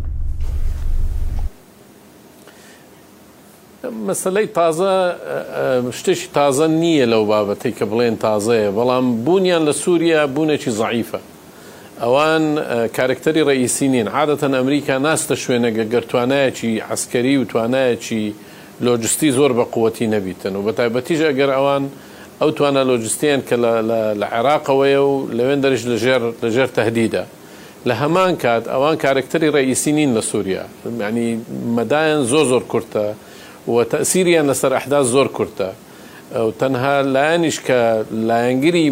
مەسلەی 4.07 4.47
تازە 4.59 4.93
شتێکی 5.99 6.29
تازە 6.39 6.66
نییە 6.83 7.07
لەو 7.12 7.24
بابەتی 7.33 7.72
کە 7.79 7.85
بڵێن 7.91 8.16
تازەیە 8.24 8.70
بەڵام 8.79 9.07
بوونیان 9.24 9.62
لە 9.68 9.72
سووریا 9.83 10.26
بوونێکی 10.35 10.70
زعیفە 10.81 11.20
ئەوان 12.03 12.43
کارکتەری 12.97 13.45
ڕئیسی 13.49 13.89
نین 13.93 14.09
عادەتەن 14.09 14.53
ئەمریکا 14.59 14.97
ناستە 15.07 15.35
شوێنەگە 15.45 15.85
گەرتوانایەکی 15.93 16.72
عسکەری 16.93 17.37
و 17.39 17.45
توانایەکی 17.45 18.26
لوجستي 18.81 19.31
زور 19.31 19.53
بقوتي 19.53 20.07
نبيتن 20.07 20.53
نەبیتن 20.53 21.01
أجر 21.11 21.11
أوان 21.11 21.11
أو 21.12 21.29
ئەگەر 21.31 21.51
ئەوان 21.51 21.91
ئەو 22.43 22.53
توانە 22.59 22.85
لۆجستیان 22.89 23.41
کە 23.51 23.55
لە 24.20 24.26
عێراقەوەیە 24.33 24.99
و 24.99 25.29
لەوێن 25.33 27.29
لهمان 27.87 28.37
كات 28.37 28.68
أوان 28.68 28.99
لە 29.24 29.35
رئيسيين 29.35 30.14
لسوريا 30.14 30.18
يعني 30.18 30.18
کارکتەری 30.18 30.18
ڕئیسی 30.18 30.18
نین 30.18 30.20
لە 30.20 30.24
سووریا 30.24 30.64
ینی 31.01 31.39
مەدایان 31.76 32.22
زۆ 32.22 32.45
زۆر 32.51 32.62
کورتە 32.70 33.14
و 33.68 33.83
تەسیریان 33.85 34.51
لەسەر 34.53 34.72
ئەحدا 34.72 35.03
زۆر 35.03 35.26
کورتە 35.29 35.70
تەنها 36.61 37.03
لایەنیش 37.03 37.61
کە 37.61 38.05
لایەنگری 38.12 38.89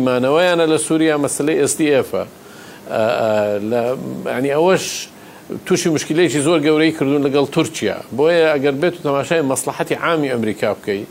تووشی 5.67 5.89
مشکلەیەکی 5.95 6.41
زۆر 6.47 6.61
گەورەی 6.67 6.93
کردوون 6.99 7.23
لەگەڵ 7.27 7.47
تورکیا 7.55 7.97
بۆیە 8.17 8.47
ئەگەر 8.55 8.75
بێت 8.83 8.95
و 8.99 9.03
تەماشای 9.07 9.43
مەسلحەتی 9.53 9.95
عامی 10.05 10.29
ئەمریکا 10.35 10.69
بکەیت 10.75 11.09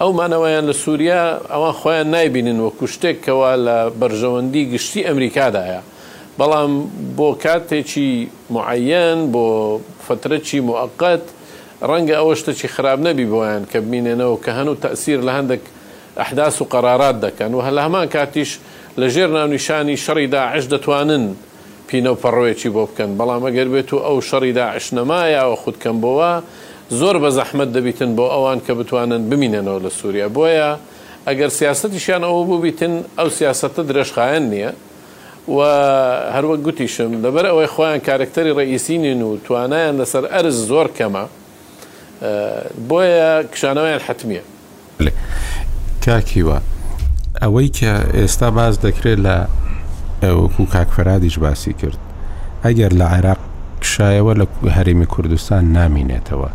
ئەو 0.00 0.10
مانەوەیان 0.18 0.64
لە 0.70 0.74
سووریا 0.82 1.22
ئەوان 1.52 1.74
خۆیان 1.80 2.08
نایبینن 2.14 2.58
وەکو 2.66 2.86
شتێکەوە 2.94 3.50
لە 3.66 3.76
بەرژەوەندی 4.00 4.64
گشتی 4.72 5.00
ئەمریکادایە 5.08 5.80
بەڵام 6.38 6.72
بۆ 7.16 7.28
کاتێکی 7.44 8.10
معەن 8.54 9.18
بۆ 9.32 9.44
فترەکی 10.06 10.60
موقت 10.68 11.22
ڕەنگە 11.90 12.14
ئەوە 12.20 12.34
شتەی 12.40 12.68
خراب 12.74 12.98
نەبی 13.06 13.26
بۆیان 13.32 13.62
کە 13.70 13.78
بینێنەوە 13.90 14.36
کە 14.44 14.50
هەنوو 14.58 14.80
تەسیر 14.84 15.18
لە 15.26 15.32
هەندێک 15.38 15.64
ئەحداس 16.20 16.56
و 16.62 16.64
قەرارات 16.72 17.16
دەکەن 17.24 17.50
و 17.54 17.60
هەل 17.66 17.78
هەمان 17.84 18.06
کاتیش 18.14 18.50
لە 19.00 19.06
ژێر 19.14 19.30
ناونیشانی 19.36 19.96
شەڕی 20.04 20.26
داعش 20.34 20.64
دەتوانن 20.72 21.24
پینە 21.88 22.10
و 22.10 22.14
پەڕوێکی 22.22 22.68
بۆ 22.74 22.86
بکەن 22.88 23.10
بەڵام 23.18 23.42
ئەگەر 23.48 23.68
بێت 23.74 23.92
و 23.94 23.96
ئەو 24.06 24.20
شەڕیدا 24.28 24.64
عشنەمایەوە 24.76 25.56
خودکەمبەوە 25.62 26.30
زۆر 27.00 27.16
بە 27.22 27.30
زەحمت 27.38 27.68
دەبیتن 27.76 28.10
بۆ 28.18 28.26
ئەوان 28.34 28.60
کە 28.66 28.70
بتوانن 28.78 29.22
بمینەنەوە 29.30 29.80
لە 29.84 29.90
سووریا 29.98 30.28
بۆیە 30.36 30.68
ئەگەر 31.28 31.48
سیاستیشیان 31.58 32.22
ئەوە 32.26 32.42
بووبیتن 32.48 32.94
ئەو 33.18 33.28
سیاستە 33.38 33.80
درێژخایەن 33.90 34.44
نییە 34.52 34.70
و 35.56 35.58
هەروە 36.36 36.56
گوتیشم 36.66 37.10
لەبەر 37.24 37.44
ئەوەی 37.52 37.68
خۆیان 37.74 38.00
کارکتەری 38.08 38.52
ڕئیسینین 38.58 39.20
و 39.22 39.36
توانایان 39.46 39.94
لەسەر 40.00 40.24
ئەرز 40.34 40.56
زۆر 40.70 40.86
کەمە 40.98 41.24
بۆیە 42.90 43.30
کشانەوەیان 43.54 44.02
حتمیە 44.08 44.42
کاکیوە 46.04 46.58
ئەوەی 47.42 47.68
کە 47.78 47.92
ئێستا 48.18 48.48
باز 48.56 48.74
دەکرێت 48.86 49.18
لە 49.26 49.36
ئەوەکو 50.24 50.62
کاکفرادیش 50.74 51.38
باسی 51.44 51.72
کرد 51.80 51.98
ئەگەر 52.64 52.92
لە 53.00 53.06
عێراق 53.16 53.40
کشایەوە 53.82 54.32
لە 54.40 54.46
هەرمی 54.76 55.06
کوردستان 55.14 55.62
نامینێتەوە 55.76 56.50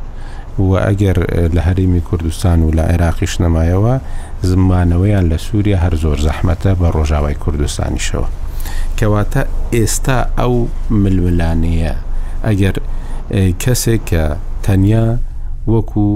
و 0.61 0.69
ئەگەر 0.85 1.17
لە 1.55 1.61
هەرمی 1.67 2.01
کوردستان 2.09 2.59
و 2.63 2.71
لە 2.77 2.83
عێراقیش 2.91 3.33
نەمایەوە 3.43 3.95
زمانەوەیان 4.51 5.25
لە 5.31 5.37
سووریا 5.45 5.77
هەر 5.83 5.95
زۆر 6.03 6.17
زەحمەتە 6.27 6.71
بە 6.79 6.87
ڕۆژاوای 6.95 7.39
کوردستانیشەوە 7.43 8.27
کەواتە 8.99 9.41
ئێستا 9.75 10.17
ئەو 10.39 10.53
ململانەیە 11.01 11.95
ئەگەر 12.47 12.75
کەسێک 13.63 14.01
کە 14.11 14.23
تەنیا 14.65 15.05
وەکو 15.73 16.07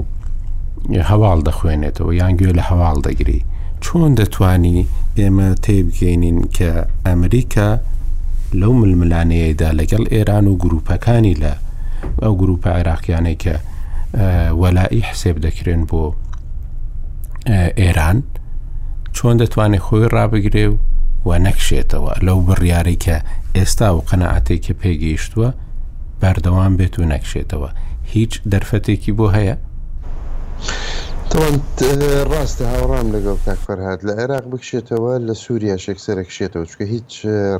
هەواڵ 1.09 1.39
دەخوێنێتەوە 1.47 2.11
یانگوێ 2.21 2.51
لە 2.59 2.63
هەواڵ 2.69 2.97
دەگری 3.07 3.41
چۆن 3.85 4.11
دەتوانی 4.21 4.79
ئێمە 5.19 5.49
تێبگەینین 5.63 6.39
کە 6.57 6.71
ئەمریکا 7.05 7.69
لەو 8.59 8.71
ململانەیەدا 8.79 9.69
لەگەڵ 9.79 10.03
ئێران 10.13 10.45
و 10.47 10.53
گروپەکانی 10.63 11.35
لە 11.43 11.53
ئەو 12.23 12.33
گروپە 12.41 12.69
عێراقیانەی 12.77 13.37
کە 13.43 13.55
وەلائی 14.61 15.01
حسێب 15.09 15.37
دەکرێن 15.45 15.81
بۆ 15.89 16.03
ئێران 17.81 18.19
چۆن 19.15 19.35
دەتوانێت 19.41 19.83
خۆی 19.85 20.07
ڕابگرێ 20.15 20.65
و 20.71 20.75
و 21.27 21.31
نەکشێتەوە 21.47 22.11
لەو 22.25 22.39
بڕیاری 22.47 22.97
کە 23.05 23.17
ئێستا 23.55 23.89
و 23.95 24.03
قەنەعاتێک 24.09 24.61
کە 24.65 24.73
پێگەیشتووە 24.81 25.49
بەردەوام 26.21 26.73
بێت 26.79 26.95
و 26.99 27.05
نەکشێتەوە 27.13 27.69
هیچ 28.13 28.31
دەرفەتێکی 28.51 29.11
بۆ 29.17 29.27
هەیە؟ 29.35 29.55
تەوان 31.37 31.57
ڕاستە 32.31 32.63
هاوڕام 32.73 33.07
لەگەڵ 33.15 33.37
تاکفەرهات 33.47 33.99
لە 34.07 34.13
عێراق 34.19 34.45
بکشێتەوە 34.51 35.13
لە 35.27 35.33
سووریا 35.43 35.75
شێکسەرە 35.85 36.23
کشێتەوە 36.29 36.65
چکە 36.71 36.85
هیچ 36.95 37.11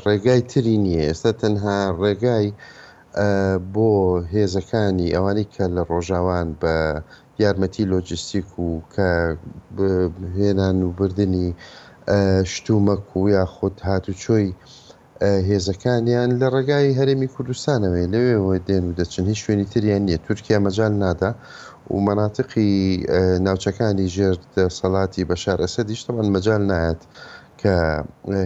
ڕێگای 0.05 0.41
تری 0.49 0.77
نییە 0.83 1.01
ئێستا 1.07 1.31
تەنها 1.41 1.77
ڕێگای 2.01 2.47
بۆ 3.73 3.89
هێزەکانی 4.33 5.13
ئەوانی 5.15 5.45
کە 5.53 5.65
لە 5.75 5.81
ڕۆژاوان 5.91 6.47
بە 6.61 6.73
یارمەتی 7.41 7.89
لۆجستیک 7.91 8.49
و 8.65 8.67
کە 8.93 9.09
هێنان 10.37 10.77
و 10.83 10.89
بردننی 10.97 11.49
شتومەک 12.53 13.05
و 13.19 13.23
یا 13.35 13.43
خۆت 13.55 13.77
هاتوچۆی 13.87 14.49
هێزەکانیان 15.49 16.29
لە 16.41 16.47
ڕێگای 16.53 16.95
هەرێمی 16.99 17.29
کوردستانەوەی 17.35 18.11
لەوێەوە 18.13 18.53
دێن 18.67 18.83
و 18.89 18.95
دەچن 18.99 19.25
هیچ 19.31 19.39
شوێنی 19.45 19.67
تریان 19.73 20.03
نییە 20.07 20.19
تورکیا 20.25 20.57
مەجان 20.65 20.93
نادا. 21.01 21.31
و 21.93 21.97
مەناتقی 22.07 22.73
ناوچەکانی 23.47 24.07
ژێر 24.15 24.35
سەڵاتی 24.79 25.27
بەشار 25.31 25.57
ئەسە 25.63 25.81
دیشتەمان 25.89 26.27
مەجال 26.35 26.61
نایەت 26.71 27.01
کە 27.61 27.73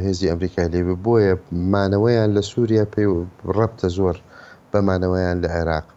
هێزی 0.06 0.30
ئەمریکای 0.32 0.72
لێ 0.74 0.80
بۆیە 1.06 1.34
مانەوەیان 1.74 2.30
لە 2.38 2.42
سووریا 2.50 2.86
پێی 2.94 3.08
و 3.10 3.16
ڕەبتە 3.58 3.88
زۆر 3.98 4.16
بەمانەوەیان 4.72 5.38
لە 5.44 5.50
عێراق 5.56 5.88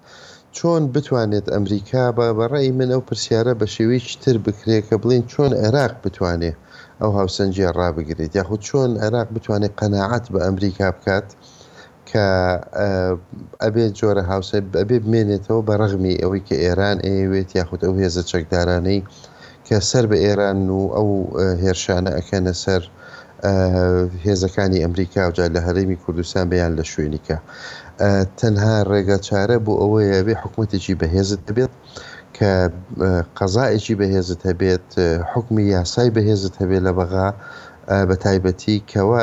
چۆن 0.56 0.82
بتوانێت 0.94 1.46
ئەمریکا 1.54 2.04
بە 2.16 2.26
بەڕێی 2.38 2.76
من 2.78 2.90
ئەو 2.94 3.02
پرسیارە 3.08 3.54
بە 3.60 3.66
شێوەیەکی 3.74 4.16
تر 4.22 4.36
بکرێ 4.46 4.78
کە 4.88 4.94
بڵین 5.02 5.22
چۆن 5.32 5.52
عێراق 5.62 5.94
بتوانێت 6.04 6.58
ئەو 7.00 7.10
هاوسنجیان 7.18 7.72
ڕابگرێت 7.80 8.32
یاخود 8.38 8.60
چۆن 8.68 8.90
عێراق 9.02 9.28
بتوانێت 9.34 9.72
قەنەعات 9.80 10.24
بە 10.32 10.38
ئەمریکا 10.46 10.88
بکات 10.96 11.28
کە 12.12 12.26
ئەبێ 13.62 13.84
جۆرە 13.98 14.22
هاوسە 14.30 14.56
ئەبێ 14.80 14.96
بمێنێتەوە 15.04 15.60
بە 15.68 15.74
ڕغمی 15.80 16.20
ئەوەی 16.22 16.42
کە 16.48 16.56
ئێران 16.64 16.98
ئەیەوێت 17.06 17.48
یاخود 17.58 17.80
ئەو 17.86 17.94
هێزە 18.02 18.22
چەکدارانەی 18.30 19.00
کە 19.68 19.76
سەر 19.90 20.04
بە 20.10 20.16
ئێران 20.24 20.58
و 20.76 20.82
ئەو 20.96 21.10
هێرشانە 21.64 22.10
ئەکەنە 22.18 22.52
سەر 22.64 22.82
هێزەکانی 24.24 24.78
ئەمریکا 24.84 25.20
و 25.28 25.34
جا 25.36 25.46
لە 25.54 25.60
هەرێمی 25.66 25.98
کوردستان 26.04 26.44
بەیان 26.52 26.72
لە 26.78 26.84
شوێنیکە 26.92 27.36
تەنها 28.38 28.76
ڕێگە 28.90 29.16
چارە 29.26 29.56
بۆ 29.64 29.72
ئەوەیە 29.82 30.18
بێ 30.26 30.34
حکوومەتێکی 30.42 30.94
بەهێزت 31.00 31.40
ببێت 31.46 31.74
کە 32.36 32.50
قەزایەکی 33.38 33.94
بەهێزت 34.00 34.40
هەبێت 34.48 34.86
حکمی 35.32 35.64
یاسای 35.76 36.08
بەهێزت 36.16 36.54
هەبێت 36.62 36.82
لە 36.88 36.92
بەغا 36.98 37.28
بە 38.08 38.14
تایبەتی 38.24 38.76
کەەوە 38.92 39.20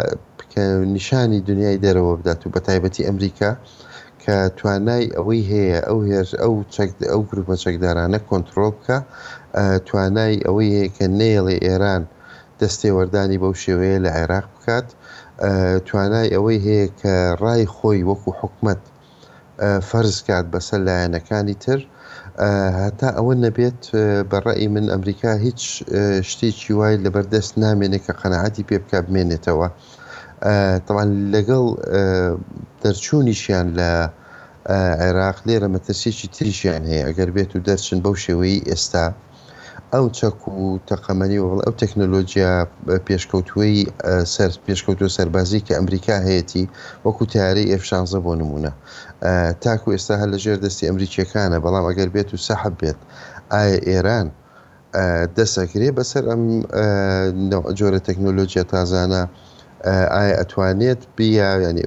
کە 0.54 0.64
نیشانی 0.96 1.40
دنیای 1.50 1.78
دەرەوە 1.86 2.14
بدات 2.20 2.42
و 2.46 2.50
بە 2.54 2.60
تایبەتی 2.68 3.06
ئەمریکا 3.08 3.52
کە 4.24 4.36
توانای 4.58 5.06
ئەوەی 5.18 5.44
هەیە 5.52 5.80
ئەو 5.88 6.00
هێرش 6.10 6.32
ئەو 6.42 6.54
ئەو 7.12 7.22
گروپە 7.30 7.56
چەکدارانە 7.64 8.20
کۆنتترۆل 8.30 8.74
بکە 8.78 8.98
توانای 9.88 10.34
ئەوەی 10.46 10.70
هەیە 10.76 10.88
کە 10.98 11.06
نێڵێ 11.20 11.56
ئێران 11.66 12.04
دەستێوەردانی 12.62 13.38
بەو 13.44 13.54
شێوەیە 13.64 13.98
لە 14.06 14.10
عێراق 14.18 14.48
بکات 14.54 14.88
توانای 15.88 16.28
ئەوەی 16.36 16.60
هەیە 16.68 16.86
کە 17.00 17.14
ڕای 17.42 17.64
خۆی 17.76 18.06
وەکو 18.10 18.32
حکومت 18.40 18.80
فەرزکات 19.90 20.46
بەسەر 20.54 20.80
لایەنەکانی 20.88 21.56
تر 21.64 21.80
هەتا 22.86 23.10
ئەوە 23.18 23.34
نەبێت 23.44 23.82
بەڕێی 24.32 24.68
من 24.76 24.86
ئەمریکا 24.94 25.32
هیچ 25.46 25.62
شتێکی 26.30 26.72
وای 26.80 26.96
لەبەردەست 27.06 27.54
نامێنێت 27.64 28.04
کە 28.08 28.14
قەنەعاتی 28.22 28.64
پێ 28.68 28.78
بکە 28.84 28.98
بمێنێتەوە. 29.06 29.68
تەوان 30.88 31.10
لەگەڵ 31.36 31.66
دەرچوونیشیان 32.84 33.68
لە 33.80 33.90
عێراق 35.04 35.38
لێرە 35.48 35.68
مەتەسێکی 35.76 36.28
تریشیان 36.36 36.84
هەیە 36.92 37.04
ئەگەر 37.08 37.30
بێت 37.36 37.52
و 37.56 37.60
دەرچن 37.68 38.00
بەو 38.04 38.16
شێوەی 38.26 38.60
ئێستا 38.72 39.06
ئەو 39.94 40.06
چەک 40.18 40.38
و 40.62 40.68
تەقەمەنی 40.90 41.40
وڵ 41.46 41.60
ئەو 41.66 41.74
تەکنۆلۆژیا 41.82 42.52
پێشکەوتوی 43.08 43.74
سەر 44.34 44.52
پێشکەوتو 44.66 45.14
سەربازی 45.18 45.60
کە 45.68 45.74
ئەمریکا 45.78 46.18
هەیەی 46.28 46.66
وەکو 47.06 47.24
تیاری 47.32 47.70
ئێفشانزە 47.72 48.20
بۆ 48.26 48.34
نمونە 48.40 48.72
تاکو 49.64 49.88
ئێستا 49.96 50.16
هەر 50.22 50.30
لە 50.34 50.38
ژێر 50.44 50.58
دەستی 50.66 50.86
ئەمریکیەکانە 50.90 51.58
بەڵام 51.64 51.86
ئەگەر 51.90 52.10
بێت 52.16 52.30
و 52.36 52.44
سەحب 52.48 52.74
بێت 52.82 53.00
ئایا 53.52 53.78
ئێران 53.90 54.28
دەسەکرێ 55.38 55.90
بەسەر 55.98 56.24
ئەم 56.32 56.44
جۆرە 57.80 58.00
تەکنۆلۆژیا 58.08 58.64
تازانە 58.74 59.24
ئایا 59.88 60.36
ئەتوانێت 60.40 61.02
بیا 61.18 61.50
ینی 61.64 61.84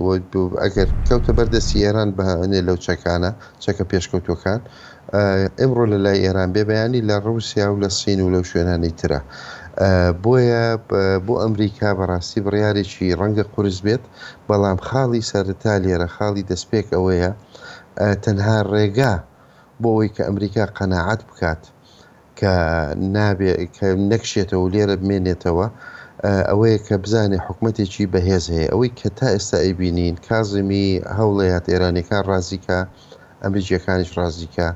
ئەگەر 0.64 0.88
کەوتە 1.08 1.32
بەردەسی 1.36 1.84
ئێران 1.86 2.10
بەێ 2.16 2.60
لەو 2.68 2.76
چەکانە 2.86 3.30
چەکە 3.64 3.84
پێشکەوتەکان 3.90 4.60
ئەمڕۆ 5.60 5.84
لە 5.92 5.98
لای 6.04 6.18
ئێران 6.24 6.50
بێبیانی 6.56 7.04
لە 7.08 7.16
ڕوسیا 7.26 7.66
و 7.72 7.80
لە 7.82 7.88
سین 7.98 8.18
و 8.22 8.32
لەو 8.34 8.44
شوێنانی 8.50 8.92
ترە. 9.00 9.20
بۆیە 10.24 10.64
بۆ 11.26 11.34
ئەمریکا 11.42 11.88
بەڕاستی 11.98 12.40
بڕیارێکی 12.46 13.16
ڕەنگە 13.20 13.44
قرس 13.52 13.78
بێت 13.86 14.04
بەڵام 14.48 14.78
خاڵی 14.86 15.22
سەرتا 15.30 15.74
لێرە 15.84 16.08
خاڵی 16.14 16.46
دەستپێک 16.50 16.86
ئەوەیە 16.96 17.30
تەنها 18.24 18.58
ڕێگا 18.72 19.14
بۆەوەی 19.82 20.12
کە 20.16 20.22
ئەمریکا 20.28 20.64
قەنەعات 20.76 21.20
بکات 21.28 21.62
کە 22.38 22.52
نابێت 23.16 23.74
نەکشێتەوە 24.10 24.66
لێرە 24.74 24.94
بمێنێتەوە 25.00 25.66
ئەوەیە 26.48 26.78
کە 26.86 26.94
بزانێ 27.04 27.38
حکوومەتێکی 27.46 28.10
بەهێز 28.12 28.44
هەیە 28.54 28.68
ئەوەی 28.72 28.92
کە 29.00 29.08
تا 29.18 29.28
ئێستا 29.34 29.58
ئەیبینین 29.64 30.16
کازمی 30.26 30.88
هەوڵەیەات 31.18 31.64
ئێرانەکان 31.72 32.22
ڕازیکە 32.30 32.78
ئەمریکیەکانیش 33.42 34.10
ڕازیکە 34.18 34.68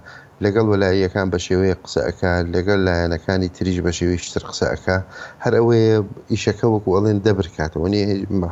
لەگەڵ 0.45 0.67
وەلایەکان 0.73 1.27
بە 1.33 1.39
شێوەیە 1.47 1.77
قسەکە 1.85 2.31
لەگەڵ 2.55 2.79
لایەنەکانی 2.87 3.49
تریش 3.57 3.79
بە 3.87 3.93
شێوەیەشی 3.99 4.33
تر 4.35 4.43
قسەکە 4.51 4.97
هەر 5.45 5.53
ئەوەیە 5.59 5.97
ئیشەکە 6.33 6.67
وەکو 6.73 6.91
ئەڵێن 6.97 7.19
دەبرکاتەوە 7.27 7.87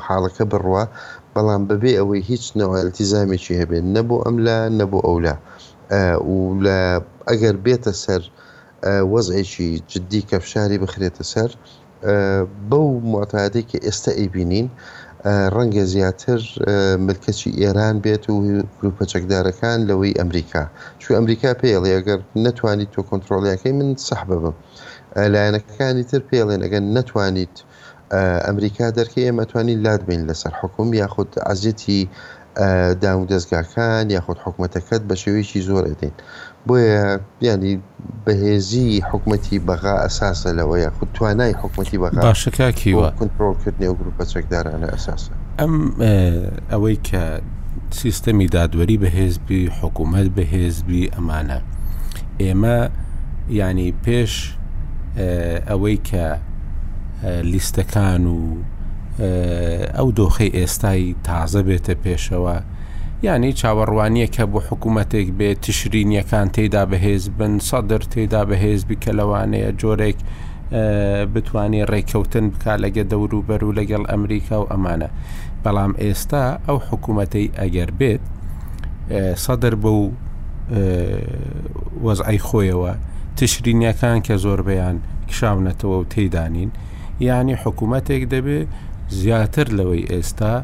حاڵەکە 0.06 0.44
بڕوە 0.52 0.84
بەڵام 1.34 1.62
بەبێ 1.70 1.90
ئەوەی 2.00 2.20
هیچ 2.30 2.44
نەوەلتیزامێکی 2.60 3.54
هەبێت 3.60 3.84
نەبوو 3.96 4.20
ئەم 4.24 4.36
لە 4.46 4.56
نەبوو 4.78 5.02
ئەولا 5.08 5.34
و 6.32 6.36
لە 6.64 6.78
ئەگەر 7.28 7.56
بێتە 7.64 7.92
سەر 8.04 8.22
وەزعێکی 9.12 9.68
جددی 9.90 10.22
کەفشاری 10.30 10.78
بخرێتە 10.82 11.24
سەر 11.32 11.50
بەو 12.70 12.88
معتادێک 13.12 13.66
کە 13.70 13.78
ئێستا 13.86 14.10
ئەیبینین 14.18 14.66
ڕەنگە 15.54 15.84
زیاتر 15.94 16.40
ملکەچی 17.06 17.50
ئێران 17.60 17.96
بێت 18.04 18.24
و 18.30 18.34
گروپە 18.78 19.04
چەکدارەکان 19.12 19.78
لەوەی 19.88 20.16
ئەمریکا 20.20 20.64
چو 21.02 21.08
ئەمریکا 21.16 21.50
پێڵێ 21.60 21.90
ئەگەر 21.96 22.20
نتوانیت 22.46 22.90
تۆ 22.94 23.00
کۆنتترۆلیەکەی 23.08 23.72
من 23.78 23.90
سەح 24.08 24.22
ببم 24.30 24.56
لایەنەکانی 25.34 26.04
تر 26.10 26.22
پێڵێن 26.30 26.60
ئەگەن 26.64 26.84
نتوانیت 26.96 27.54
ئەمریکا 28.46 28.86
دەرکی 28.96 29.20
ئێمەتوانین 29.26 29.78
لات 29.86 30.02
بین 30.08 30.22
لەسەر 30.30 30.52
حکوم 30.60 30.88
یاخود 31.02 31.30
عزیەتی 31.50 32.00
داو 33.04 33.20
دەستگاکان 33.32 34.04
یاخود 34.16 34.38
حکوومەتەکەت 34.44 35.02
بە 35.08 35.14
شێوەیەکی 35.22 35.60
زۆر 35.68 35.84
ئەدەین 35.90 36.14
بۆیە 36.68 37.20
ینی 37.46 37.74
بەهێزی 38.26 38.88
حکوومەتتی 39.10 39.58
بەغا 39.68 39.94
ئەساسە 40.04 40.50
لەوەیە 40.58 40.90
خود 40.96 41.08
توانای 41.14 41.52
حکوومەتتی 41.60 41.98
بەغا 42.04 42.20
باشکاکیوە 42.30 43.08
کنترۆلکردنی 43.22 43.86
و 43.92 43.94
گروپە 44.00 44.24
چەکدارانە 44.32 44.88
ئەساسە 44.94 45.30
ئەم 45.60 45.74
ئەوەی 46.72 46.98
کە 47.08 47.22
سیستەمی 48.00 48.46
دادوەری 48.54 48.96
بەهێزبی 49.04 49.60
حکوومەت 49.80 50.28
بەهێزبی 50.38 51.02
ئەمانە 51.14 51.60
ئێمە 52.42 52.78
ینی 53.58 53.90
پێش 54.04 54.32
ئەوەی 55.70 55.98
کە 56.08 56.26
لیستەکان 57.52 58.24
و 58.36 58.40
ئەو 59.96 60.08
دۆخی 60.18 60.50
ئێستای 60.58 61.02
تازە 61.26 61.60
بێتە 61.68 61.94
پێشەوە 62.04 62.56
یانی 63.26 63.52
چاوەڕوانیە 63.60 64.28
کە 64.36 64.44
بۆ 64.52 64.58
حکوومەتێک 64.68 65.28
بێ 65.38 65.50
تشرینیەکان 65.64 66.48
تێدا 66.56 66.82
بەهێز 66.90 67.24
بن 67.38 67.52
سەدر 67.68 68.02
تێدا 68.12 68.42
بەهێز 68.50 68.80
بکە 68.88 69.12
لەوانەیە 69.18 69.70
جۆرێک 69.80 70.18
بتانی 71.34 71.82
ڕێککەوتن 71.90 72.46
بک 72.52 72.64
لەگە 72.84 73.04
دەوروبەر 73.12 73.60
و 73.66 73.70
لەگەڵ 73.78 74.02
ئەمریکا 74.10 74.56
و 74.62 74.66
ئەمانە 74.72 75.08
بەڵام 75.64 75.92
ئێستا 76.02 76.44
ئەو 76.66 76.78
حکوومەتەی 76.88 77.46
ئەگەر 77.60 77.90
بێت 77.98 78.22
سەدر 79.44 79.74
بە 79.82 79.90
و 80.00 80.04
وەزعی 82.06 82.40
خۆیەوە 82.48 82.92
تشرینیەکان 83.38 84.18
کە 84.26 84.34
زۆربیان 84.44 84.96
کشاونەتەوە 85.30 85.96
و 86.00 86.08
تێدانین 86.12 86.70
یعنی 87.28 87.54
حکوومەتێک 87.62 88.22
دەبێت 88.32 88.66
زیاتر 89.20 89.66
لەوەی 89.78 90.08
ئێستا 90.12 90.54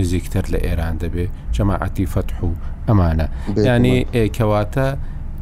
نزیکتر 0.00 0.44
لە 0.54 0.58
ئێران 0.64 0.96
دەبێ 1.02 1.26
جەماعەتی 1.56 2.06
فەتح 2.14 2.36
و 2.46 2.52
ئەمانە 2.88 3.26
ینی 3.66 3.96
کەواتە 4.36 4.86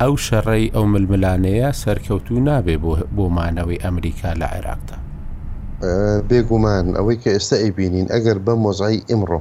ئەو 0.01 0.15
شەڕی 0.27 0.73
ئەو 0.75 0.85
ململانەیە 0.93 1.69
سەرکەوتو 1.83 2.37
نابێ 2.49 2.77
بۆ 3.17 3.25
مانەوەی 3.37 3.83
ئەمریکا 3.85 4.31
لە 4.41 4.47
عێراقدا 4.55 4.97
بێگومان 6.29 6.87
ئەوەی 6.99 7.19
کە 7.23 7.29
ئێستا 7.37 7.57
ئەیبینین 7.63 8.07
ئەگەر 8.15 8.39
بە 8.47 8.53
مۆزایی 8.65 9.05
ئمڕۆ 9.13 9.41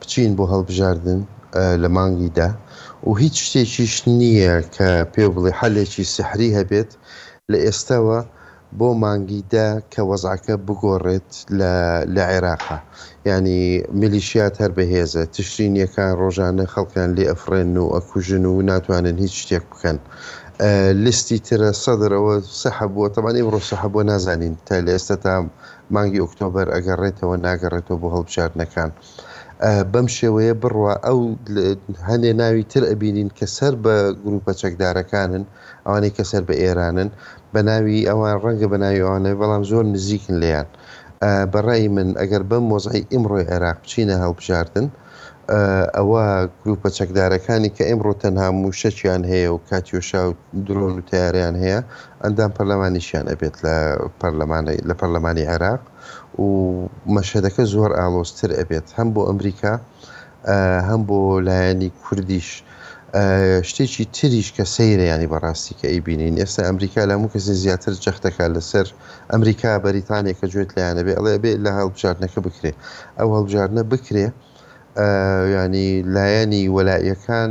بچین 0.00 0.30
بۆ 0.38 0.44
هەڵبژاردن 0.52 1.20
لە 1.82 1.88
مانگیدا 1.96 2.48
و 3.08 3.12
هیچ 3.22 3.36
شتێکیش 3.46 3.94
نییە 4.18 4.54
کە 4.74 4.88
پێ 5.14 5.24
بڵێ 5.34 5.50
حلێکی 5.60 6.04
سحری 6.14 6.50
هەبێت 6.58 6.90
لە 7.50 7.56
ئێستاوە 7.66 8.20
بۆ 8.78 8.88
مانگیدا 9.02 9.68
کە 9.92 10.00
وەزعکە 10.10 10.54
بگۆڕێت 10.66 11.30
لە 12.16 12.22
عێراقا 12.30 12.78
ینی 13.26 13.82
میلیشیات 14.00 14.54
هەر 14.62 14.72
بەهێزە 14.78 15.22
تشرینیەکان 15.34 16.10
ڕۆژانە 16.20 16.64
خەڵکان 16.74 17.08
لێ 17.16 17.24
ئەفرێن 17.30 17.76
و 17.78 17.86
ئەکوژن 17.96 18.44
و 18.46 18.54
ناتوانن 18.70 19.16
هیچ 19.24 19.34
شتێک 19.42 19.64
بکەن. 19.72 19.98
لیستی 21.04 21.38
ترە 21.46 21.70
سەدرەوە 21.84 22.34
سەحبووە 22.62 23.08
تەمان 23.14 23.34
ئمڕۆ 23.40 23.60
سەحبووە 23.70 24.02
نازانین 24.10 24.54
تا 24.66 24.74
لە 24.86 24.90
ئێستا 24.94 25.16
تا 25.24 25.32
مانگی 25.94 26.20
ئۆکتۆبەر 26.24 26.66
ئەگەڕێتەوە 26.74 27.36
ناگەڕێتەوە 27.46 27.96
بۆ 28.02 28.08
هەڵبژارنەکان. 28.14 28.90
بەم 29.92 30.06
شێوەیە 30.16 30.54
بڕوە 30.62 30.92
ئەو 31.06 31.20
هەندێ 32.08 32.30
ناوی 32.40 32.62
تر 32.72 32.82
ئەبینین 32.90 33.30
کە 33.38 33.46
سەر 33.56 33.74
بە 33.84 33.94
گروپە 34.24 34.52
چەکدارەکانن 34.60 35.44
ئەوانەی 35.86 36.12
کە 36.16 36.24
سەر 36.30 36.42
بە 36.48 36.54
ئێرانن 36.62 37.08
بە 37.52 37.60
ناوی 37.68 37.98
ئەوان 38.10 38.36
ڕەنگە 38.44 38.66
بە 38.72 38.78
ناوی 38.84 39.02
ئەوانەی 39.04 39.36
بەڵام 39.40 39.62
زۆر 39.70 39.84
نزیکن 39.94 40.36
لیان. 40.44 40.66
بەڕای 41.52 41.84
من 41.96 42.08
ئەگەر 42.20 42.42
بەم 42.50 42.64
مۆزعی 42.70 43.02
ئیمڕۆی 43.12 43.48
عێراق 43.50 43.78
بچینە 43.84 44.16
هەڵبژاردن 44.22 44.86
ئەوە 45.96 46.24
گروپە 46.62 46.88
چەکدارەکانی 46.98 47.70
کە 47.76 47.84
ئێمڕۆ 47.88 48.12
تەنها 48.22 48.48
موشەچیان 48.60 49.22
هەیە 49.30 49.48
و 49.52 49.62
کاتیۆشا 49.68 50.20
و 50.28 50.32
درۆن 50.66 50.94
و 50.98 51.06
تیاریان 51.10 51.54
هەیە 51.62 51.80
ئەندام 52.24 52.50
پەرلەمانیشیان 52.56 53.26
ئەبێت 53.32 53.56
لە 53.64 53.74
لە 54.88 54.94
پەرلەمانی 55.00 55.48
عێراق 55.50 55.82
و 56.44 56.46
مەشهدەکە 57.14 57.62
زۆر 57.74 57.90
ئالۆستر 57.98 58.50
ئەبێت 58.58 58.86
هەم 58.98 59.08
بۆ 59.14 59.22
ئەمریکا 59.28 59.74
هەم 60.88 61.00
بۆ 61.08 61.18
لایەنی 61.48 61.88
کوردیش. 62.02 62.48
شتێکی 63.70 64.04
تریش 64.16 64.48
کە 64.56 64.64
سەیرە 64.74 65.04
ینی 65.12 65.28
بەڕاستی 65.32 65.74
کە 65.80 65.86
ئەیبینین 65.92 66.36
ئێستا 66.42 66.62
ئەمریکا 66.68 67.00
لە 67.08 67.12
هەموو 67.16 67.32
کەسی 67.34 67.54
زیاتر 67.64 67.92
جەختەکە 68.04 68.44
لەسەر 68.54 68.86
ئەمریکا 69.32 69.70
بەریتانێکە 69.84 70.46
جوێت 70.52 70.70
لایەنە 70.76 71.02
بێ 71.06 71.12
ئەڵێ 71.18 71.34
بێ 71.42 71.52
لە 71.64 71.70
هەڵبژارنەکە 71.78 72.38
بکرێ 72.46 72.72
ئەو 73.18 73.28
هەڵبژارنە 73.36 73.82
بکرێ 73.92 74.26
ینی 75.62 75.88
لایەنی 76.16 76.64
وەلایەکان 76.76 77.50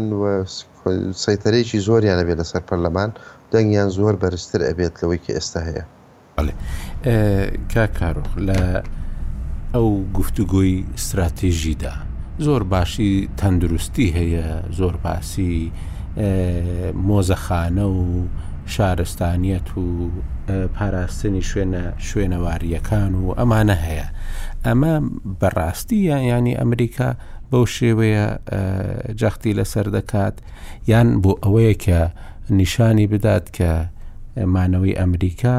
سەیتەرێکی 1.23 1.79
زۆریانە 1.87 2.23
بێت 2.27 2.37
لەسەر 2.41 2.61
پەرلەمان 2.69 3.09
دەنگیان 3.51 3.89
زۆر 3.97 4.13
بەرزتر 4.21 4.61
ئەبێت 4.69 4.93
لەوەی 5.01 5.19
کە 5.25 5.31
ئێستا 5.37 5.61
هەیە 5.67 5.83
کا 7.73 7.85
کارۆخ 7.97 8.29
لە 8.47 8.59
ئەو 9.73 9.89
گفتوگوی 10.17 10.71
استراتێژیدا 10.99 11.93
زۆر 12.41 12.63
باشی 12.63 13.29
تەندروستی 13.37 14.07
هەیە 14.17 14.45
زۆر 14.79 14.95
باسی 15.03 15.71
مۆزەخانە 17.07 17.85
و 17.99 18.25
شارستانیەت 18.73 19.69
و 19.77 19.85
پاراستنی 20.75 21.43
شوێنە 21.49 21.83
شوێنەواریەکان 22.09 23.11
و 23.21 23.25
ئەمانە 23.39 23.77
هەیە 23.85 24.07
ئەمە 24.65 24.93
بەڕاستی 25.41 26.01
ینی 26.31 26.57
ئەمریکا 26.61 27.09
بەو 27.51 27.65
شێوەیە 27.75 28.25
جەختی 29.19 29.53
لەسەر 29.59 29.87
دەکات 29.97 30.35
یان 30.91 31.07
بۆ 31.23 31.31
ئەوەیە 31.43 31.75
کە 31.85 31.99
نیشانی 32.59 33.07
بدات 33.13 33.45
کە 33.57 33.71
مانەوەی 34.53 34.97
ئەمریکا 35.01 35.57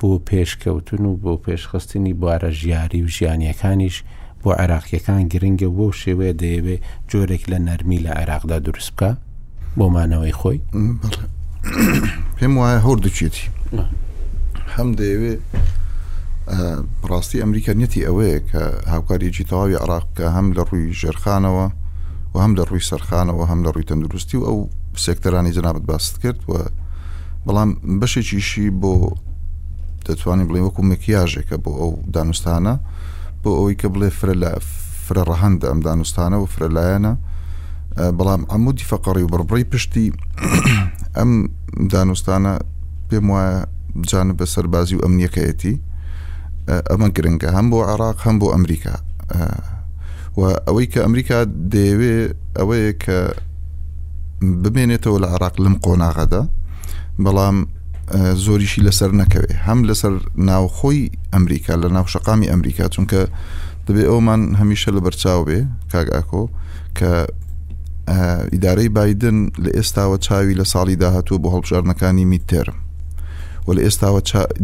بۆ 0.00 0.10
پێشکەوتن 0.28 1.04
و 1.06 1.12
بۆ 1.24 1.32
پێشخستنی 1.46 2.14
بوارە 2.20 2.50
ژیاری 2.60 3.00
و 3.04 3.08
ژیانیەکانیش 3.16 3.96
بۆ 4.44 4.50
عێراقیەکان 4.60 5.20
گرنگە 5.32 5.68
بۆ 5.76 5.86
شێوەیە 6.00 6.34
دەیەوێ 6.42 6.76
جۆرێک 7.10 7.42
لە 7.52 7.58
نەرمی 7.66 7.98
لە 8.04 8.10
عێراقدا 8.20 8.58
دروست 8.66 8.92
بکە 8.96 9.10
بۆ 9.78 9.84
مانەوەی 9.94 10.34
خۆی 10.40 10.58
پێم 12.38 12.54
وایە 12.60 12.78
هەور 12.86 12.98
دچێتی 13.06 13.46
هەم 14.74 14.88
دەیەوێ 14.98 15.34
ڕاستی 17.10 17.40
ئەمریکانەتی 17.42 18.04
ئەوەیە 18.06 18.38
کە 18.50 18.62
هاوکارێکی 18.92 19.44
تەواوی 19.50 19.80
عراق 19.84 20.06
کە 20.16 20.24
هەم 20.36 20.46
لە 20.56 20.62
ڕووی 20.68 20.94
ژێرخانەوە 21.00 21.66
و 22.34 22.38
هەم 22.44 22.52
لە 22.58 22.62
ڕووی 22.68 22.86
سەرخانەوە 22.90 23.42
هەم 23.50 23.60
لە 23.66 23.70
ڕووی 23.74 23.88
تەندروستی 23.90 24.36
و 24.40 24.44
ئەو 24.48 24.58
سێکتەرانی 25.04 25.52
جنابەت 25.56 25.84
باست 25.90 26.14
کرد 26.22 26.40
و 26.50 26.52
بەڵام 27.46 27.70
بەشێکیشی 28.00 28.66
بۆ 28.80 28.92
دەتوانین 30.06 30.46
بڵێ 30.48 30.60
وەکو 30.64 30.82
مکیاژێکە 30.90 31.56
بۆ 31.64 31.70
ئەو 31.80 31.90
دانوستانە 32.14 32.74
بۆ 33.42 33.50
ئەوەی 33.58 33.76
کە 33.80 33.88
بڵێ 33.94 34.10
فرە 35.06 35.22
ڕەهند 35.30 35.60
ئەم 35.68 35.78
دانوستانە 35.88 36.36
و 36.42 36.50
فرەلایەنە 36.52 37.12
بەڵام 38.18 38.42
ئەمودی 38.52 38.88
فەقڕی 38.90 39.24
و 39.26 39.30
بڕبڕی 39.32 39.68
پشتی 39.72 40.06
ئەم 41.16 41.30
دانوستانە 41.94 42.52
پێم 43.08 43.26
وایە 43.32 43.58
جانب 44.10 44.36
بە 44.40 44.46
سەربازی 44.54 44.94
و 44.96 45.04
ئەمنیەکەیەتی 45.04 45.74
ئەمە 46.90 47.08
گرنگە 47.16 47.50
هەم 47.56 47.66
بۆ 47.72 47.78
عراق 47.92 48.16
هەم 48.26 48.36
بۆ 48.40 48.46
ئەمریکا 48.54 48.96
و 50.38 50.40
ئەوەی 50.66 50.86
کە 50.92 51.00
ئەمریکا 51.04 51.38
دەیەوێ 51.72 52.14
ئەوەیە 52.58 52.92
کە 53.04 53.18
بمێنێتەوە 54.62 55.18
لە 55.22 55.28
عراق 55.34 55.54
لەم 55.64 55.76
قۆناغەدا 55.84 56.42
بەڵام 57.24 57.58
زۆریشی 58.44 58.80
لەسەر 58.88 59.10
نەکەوێ 59.20 59.52
هەم 59.66 59.78
لەسەر 59.88 60.14
ناوخۆی 60.48 61.02
ئەمریکا 61.34 61.74
لە 61.82 61.88
ناو 61.96 62.04
شقامی 62.12 62.46
ئەمریکا 62.52 62.84
چونکە 62.94 63.20
دەبێت 63.86 64.06
ئەومان 64.10 64.40
هەمیشە 64.60 64.90
لە 64.96 65.00
بەرچاو 65.04 65.40
بێ 65.48 65.58
کاگاکۆ 65.92 66.44
کە 66.98 67.12
ئیدارەی 68.52 68.88
بادن 68.96 69.36
لە 69.64 69.70
ئێستاوە 69.76 70.16
چاوی 70.26 70.54
لە 70.60 70.64
ساڵی 70.72 70.96
داهاتوو 71.02 71.40
بۆ 71.42 71.48
هەڵبژارنەکانی 71.54 72.24
میتێرم 72.32 72.76
و 73.66 73.68
لە 73.76 73.80
ئێستاوە 73.86 74.20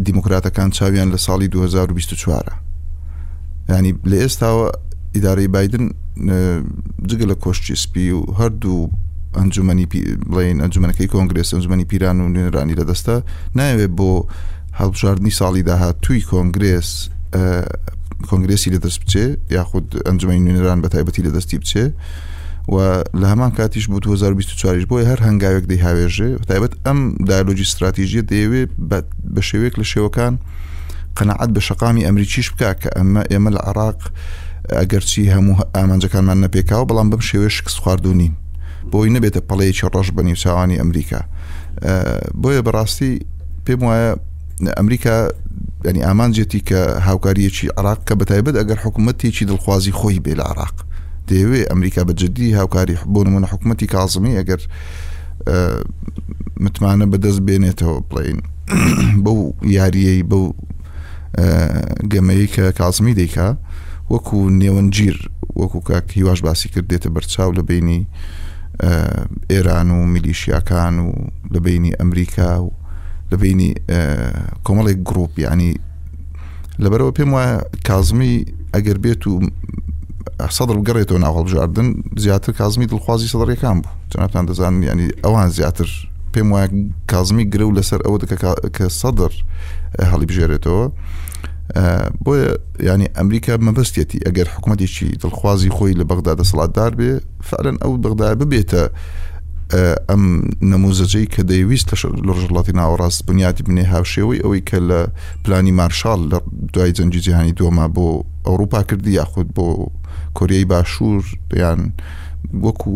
دیموکراتەکان 0.07 0.71
چاویان 0.77 1.09
لە 1.15 1.19
ساڵی 1.27 1.49
2024 1.49 2.53
ینی 3.69 3.93
لە 4.11 4.17
ئێستاوە 4.25 4.67
ئیدارەی 5.15 5.49
بادن 5.49 5.85
جگە 7.09 7.25
لە 7.31 7.35
کۆشتی 7.45 7.77
سپی 7.85 8.11
و 8.11 8.21
هەردوو 8.39 8.91
ئەنجومی 9.37 9.87
بڵین 10.33 10.59
ئەنجومەکەی 10.65 11.09
کۆنگرس 11.15 11.49
ئەنجومی 11.55 11.85
پیران 11.91 12.19
و 12.21 12.29
نوێنرانی 12.35 12.75
لەدەستە 12.81 13.17
ناوێت 13.59 13.93
بۆ 13.99 14.11
هەڵبژاردننی 14.81 15.33
ساڵی 15.41 15.63
داهات 15.69 15.97
توی 16.05 16.21
کۆنگرس 16.33 16.91
کۆنگرسی 18.31 18.71
لە 18.75 18.79
دەست 18.85 18.99
بچێ 19.05 19.25
یاخود 19.57 19.87
ئەنجومی 20.07 20.41
نوێنران 20.47 20.79
بە 20.85 20.89
تایبەتی 20.95 21.23
لە 21.27 21.31
دەستی 21.37 21.59
بچێ 21.63 21.85
و 22.75 22.77
لە 23.21 23.27
هەمان 23.33 23.51
کاتیش 23.59 23.85
بۆ 23.91 23.99
2024 23.99 24.81
بۆی 24.91 25.05
هەر 25.11 25.21
هەنگاوێک 25.29 25.65
دەی 25.71 25.81
هاوێژێ 25.87 26.31
تایبەت 26.49 26.73
ئەم 26.87 26.99
دایلۆجی 27.29 27.65
استراتیژیە 27.69 28.23
دەیەوێت 28.31 28.71
بە 29.35 29.41
شێوێک 29.49 29.75
لە 29.81 29.85
شێوەکان 29.93 30.35
قەنەعات 31.19 31.51
بە 31.57 31.61
شقامی 31.69 32.05
ئەمریکیش 32.09 32.49
بک 32.59 32.77
کە 32.83 32.91
ئەمە 32.99 33.23
ئێمە 33.33 33.51
لە 33.57 33.61
عراق 33.69 34.01
ئەگەرچی 34.81 35.31
هەموو 35.35 35.57
ئامانجەکانمان 35.77 36.39
نەپێکاوە 36.45 36.87
بەڵام 36.91 37.09
بەم 37.13 37.23
شێوێ 37.29 37.51
شکست 37.59 37.79
خواردونین 37.83 38.33
بۆی 38.93 39.11
نەبێتە 39.17 39.41
پەڵەیەکی 39.49 39.85
ڕەش 39.95 40.09
بە 40.17 40.23
نیوساوانی 40.29 40.77
ئەمریکا 40.83 41.21
بۆیە 42.43 42.61
بەڕاستی 42.67 43.13
پێم 43.65 43.81
وایە 43.87 44.11
ئەمریکا 44.79 45.17
ینی 45.89 46.03
ئامانجێتی 46.07 46.61
کە 46.69 46.81
هاوکاریەکی 47.09 47.67
عراق 47.79 48.01
کە 48.09 48.15
بەتایبەت 48.21 48.55
ئەگەر 48.61 48.79
حکوومەتێکی 48.85 49.45
دڵخوازی 49.51 49.93
خۆی 50.01 50.19
بێ 50.25 50.35
لە 50.41 50.45
عراق 50.53 50.75
دەیەوێ 51.29 51.61
ئەمریکا 51.71 52.03
بەجددی 52.09 52.57
هاوکاری 52.59 52.97
بۆ 53.13 53.21
منە 53.35 53.49
حکوومەتتی 53.53 53.87
کازمی 53.95 54.35
ئەگەر 54.41 54.61
متمانە 56.63 57.07
بەدەست 57.13 57.41
بێنێتەوە 57.47 57.97
بڵین 58.11 58.41
بەو 59.25 59.39
یاریەی 59.79 60.23
بەو 60.31 60.45
گەمەیە 62.13 62.47
کە 62.55 62.65
کازمی 62.79 63.15
دەیکا 63.21 63.49
وەکو 64.13 64.39
نێوەنجیر 64.61 65.17
وەکو 65.61 65.79
کاک 65.89 66.07
هیواش 66.19 66.39
باسی 66.47 66.69
کردێتە 66.73 67.09
بەرچاو 67.15 67.51
لە 67.59 67.63
بینی 67.69 68.01
ئێران 69.53 69.91
و 69.91 70.05
میلیشیاکان 70.13 70.99
و 70.99 71.11
لە 71.55 71.59
بینی 71.67 71.93
ئەمریکا 72.01 72.51
و 72.63 72.73
لە 73.33 73.37
بینی 73.43 73.71
کۆمەڵێک 74.67 74.99
گرروپ 75.09 75.33
ینی 75.39 75.73
لەبەرەوە 76.83 77.13
پێم 77.19 77.31
وایە 77.35 77.57
کازمی 77.89 78.35
ئەگەر 78.75 78.99
بێت 79.05 79.23
و 79.27 79.33
سەدر 80.57 80.79
گەڕێتەوە 80.87 81.19
ناوەڵبژاردن 81.25 81.89
زیاتر 82.25 82.53
کازمی 82.61 82.87
دڵخوازی 82.91 83.31
سەدڕێکان 83.33 83.77
بوو 83.83 83.95
جەناتان 84.13 84.45
دەزان 84.51 84.75
ینی 84.91 85.09
ئەوان 85.25 85.49
زیاتر 85.57 85.89
پێم 86.33 86.49
وایە 86.53 86.69
کازمی 87.13 87.45
گرە 87.53 87.65
و 87.67 87.77
لەسەر 87.79 88.01
ئەوە 88.07 88.19
دەکە 88.23 88.37
کە 88.77 88.87
سەدر 89.01 89.33
هەڵی 90.13 90.27
بژێرێتەوە 90.31 90.85
بۆ 92.25 92.33
ینی 92.89 93.09
ئەمریکا 93.17 93.55
مەبستێتی 93.67 94.19
ئەگەر 94.27 94.47
حکوومەتێکی 94.55 95.09
دڵخوازی 95.23 95.71
خۆی 95.77 95.95
لە 96.01 96.05
بەغدا 96.11 96.33
دەسەڵاتدار 96.41 96.93
بێ 96.99 97.13
فعلەن 97.49 97.77
ئەو 97.83 97.93
بەغدا 98.05 98.27
ببێتە 98.41 98.83
ئەم 100.11 100.23
نەموزەجەی 100.73 101.27
کە 101.35 101.41
دەیویست 101.53 101.89
لە 101.93 101.97
ڕژڵاتی 102.37 102.75
ناوەڕاست 102.81 103.21
بنیاتی 103.29 103.63
بنێ 103.69 103.85
هاوشێەوەی 103.93 104.43
ئەوەی 104.45 104.63
کە 104.69 104.79
لە 104.89 105.01
پلانی 105.45 105.73
مارشال 105.81 106.21
لە 106.33 106.39
دوای 106.75 106.93
جەنجی 106.97 107.21
جیهانی 107.25 107.55
دۆما 107.61 107.87
بۆ 107.95 108.07
ئەوروپا 108.49 108.81
کردی 108.89 109.11
یاخود 109.21 109.49
بۆ 109.57 109.67
کۆریای 110.39 110.65
باشوور 110.73 111.23
یان 111.63 111.81
وەکو 112.65 112.93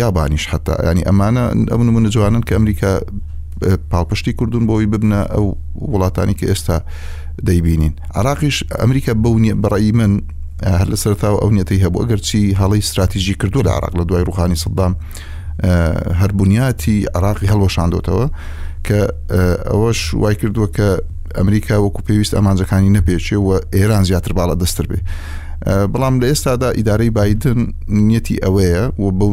یابانیش 0.00 0.44
حتا 0.52 0.74
ینی 0.88 1.02
ئەمانە 1.08 1.44
ئەم 1.72 1.80
نمونە 1.88 2.08
جوانن 2.14 2.42
کە 2.46 2.52
ئەمریکا 2.58 2.90
پاڵپشتی 3.92 4.32
کردوون 4.38 4.64
بۆی 4.70 4.86
ببنە 4.92 5.20
ئەو 5.34 5.46
وڵاتانی 5.92 6.34
کە 6.38 6.46
ئێستا 6.50 6.76
دەیبینین 7.46 7.94
عراقیش 8.20 8.56
ئەمریکا 8.80 9.12
بەونیە 9.24 9.54
بەڕایی 9.62 9.92
من 9.98 10.12
هەر 10.80 10.88
لە 10.92 10.96
سەرتاوە 11.04 11.38
ئەو 11.42 11.50
نیەتی 11.56 11.80
هەبوو 11.84 12.02
ئەگەرچی 12.02 12.42
هەڵی 12.60 12.80
استراتیژی 12.84 13.34
کردو 13.40 13.62
لە 13.66 13.70
عراق 13.76 13.94
لە 14.00 14.04
دوای 14.08 14.24
روخانی 14.28 14.56
سەدام 14.64 14.92
هەربوونیاتی 16.20 16.96
عراقی 17.16 17.46
هەڵەشاندوتەوە 17.52 18.26
کە 18.86 19.00
ئەوەش 19.70 20.00
وای 20.22 20.34
کردووە 20.40 20.68
کە 20.76 20.88
ئەمریکا 21.38 21.76
وەکو 21.84 22.02
پێویست 22.08 22.34
ئەمانجەکانی 22.38 22.90
نەپێچێ 22.98 23.38
و 23.46 23.50
ئێران 23.76 24.02
زیاتر 24.08 24.32
باڵە 24.38 24.54
دەستر 24.62 24.84
بێ 24.90 25.00
بەڵام 25.92 26.14
لە 26.22 26.26
ئێستادا 26.30 26.68
ئیدارەی 26.78 27.10
بادن 27.16 27.58
نیەتی 28.08 28.36
ئەوەیە 28.44 28.82
و 29.02 29.06
بە 29.18 29.26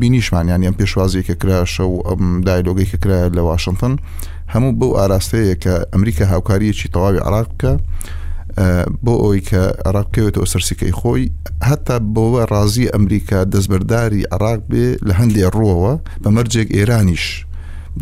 بینیشمانیان 0.00 0.62
ئەم 0.68 0.74
پێشوازی 0.80 1.22
کە 1.28 1.34
کراشە 1.42 1.80
و 1.80 1.98
ئەم 2.08 2.22
دایلۆگەی 2.46 2.86
کە 2.90 2.98
کرا 3.02 3.28
لە 3.36 3.42
واشنگتن 3.48 3.96
هەموو 4.52 4.72
بەو 4.80 4.90
ئاراستەیە 4.98 5.56
کە 5.62 5.74
ئەمریکا 5.94 6.24
هاوکاریەکی 6.32 6.88
تەواوی 6.94 7.22
عراق 7.28 7.48
بکە 7.52 7.72
بۆ 9.04 9.12
ئەوی 9.22 9.40
کە 9.48 9.60
عراقکەوێتەوە 9.88 10.46
سەرسیکەی 10.52 10.92
خۆی 11.00 11.24
هەتا 11.68 11.96
بۆەوە 12.14 12.42
ڕازی 12.52 12.90
ئەمریکا 12.94 13.38
دەستبەرداری 13.52 14.22
عراق 14.34 14.60
بێ 14.70 14.86
لە 15.08 15.12
هەندێ 15.20 15.46
ڕۆەوە 15.58 15.92
بە 16.22 16.28
مەرجێک 16.36 16.68
ئێرانیش 16.76 17.24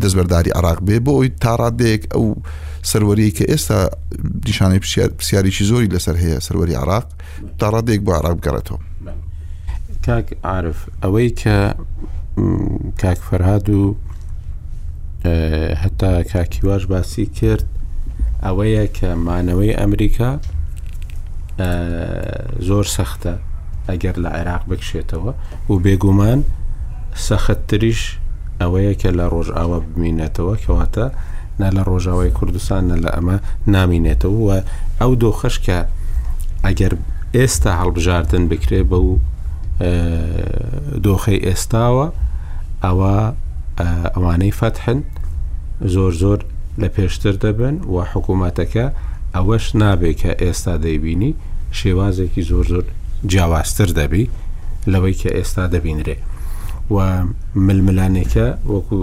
دەستبەرداری 0.01 0.51
عراق 0.57 0.79
بێ 0.87 0.95
بۆ 1.05 1.11
ئەوی 1.17 1.29
تاڕادەیەک 1.43 2.01
ئەو 2.13 2.25
سەروەری 2.89 3.31
کە 3.37 3.43
ئێستا 3.51 3.79
دیشانەی 4.47 4.81
پرسیارێکی 5.17 5.63
زۆری 5.69 5.89
لەسەر 5.95 6.15
هەیە 6.23 6.37
سەروەری 6.47 6.75
عراق 6.83 7.05
تاڕادێک 7.61 7.99
بۆ 8.05 8.11
عراق 8.19 8.35
بگەڕێتەوە 8.39 8.79
کاک 10.09 10.29
عاعرف 10.49 10.79
ئەوەی 11.03 11.29
کە 11.41 11.57
کاک 13.01 13.19
فەرهاد 13.27 13.69
و 13.69 13.95
هەتا 15.83 16.11
کاکیواش 16.33 16.83
باسی 16.91 17.25
کرد 17.37 17.65
ئەوەیە 18.45 18.85
کە 18.97 19.09
مانەوەی 19.25 19.75
ئەمریکا 19.79 20.29
زۆر 22.67 22.85
سەختە 22.95 23.33
ئەگەر 23.89 24.15
لە 24.23 24.29
عێراق 24.37 24.63
بکشێتەوە 24.69 25.33
و 25.71 25.75
بێگومان 25.85 26.39
سەختتریش 27.27 28.01
ئەوەیە 28.61 28.93
کە 29.01 29.09
لە 29.19 29.25
ڕۆژئاوە 29.33 29.77
ببینێتەوە 29.87 30.55
کەواتە 30.63 31.05
نا 31.61 31.69
لە 31.75 31.81
ڕۆژاوای 31.89 32.31
کوردستانە 32.37 32.95
لە 33.03 33.09
ئەمە 33.15 33.37
نامینێتەوە 33.73 34.39
وە 34.47 34.57
ئەو 35.01 35.11
دۆخەش 35.21 35.55
کە 35.65 35.77
ئەگەر 36.65 36.93
ئێستا 37.37 37.71
هەڵبژاردن 37.81 38.43
بکرێ 38.51 38.81
بە 38.91 38.97
و 39.07 39.11
دۆخی 41.05 41.39
ئێستاوە 41.47 42.07
ئەوە 42.85 43.15
ئەوانەی 44.13 44.53
فەتحن 44.59 44.99
زۆر 45.93 46.11
زۆر 46.21 46.39
لە 46.81 46.87
پێشتر 46.95 47.35
دەبن 47.43 47.75
و 47.93 47.97
حکوومەتەکە 48.11 48.85
ئەوەش 49.35 49.65
نابێت 49.81 50.17
کە 50.21 50.31
ئێستا 50.43 50.73
دەیبینی 50.85 51.31
شێوازێکی 51.79 52.41
زۆر 52.51 52.65
زۆر 52.73 52.85
جیاوازتر 53.31 53.89
دەبی 53.99 54.25
لەوەی 54.91 55.15
کە 55.21 55.29
ئێستا 55.37 55.65
دەبینرێ 55.73 56.17
و 56.95 56.97
ململانێکە 57.67 58.47
وەکو 58.73 58.97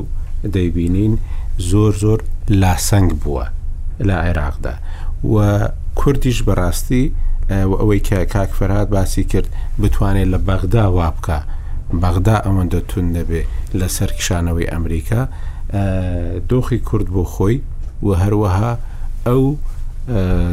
دەیبینین 0.55 1.15
زۆر 1.71 1.93
زۆر 2.03 2.21
لاسەنگ 2.61 3.11
بووە 3.23 3.47
لە 4.09 4.15
عێراقدا 4.25 4.75
و 5.33 5.37
کوردیش 6.01 6.39
بەڕاستی 6.47 7.05
ئەوەی 7.51 8.01
کە 8.01 8.19
کاکفرهاد 8.35 8.89
باسی 8.91 9.25
کرد 9.25 9.49
بتوانێت 9.83 10.29
لە 10.35 10.39
بەغدا 10.49 10.85
وا 10.99 11.09
بکە 11.17 11.39
بەغدا 12.03 12.37
ئەوەندە 12.47 12.81
تون 12.91 13.07
دەبێ 13.17 13.43
لەسەر 13.81 14.11
کشانەوەی 14.19 14.71
ئەمریکا 14.73 15.23
دۆخی 16.51 16.79
کورد 16.89 17.07
بۆ 17.15 17.25
خۆی 17.33 17.59
و 18.07 18.09
هەروەها 18.23 18.73
ئەو 19.27 19.45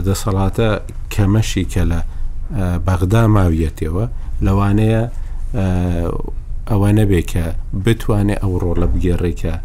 دەسەڵاتە 0.07 0.69
کەمەشی 1.13 1.65
کە 1.73 1.83
لە 1.91 1.99
بەغدا 2.87 3.23
ماویەتەوە 3.35 4.05
لەوانەیە 4.45 5.03
ئەوە 6.71 6.89
نەبێ 6.99 7.21
کە 7.31 7.45
بتوانێت 7.85 8.39
ئەو 8.43 8.53
ڕۆڵە 8.63 8.87
بگێڕێکە 8.93 9.55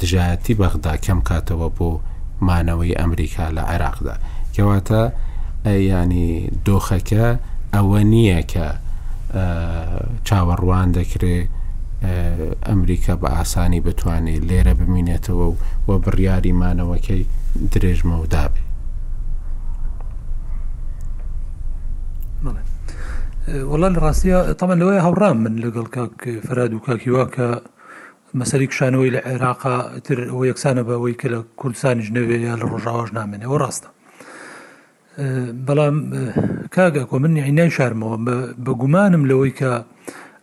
دژایەتی 0.00 0.54
بەغدا 0.60 0.92
کەم 1.04 1.20
کاتەوە 1.28 1.68
بۆ 1.76 1.90
مانەوەی 2.46 2.98
ئەمریکا 3.00 3.44
لە 3.56 3.62
عێراقدا 3.70 4.14
کەواتە 4.54 5.02
ینی 5.74 6.50
دۆخەکە 6.66 7.26
ئەوە 7.74 8.00
نییە 8.12 8.40
کە 8.52 8.66
چاوەڕوان 10.28 10.88
دەکرێت 10.98 11.48
ئەمریکا 12.68 13.14
بە 13.22 13.28
ئاسانی 13.36 13.80
بتوانێت 13.86 14.42
لێرە 14.48 14.74
بمینێتەوە 14.80 15.44
و 15.50 15.56
وە 15.88 15.94
بڕیاری 16.04 16.56
مانەوەکەی 16.60 17.22
درێژمە 17.72 18.16
و 18.22 18.26
دابێ 18.34 18.60
وەڵان 23.70 23.94
ڕاستیە 24.02 24.38
تەمە 24.60 24.74
لەوەی 24.80 25.04
هەوڕام 25.06 25.36
من 25.44 25.54
لەگەڵ 25.64 25.86
کاک 25.96 26.14
فراد 26.46 26.72
و 26.74 26.80
کاکی 26.86 27.10
واکە 27.16 27.48
مەسەری 28.38 28.66
کشانەوەی 28.72 29.14
لە 29.16 29.20
عێراقا 29.28 29.76
تر 30.04 30.18
ئەو 30.30 30.40
یەکسانە 30.50 30.82
بەوەی 30.88 31.14
کە 31.20 31.26
لە 31.34 31.40
کوردستانیش 31.60 32.08
نەوێ 32.16 32.36
یا 32.46 32.54
لە 32.60 32.64
ڕۆژاواش 32.72 33.10
نامێنێ 33.18 33.44
ئەوە 33.46 33.58
ڕاستە 33.64 33.88
بەڵام 35.66 35.96
کاگە 36.74 37.02
کۆ 37.10 37.16
من 37.24 37.32
عینای 37.46 37.70
شارمەوە 37.76 38.18
بە 38.64 38.72
گومانم 38.80 39.22
لەوەی 39.30 39.52
کە 39.58 39.72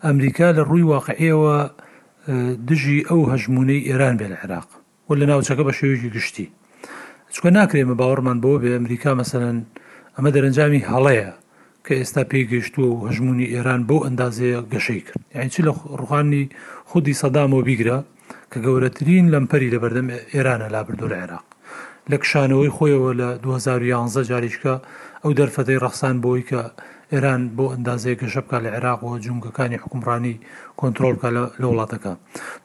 ئەمریکا 0.06 0.48
لە 0.58 0.62
ڕووی 0.70 0.86
واقعەوە 0.94 1.56
دژی 2.68 3.00
ئەو 3.10 3.22
هەژمونەی 3.32 3.86
ئێران 3.90 4.16
بێ 4.20 4.28
لە 4.34 4.38
عێراق 4.42 4.70
و 5.10 5.16
لە 5.20 5.26
ناوچەکە 5.30 5.64
بە 5.68 5.74
شێوێکی 5.80 6.14
گشتی 6.16 6.48
چکە 7.34 7.50
ناکرێمە 7.58 7.96
باوەڕمان 8.00 8.38
بۆ 8.44 8.52
بێ 8.62 8.70
ئەمریکا 8.76 9.12
مەسەرەن 9.20 9.58
ئەمە 10.16 10.30
دەرەنجامی 10.36 10.86
هەڵەیە 10.90 11.32
کە 11.86 11.94
ئێستا 12.00 12.24
پێیگەشتووە 12.32 12.90
و 12.94 13.02
هەژمونی 13.08 13.52
ئێران 13.54 13.82
بۆ 13.90 13.98
ئەندازەیە 14.06 14.60
گەشەی 14.74 15.02
کرد 15.08 15.20
یانچی 15.36 15.62
لە 15.68 15.72
ڕوخانی 16.00 16.44
خودی 16.90 17.18
سەدامەوە 17.22 17.64
بیگرە 17.68 17.98
کە 18.52 18.58
گەورەترین 18.66 19.26
لەمپەری 19.34 19.74
لە 19.74 19.80
بەردەم 19.84 20.08
ئێرانە 20.34 20.68
لابردۆ 20.74 21.08
لە 21.12 21.18
عێراق 21.22 21.46
لە 22.12 22.18
کشانەوەی 22.22 22.70
خۆیەوە 22.78 23.12
لە 23.22 23.30
2011 23.44 24.24
جاریشکە 24.32 24.74
ئەو 25.24 25.32
دەرفەتەی 25.40 25.80
ڕەخسان 25.84 26.16
بۆی 26.24 26.44
کە 26.50 26.62
ئێران 27.14 27.42
بۆ 27.58 27.66
ئەندازەیە 27.74 28.16
گەشە 28.22 28.42
بکە 28.46 28.58
لە 28.66 28.70
عێراقەوە 28.76 29.18
جونگەکانی 29.26 29.78
حکومڕانی 29.84 30.36
کۆنتترۆلکە 30.80 31.30
لە 31.36 31.44
وڵاتەکە 31.72 32.14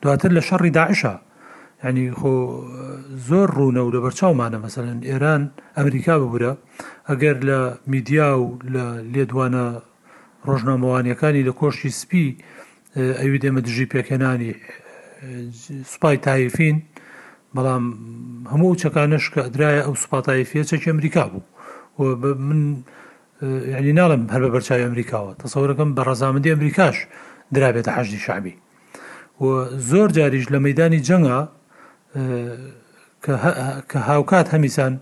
دواتر 0.02 0.30
لە 0.36 0.42
شەڕی 0.48 0.70
داعشە 0.78 1.14
ینی 1.84 2.06
خۆ 2.18 2.34
زۆر 3.28 3.48
ڕوونە 3.56 3.82
و 3.84 3.92
لە 3.94 3.98
بەرچاومانە 4.04 4.58
مەمثلەن 4.62 4.98
ئێران 5.10 5.42
ئەمریکا 5.78 6.14
ببورە 6.22 6.52
ئەگەر 7.08 7.36
لە 7.48 7.58
میدیا 7.92 8.28
و 8.40 8.44
لە 8.74 8.84
لێدوانە 9.12 9.66
ڕۆژنامەوانیەکانی 10.48 11.46
لە 11.48 11.52
کۆشی 11.60 11.90
سپی 12.00 12.26
ئەوی 13.18 13.38
دێمە 13.42 13.60
دژی 13.66 13.86
پێکەێنانی 13.92 14.50
سوپای 15.92 16.16
تایفین 16.26 16.76
بەڵام 17.56 17.84
هەموو 18.52 18.72
چەکانش 18.82 19.24
کە 19.32 19.40
ئەدرایە 19.46 19.80
ئەو 19.86 19.94
سوپاتایفە 20.02 20.60
چەکی 20.70 20.88
ئەمریکا 20.92 21.24
بوو 21.32 22.04
من 22.48 22.60
ینی 23.78 23.92
ناڵم 23.98 24.22
هەر 24.32 24.40
بە 24.46 24.50
بەرچاوی 24.54 24.86
ئەمریکاوە 24.88 25.32
تەسەورەکەم 25.42 25.90
بە 25.96 26.02
ڕەزامەندی 26.08 26.52
ئەمریکاش 26.54 26.96
درابێتە 27.56 27.90
حەشی 27.96 28.18
شعبی 28.26 28.54
زۆر 29.90 30.08
جاریش 30.16 30.44
لە 30.54 30.58
مەدانی 30.66 31.00
جەنگا 31.08 31.40
کە 33.90 33.96
هاوکات 34.08 34.46
هەمیسان 34.54 34.92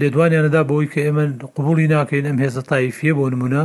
لێدوانیانەدا 0.00 0.62
بۆی 0.70 0.86
کە 0.92 1.00
ئێمە 1.06 1.24
قوبولی 1.56 1.88
ناکەین 1.94 2.26
ئەم 2.28 2.38
هێزە 2.44 2.62
تایفە 2.70 3.10
بۆ 3.18 3.24
نمونە 3.32 3.62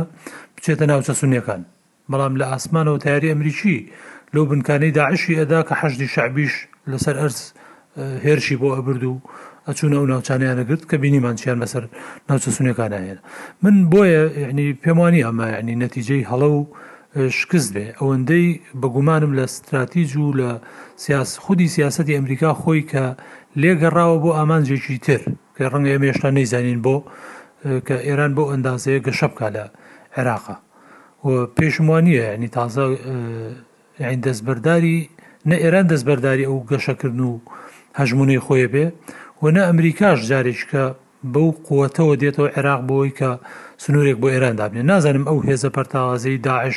بچێتە 0.56 0.84
ناوچە 0.90 1.12
سونیەکان 1.20 1.62
بەڵام 2.10 2.34
لە 2.40 2.46
ئاسمانەوە 2.52 2.98
تیاری 3.04 3.30
ئەمریکی 3.32 3.78
لەو 4.34 4.44
بنکانەی 4.50 4.92
داعشی 4.98 5.38
ئەدا 5.40 5.60
کە 5.68 5.74
حەشی 5.80 6.08
شعبیش 6.14 6.52
لەسەر 6.92 7.16
ئەرس 7.22 7.40
هێرشی 8.24 8.56
بۆ 8.62 8.68
ئەبرد 8.76 9.02
و 9.12 9.16
ئەچوون 9.68 9.92
ئەو 9.96 10.04
ناوچانیانەگرت 10.12 10.82
کە 10.90 10.96
بینیمان 11.02 11.36
چیان 11.40 11.58
بەسەر 11.62 11.82
ناوچە 12.28 12.50
سونەکانایە 12.56 13.16
من 13.62 13.76
بۆیە 13.92 14.22
یعنی 14.44 14.66
پێمانی 14.84 15.20
ئەمە 15.26 15.46
ینی 15.60 15.74
نەتیجەی 15.84 16.24
هەڵە 16.30 16.48
و 16.56 16.60
شکست 17.38 17.68
بێ 17.74 17.86
ئەوەندەی 17.98 18.46
بەگومانم 18.82 19.32
لە 19.38 19.42
استراتیج 19.48 20.10
و 20.16 20.26
لە 20.40 20.50
سیاس 21.04 21.30
خودی 21.44 21.68
سیاستی 21.76 22.12
ئەمریکا 22.18 22.50
خۆی 22.62 22.82
کە 22.90 23.04
لێگەڕاوە 23.60 24.16
بۆ 24.24 24.30
ئامانجێکی 24.38 24.98
تر 25.06 25.20
کە 25.56 25.64
ڕەنگە 25.72 25.90
ئێمە 25.92 26.06
هێشتا 26.10 26.28
نەیزانین 26.36 26.80
بۆ 26.86 26.96
کە 27.86 27.96
ئێران 28.08 28.32
بۆ 28.36 28.44
ئەندازەیە 28.52 29.00
گەشە 29.06 29.28
بکە 29.32 29.48
لە 29.56 29.64
عێراقا 30.16 30.56
پێشمانیە 31.56 32.24
ینی 32.34 32.48
تازە 32.56 32.84
دەستبەرداری 34.26 34.98
نە 35.50 35.56
ئێران 35.62 35.86
دەستبەرداری 35.92 36.44
ئەو 36.48 36.58
گەشەکردن 36.70 37.22
و 37.30 37.34
هەژمونەی 37.98 38.40
خۆی 38.46 38.66
بێ 38.72 38.86
وەنە 39.42 39.62
ئەمریکاش 39.68 40.18
جارێککە 40.30 40.84
بەو 41.32 41.48
قوتەوە 41.66 42.14
دێتەوە 42.22 42.48
عێراق 42.56 42.80
بۆی 42.88 43.10
کە 43.18 43.30
سنوورێک 43.82 44.16
بۆ 44.22 44.28
ئێران 44.34 44.54
دابنێ 44.60 44.82
نازانم 44.90 45.24
ئەو 45.30 45.38
هێزە 45.48 45.68
پەرتاوازەی 45.76 46.42
داعش 46.46 46.76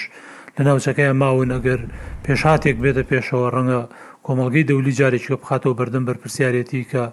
لە 0.55 0.61
ناوچەکەی 0.68 1.09
ماون 1.22 1.49
ئەگەر 1.55 1.82
پێشاتێک 2.26 2.76
بێتە 2.84 3.03
پێشەوە 3.11 3.47
ڕەنگە 3.55 3.82
کۆمەلگەی 4.26 4.68
دەولی 4.70 4.95
جارێکی 4.99 5.34
بخاتەوە 5.41 5.78
بەردەم 5.80 6.03
بەرپسیارەتی 6.07 6.82
کە 6.91 7.03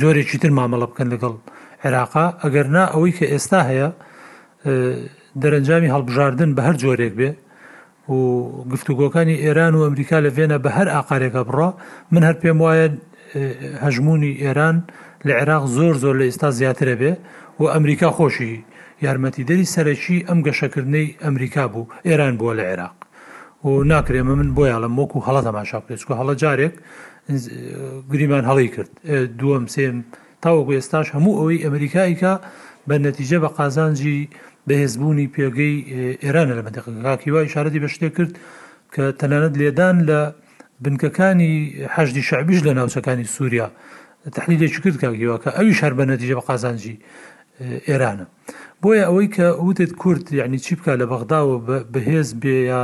جۆرێکی 0.00 0.38
تر 0.42 0.50
مامەڵە 0.58 0.86
بکەن 0.90 1.08
لەگەڵ 1.14 1.34
عێراقا 1.84 2.26
ئەگەر 2.42 2.66
نا 2.76 2.84
ئەوەی 2.92 3.12
کە 3.18 3.26
ئێستا 3.32 3.60
هەیە 3.70 3.88
دەرەنجامی 5.42 5.92
هەڵبژاردن 5.94 6.50
بە 6.56 6.62
هەر 6.66 6.76
جۆرێک 6.82 7.14
بێ 7.20 7.30
و 8.16 8.18
گفتوگۆکانی 8.72 9.36
ئێران 9.44 9.74
و 9.74 9.84
ئەمریکا 9.86 10.16
لە 10.24 10.30
ڤێنە 10.36 10.56
بە 10.64 10.70
هەر 10.76 10.88
ئاقارێکە 10.94 11.42
بڕە 11.48 11.68
من 12.12 12.22
هەر 12.28 12.36
پێم 12.42 12.58
وایە 12.64 12.86
هەژمونی 13.84 14.32
ئێران 14.42 14.76
لە 15.26 15.32
عێراق 15.40 15.64
زۆر 15.76 15.94
زۆر 16.02 16.14
لە 16.20 16.24
ئێستا 16.28 16.48
زیاترە 16.58 16.94
بێ 17.00 17.12
و 17.60 17.64
ئەمریکا 17.74 18.10
خۆشی 18.16 18.54
یارمەتی 19.04 19.44
دەری 19.50 19.66
سەرەکی 19.74 20.16
ئەم 20.28 20.38
گەشەکردنەی 20.46 21.08
ئەمریکا 21.24 21.64
بوو 21.72 21.90
ئێران 22.08 22.34
بووە 22.40 22.54
لە 22.58 22.62
عێراق 22.70 22.94
و 23.66 23.70
ناکرێمە 23.92 24.34
من 24.40 24.48
بۆ 24.56 24.62
یاڵم 24.72 24.94
وەکو 25.00 25.24
هەڵە 25.26 25.40
تەماشا 25.48 25.80
پێچکو 25.86 26.14
هەڵە 26.20 26.34
جارێک 26.42 26.74
گریمان 28.12 28.44
هەڵی 28.50 28.68
کرد 28.74 28.90
دووەم 29.38 29.64
سێم 29.74 29.96
تاوەکو 30.42 30.72
ئێستاش 30.78 31.06
هەموو 31.16 31.38
ئەوەی 31.40 31.62
ئەمریکایکە 31.66 32.32
بە 32.88 32.94
نەتیجە 33.06 33.36
بە 33.42 33.48
قازانجی 33.58 34.18
بەهێزبوونی 34.68 35.28
پێگەی 35.34 35.76
ئێرانە 36.24 36.54
لە 36.58 36.62
مەدەقاکی 36.66 37.30
وای 37.34 37.48
شارەتی 37.54 37.80
بە 37.84 37.88
شتێک 37.94 38.12
کرد 38.16 38.32
کە 38.94 39.02
تەنانەت 39.20 39.54
لێدان 39.60 39.96
لە 40.08 40.20
بنکەکانی 40.82 41.86
هەشتی 41.96 42.22
شعبیش 42.28 42.60
لە 42.66 42.72
ناوچەکانی 42.78 43.24
سووریا 43.36 43.66
تحلیلێکی 44.36 44.80
کرد 44.82 44.96
کاگیوەکە 45.02 45.50
ئەوی 45.58 45.74
شار 45.78 45.92
بە 45.98 46.04
نەتیجە 46.10 46.34
بە 46.38 46.42
قازانجی 46.48 46.96
ئێرانە 47.88 48.26
بۆیە 48.82 49.02
ئەوەی 49.08 49.28
کە 49.36 49.46
وتت 49.68 49.92
کورد 50.02 50.24
یعنی 50.40 50.58
چی 50.64 50.74
بکە 50.78 50.92
لە 51.00 51.06
بەغداوە 51.12 51.56
بەهێز 51.94 52.28
بێ 52.42 52.56
یا 52.72 52.82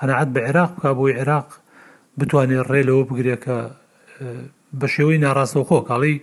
قەنەعات 0.00 0.28
بە 0.34 0.40
عێراق 0.46 0.72
بک 0.76 0.84
بۆی 0.98 1.14
عێراق 1.20 1.48
بتوانێت 2.18 2.66
ڕێ 2.72 2.80
لەوە 2.88 3.02
بگرێکە 3.10 3.58
بە 4.80 4.86
شێوەی 4.94 5.22
ناڕاستەوخۆ 5.24 5.78
کاڵی 5.88 6.14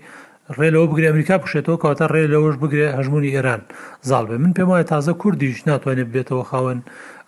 ڕێ 0.58 0.70
لەوە 0.74 0.88
بگرێ 0.92 1.08
ئەمریکا 1.10 1.36
بشێتەوە 1.44 1.78
کەواتە 1.82 2.06
ڕێ 2.14 2.24
لەوەش 2.34 2.56
بگرێ 2.64 2.88
هەژمونی 2.98 3.34
ئێران 3.36 3.62
زاڵ 4.10 4.26
بێ 4.30 4.38
من 4.44 4.52
پێم 4.58 4.70
وایە 4.72 4.86
تازە 4.94 5.14
کوردیش 5.22 5.58
ناتوانێت 5.70 6.10
بێتەوە 6.16 6.44
خاوەن 6.50 6.80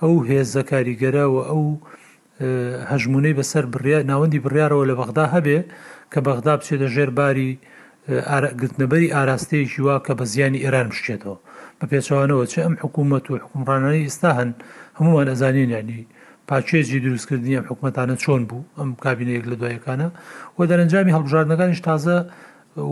ئەو 0.01 0.13
هێز 0.29 0.47
زەکاریگەرە 0.57 1.25
و 1.33 1.37
ئەو 1.49 1.63
هەژمونەی 2.91 3.35
بەسەر 3.39 3.63
بڕیا 3.73 3.99
ناوەندی 4.09 4.39
بڕیارەوە 4.45 4.85
لە 4.89 4.95
بەغدا 4.99 5.25
هەبێ 5.35 5.59
کە 6.11 6.19
بەغدا 6.25 6.53
بچێتە 6.59 6.87
ژێر 6.95 7.09
باری 7.17 7.51
گرتنەبەری 8.59 9.13
ئاراستەیەکی 9.15 9.81
وا 9.85 9.95
کە 10.05 10.13
بە 10.19 10.25
زیانی 10.33 10.59
ئێران 10.63 10.87
بشتێتەوە 10.93 11.37
بە 11.79 11.85
پێچوانەوە 11.91 12.43
چ 12.51 12.53
ئەم 12.65 12.73
حکوومەت 12.83 13.25
و 13.29 13.33
حکومڕانانی 13.43 14.03
ئێستا 14.07 14.31
هەن 14.39 14.49
هەمووان 14.97 15.27
ئەزانین 15.31 15.69
ینی 15.77 16.01
پاچێزی 16.49 16.99
دروستکردنی 17.05 17.57
ئەم 17.59 17.65
حکوومەتانە 17.69 18.15
چۆن 18.23 18.41
بوو 18.49 18.63
ئەم 18.79 18.89
کابینەیەک 19.05 19.45
لە 19.51 19.55
دوایەکانە 19.61 20.07
و 20.57 20.59
دەرەنجامی 20.69 21.15
هەڵبژاردنەکانیش 21.17 21.81
تازە 21.89 22.17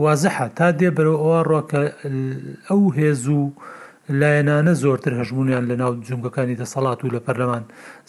وازەحە 0.02 0.46
تا 0.58 0.66
دێ 0.78 0.88
بەرەوە 0.96 1.18
ئەوە 1.22 1.40
ڕۆکە 1.50 1.82
ئەو 2.68 2.82
هێز 2.98 3.22
و 3.38 3.42
لایەنانە 4.10 4.72
زۆرتر 4.82 5.12
هەژمونیان 5.20 5.64
لە 5.70 5.76
ناو 5.82 5.92
جونگەکانی 6.06 6.56
دەسەڵات 6.62 6.98
و 7.04 7.08
لە 7.14 7.20
پەرلەمان 7.26 7.62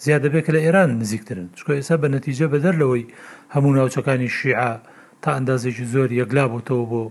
زیاد 0.04 0.20
دەبێت 0.24 0.44
کە 0.46 0.52
لە 0.56 0.60
ئێران 0.66 0.90
نزیکترن 1.02 1.48
چکۆ 1.58 1.72
ئێستا 1.78 1.96
بە 2.02 2.08
نەتیجە 2.16 2.46
بەدەرلەوەی 2.52 3.04
هەموو 3.54 3.72
ناوچەکانی 3.78 4.28
شیع 4.38 4.74
تا 5.22 5.30
ئەندازێکی 5.36 5.84
زۆر 5.94 6.10
یەکلا 6.20 6.44
بۆتەوە 6.52 6.84
بۆ 6.90 7.04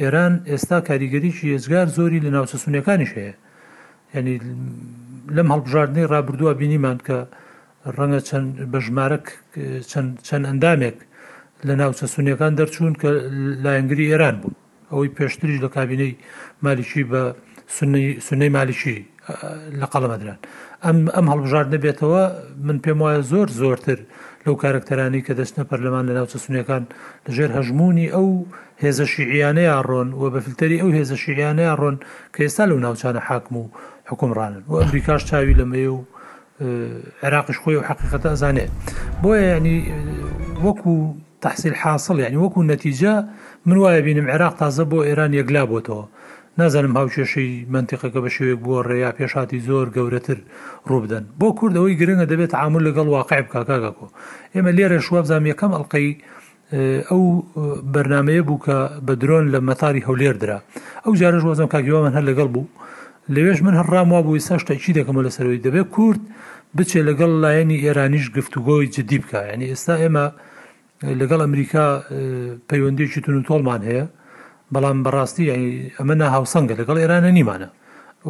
ئێران 0.00 0.34
ئێستا 0.50 0.78
کاریگەریی 0.88 1.34
هێزگار 1.54 1.86
زۆری 1.98 2.20
لە 2.26 2.30
ناوچە 2.36 2.56
سونەکانیش 2.64 3.12
هەیە 3.18 3.34
ینی 4.16 4.36
لەم 5.36 5.48
هەڵبژاردنەی 5.54 6.06
ڕابردووە 6.12 6.52
بینیمان 6.60 6.98
کە 7.06 7.16
ڕەنگە 7.96 8.20
چەند 8.28 8.50
بە 8.72 8.78
ژمارە 8.86 9.18
چەند 10.28 10.44
ئەندامێک 10.50 10.96
لە 11.68 11.74
ناوچە 11.80 12.06
سونیەکان 12.14 12.52
دەرچوون 12.60 12.94
کە 13.02 13.08
لایەنگری 13.64 14.06
ئێران 14.12 14.36
بوون 14.42 14.56
ئەوەی 14.90 15.10
پێشتریش 15.16 15.58
لە 15.64 15.68
کابینەی 15.76 16.12
مالیشی 16.64 17.04
بە 17.10 17.20
سنەی 18.28 18.48
مالیشی 18.56 18.98
لە 19.80 19.86
قەڵەمەدران 19.92 20.38
ئەم 20.84 20.96
ئەم 21.16 21.26
هەڵبژار 21.32 21.64
نەبێتەوە 21.74 22.22
من 22.66 22.78
پێم 22.84 22.98
وایە 23.04 23.20
زۆر 23.32 23.48
زۆرتر 23.60 23.98
لەو 24.46 24.54
کارکتەرانی 24.62 25.20
کە 25.26 25.32
دەستنە 25.40 25.62
پەرلەمان 25.70 26.04
لە 26.08 26.12
ناوچە 26.16 26.38
سونیەکان 26.44 26.82
لەژێر 27.26 27.50
هەژمونی 27.58 28.08
ئەو 28.14 28.28
هێزە 28.82 29.06
شیعیانەیە 29.14 29.74
ڕۆن 29.88 30.08
و 30.20 30.22
بەفلتەری 30.34 30.78
ئەو 30.82 30.90
هێزە 30.98 31.16
شیعیانەیە 31.24 31.74
ڕۆن 31.80 31.96
کە 32.34 32.40
ئێستا 32.44 32.64
لەو 32.70 32.78
ناوچانە 32.84 33.20
حاکم 33.28 33.54
و 33.62 33.64
حکومڕانن 34.10 34.62
و 34.70 34.74
ئەمریکاش 34.82 35.22
چاوی 35.28 35.54
لەمەیە 35.60 35.90
و 35.96 36.00
عراقش 37.26 37.56
خۆی 37.62 37.76
و 37.78 37.82
حقیقەت 37.88 38.24
ئەزانێ 38.32 38.66
بۆیە 39.22 39.46
ینی 39.56 39.78
وەکو 40.66 40.94
تحصیل 41.44 41.74
حاصل 41.82 42.16
ینی 42.24 42.38
وەکو 42.44 42.60
نەتیجە 42.72 43.14
من 43.68 43.76
وایە 43.82 44.02
بینم 44.06 44.26
عێراق 44.32 44.54
تازە 44.60 44.84
بۆ 44.90 44.98
ئێران 45.08 45.32
یەکلا 45.40 45.64
بۆتەوە 45.72 46.02
نازانم 46.60 46.92
هاوچێشەی 46.98 47.50
منتیقەکە 47.74 48.18
بە 48.24 48.30
شێوێک 48.36 48.58
بووە 48.64 48.80
ڕێیا 48.88 49.10
پێشاتی 49.18 49.58
زۆر 49.68 49.86
گەورەتر 49.96 50.38
ڕووبدەن 50.90 51.24
بۆ 51.38 51.48
کوردەوەی 51.58 51.98
گرنگە 52.00 52.26
دەبێت 52.32 52.52
عامل 52.60 52.82
لەگەڵ 52.88 53.06
واقع 53.16 53.40
بکاکاکۆ 53.46 54.06
ئێمە 54.54 54.70
لێرە 54.78 54.98
شوابزانام 55.08 55.46
یەکەم 55.52 55.70
ئەڵلقەی 55.76 56.10
ئەو 57.10 57.22
بەرنمەیە 57.94 58.42
بوو 58.48 58.58
کە 58.66 58.76
بە 59.06 59.12
درۆن 59.20 59.44
لە 59.54 59.58
مەتاری 59.68 60.02
هەولێردرا 60.08 60.58
ئەو 61.04 61.12
جارە 61.20 61.38
وازم 61.48 61.68
کاگیوە 61.74 62.00
من 62.06 62.12
هەر 62.16 62.24
لەگەڵ 62.30 62.48
بوو 62.54 62.66
لەوێش 63.34 63.58
من 63.66 63.74
هەرڕام 63.80 64.08
وا 64.12 64.20
بووی 64.26 64.40
ساشتە 64.48 64.72
چی 64.82 64.90
دەکەمە 64.98 65.20
لەسەرەوەی 65.26 65.64
دەبێت 65.66 65.88
کورد 65.96 66.20
بچێ 66.76 67.00
لەگەڵ 67.08 67.30
لایەنی 67.44 67.78
ئێرانیش 67.84 68.26
گفتوگۆی 68.36 68.86
جدی 68.94 69.18
بکە 69.22 69.38
ینی 69.52 69.66
ئێستا 69.72 69.94
ئێمە 70.02 70.26
لەگەڵ 71.20 71.40
ئەمریکا 71.46 71.86
پەیوەندێکی 72.70 73.20
تون 73.24 73.34
و 73.38 73.42
تۆڵمان 73.48 73.80
هەیە 73.88 74.04
بەڵام 74.74 74.98
بەڕاستی 75.04 75.44
ئەمە 75.98 76.14
ناهاوسەنگە 76.20 76.74
لەگەڵ 76.80 76.96
ئێرانە 77.00 77.30
نیمانە 77.38 77.68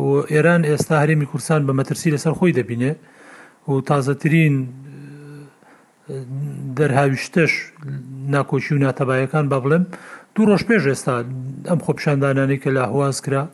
و 0.03 0.07
ئێران 0.32 0.62
ئێستا 0.68 0.97
هەرێمی 1.03 1.26
کورسان 1.30 1.61
بە 1.66 1.72
مەترسی 1.78 2.14
لەسەر 2.14 2.32
خۆی 2.39 2.57
دەبینێ 2.59 2.93
و 3.70 3.74
تازەترین 3.89 4.55
دەرهاویشتەش 6.78 7.53
ناکۆچی 8.34 8.72
و 8.74 8.82
ناتەبایەکان 8.84 9.45
با 9.53 9.59
بڵێم 9.64 9.84
دوو 10.34 10.47
ڕۆژ 10.51 10.62
پێش 10.68 10.82
ئێستا 10.91 11.14
ئەم 11.70 11.80
خۆپشاندانانی 11.86 12.59
کە 12.62 12.68
لە 12.76 12.82
هواز 12.93 13.16
کرا 13.24 13.45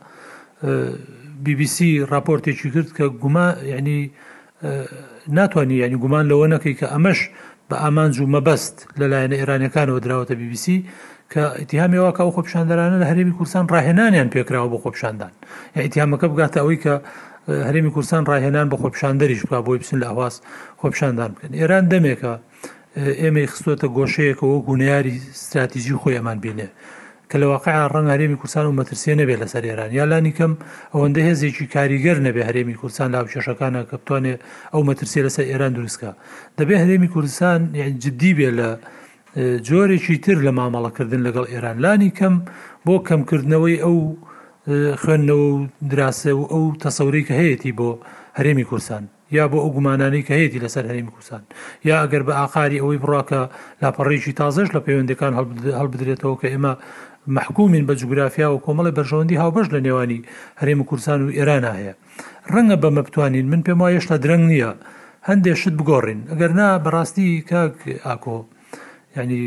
BBC 1.45 1.77
راپۆرتێکی 2.13 2.67
کرد 2.73 2.89
کە 2.97 3.03
گوما 3.23 3.47
ینی 3.73 3.99
ناتوانانی 5.37 5.77
ینی 5.83 5.97
گومان 6.03 6.25
لەوە 6.31 6.47
نەکەی 6.53 6.75
کە 6.79 6.87
ئەمەش 6.93 7.19
بە 7.69 7.75
ئامانج 7.83 8.15
و 8.19 8.25
مەبەست 8.33 8.75
لەلایەن 9.01 9.33
ئێرانەکانەوە 9.39 9.99
دراوەتە 10.05 10.35
BBC 10.41 10.65
کە 11.33 11.43
ئەتیهامەوە 11.59 12.11
کە 12.15 12.21
ئەو 12.25 12.31
خۆپشاندەرانە 12.37 12.97
لە 13.01 13.05
هەرێمی 13.11 13.33
کوردستان 13.37 13.63
ڕاهێنانیان 13.73 14.27
پێکراوە 14.33 14.67
بۆ 14.73 14.77
خۆپشاندان 14.83 15.31
ئەتیامەکە 15.85 16.25
بگاتە 16.31 16.57
ئەوەی 16.61 16.79
کە 16.83 16.95
هەرێمی 17.67 17.91
کوردستان 17.95 18.23
ڕاهێنان 18.29 18.67
بە 18.71 18.77
خۆپشاندەریش 18.81 19.41
بکە 19.45 19.59
بۆی 19.65 19.79
بچن 19.81 19.97
لە 20.03 20.07
هەواز 20.11 20.35
خۆپشاندان 20.81 21.29
بکەن 21.35 21.51
ئێران 21.61 21.83
دەمێکە 21.91 22.33
ئێمە 23.21 23.41
خستوتە 23.51 23.87
گۆشەیەکەوە 23.97 24.57
گونیاری 24.67 25.15
استراتیژی 25.37 25.95
خۆیەمان 26.01 26.37
بینێ 26.45 26.67
کە 27.31 27.37
لە 27.41 27.45
واقع 27.53 27.73
ڕەنگ 27.93 28.07
هەرێمی 28.15 28.37
کوردستان 28.41 28.65
و 28.69 28.75
مەترسیە 28.79 29.15
نەبێت 29.21 29.39
لەسەر 29.43 29.63
ئێران 29.69 29.91
یالانی 29.99 30.33
کەم 30.37 30.53
ئەوەندە 30.93 31.21
هێزێکی 31.27 31.65
کاریگەر 31.75 32.17
نەبێ 32.27 32.41
هەرێمی 32.49 32.75
کوردستان 32.79 33.07
لا 33.13 33.19
شەشەکانە 33.35 33.79
کە 33.89 33.95
بتوانێت 34.01 34.39
ئەو 34.73 34.81
مەترسی 34.89 35.19
لەسەر 35.25 35.45
ئێران 35.51 35.73
دروستکە 35.77 36.11
دەبێ 36.59 36.75
هەرێمی 36.83 37.09
کوردستان 37.13 37.59
جددی 38.03 38.31
بێ 38.37 38.49
لە 38.59 38.69
جۆرێکی 39.37 40.17
تر 40.25 40.37
لە 40.45 40.51
مامەڵەکردن 40.57 41.21
لەگەڵ 41.27 41.45
ئێرانلانی 41.51 42.11
کەم 42.19 42.35
بۆ 42.85 42.95
کەمکردنەوەی 43.07 43.81
ئەو 43.85 43.97
خوێندنەوە 45.01 45.47
و 45.55 45.59
دراسە 45.91 46.31
و 46.39 46.43
ئەو 46.51 46.63
تەسەوری 46.83 47.23
کە 47.27 47.33
هەیەی 47.41 47.73
بۆ 47.79 47.89
هەرێمی 48.37 48.67
کورسان 48.69 49.03
یا 49.37 49.45
بۆ 49.51 49.57
ئەو 49.63 49.71
گومانانی 49.75 50.23
کە 50.27 50.33
هەیەی 50.39 50.63
لەسەر 50.65 50.83
هەرێمی 50.89 51.13
کوسان 51.15 51.43
یا 51.89 51.95
ئەگەر 52.03 52.23
بە 52.27 52.33
ئاقاری 52.39 52.81
ئەوەی 52.81 53.01
بڕاکە 53.03 53.41
لاپەڕێکی 53.81 54.33
تازەش 54.41 54.67
لە 54.75 54.79
پەیوەندەکان 54.85 55.33
هەڵبدرێتەوە 55.79 56.35
کە 56.41 56.47
ئێمە 56.53 56.73
محکومین 57.35 57.83
بە 57.89 57.93
جوگرافیا 58.01 58.47
و 58.51 58.63
کۆمەڵی 58.65 58.95
بەرژەوەندی 58.97 59.39
هاوبەش 59.41 59.67
لە 59.75 59.79
نێوانی 59.85 60.19
هەرێمی 60.59 60.85
کورسان 60.89 61.19
و 61.23 61.33
ئێرانە 61.37 61.71
هەیە 61.77 61.93
ڕەنگە 62.53 62.77
بەمە 62.83 63.01
بتوانین 63.07 63.45
من 63.51 63.61
پێم 63.65 63.79
وایە 63.81 63.97
هێشتا 63.99 64.17
درەنگ 64.23 64.43
نییە 64.51 64.71
هەندێک 65.29 65.57
شت 65.61 65.75
بگۆڕین 65.79 66.19
ئەگەر 66.31 66.51
نا 66.59 66.67
بەڕاستی 66.85 67.27
کاک 67.51 67.75
ئاکۆ 68.07 68.37
ینی 69.23 69.43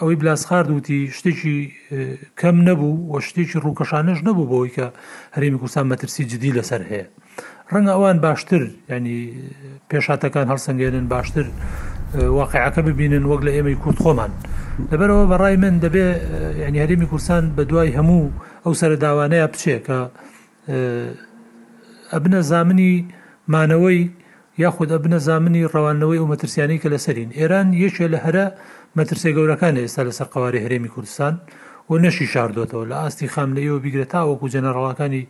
ئەوەی 0.00 0.16
بلاسخارد 0.22 0.68
وتی 0.76 0.98
شتێکی 1.16 1.58
کەم 2.40 2.56
نەبوو 2.68 2.96
و 3.10 3.14
شتێکی 3.28 3.58
ڕووکەشانش 3.64 4.18
نەبوو 4.28 4.48
بۆەوەی 4.50 4.72
کە 4.76 4.86
هەرێمی 5.34 5.58
کوردستان 5.62 5.86
مەترسی 5.92 6.22
جدی 6.32 6.50
لەسەر 6.58 6.82
هەیە 6.90 7.06
ڕەنگە 7.72 7.92
ئەوان 7.96 8.18
باشتر 8.26 8.62
ینی 8.94 9.18
پێشاتەکان 9.90 10.46
هەڵسەنگێنن 10.52 11.06
باشتر 11.14 11.46
واقعەکە 12.38 12.80
ببینن 12.88 13.24
وەک 13.30 13.40
لە 13.46 13.50
ئێمەی 13.56 13.76
کورد 13.82 13.98
خۆمان 14.04 14.32
لەبەرەوە 14.90 15.24
بەڕای 15.32 15.56
من 15.64 15.74
دەبێ 15.84 16.06
ینی 16.64 16.78
هەرێمی 16.84 17.06
کورسان 17.12 17.44
بە 17.56 17.62
دوای 17.70 17.90
هەموو 17.96 18.32
ئەو 18.64 18.72
سەرداوانەیە 18.80 19.46
بچێ 19.52 19.76
کە 19.86 19.98
ئەبنە 22.12 22.40
زامنی 22.50 22.92
مانەوەی 23.54 24.02
یاخود 24.58 24.90
ئەبنە 24.94 25.18
زامنی 25.26 25.66
ڕەوانەوەی 25.72 26.18
و 26.22 26.26
مەترسیانی 26.32 26.78
کە 26.82 26.88
لەسەرین 26.94 27.30
ئێران 27.38 27.68
یەکێ 27.84 28.06
لە 28.14 28.18
هەرە 28.24 28.46
مەترسێ 28.98 29.30
گەورەکان 29.36 29.74
ئێستا 29.80 30.02
لەسەر 30.08 30.26
قواری 30.34 30.60
هەرێمی 30.64 30.90
کوردستان 30.94 31.34
و 31.90 31.94
نەشی 32.04 32.26
شاردوێتەوە 32.32 32.84
لە 32.90 32.96
ئاستی 33.02 33.28
خاملەیەوە 33.34 33.78
بیگرێت 33.84 34.10
تاوەکو 34.14 34.50
جەنەڕەڵەکانی 34.54 35.22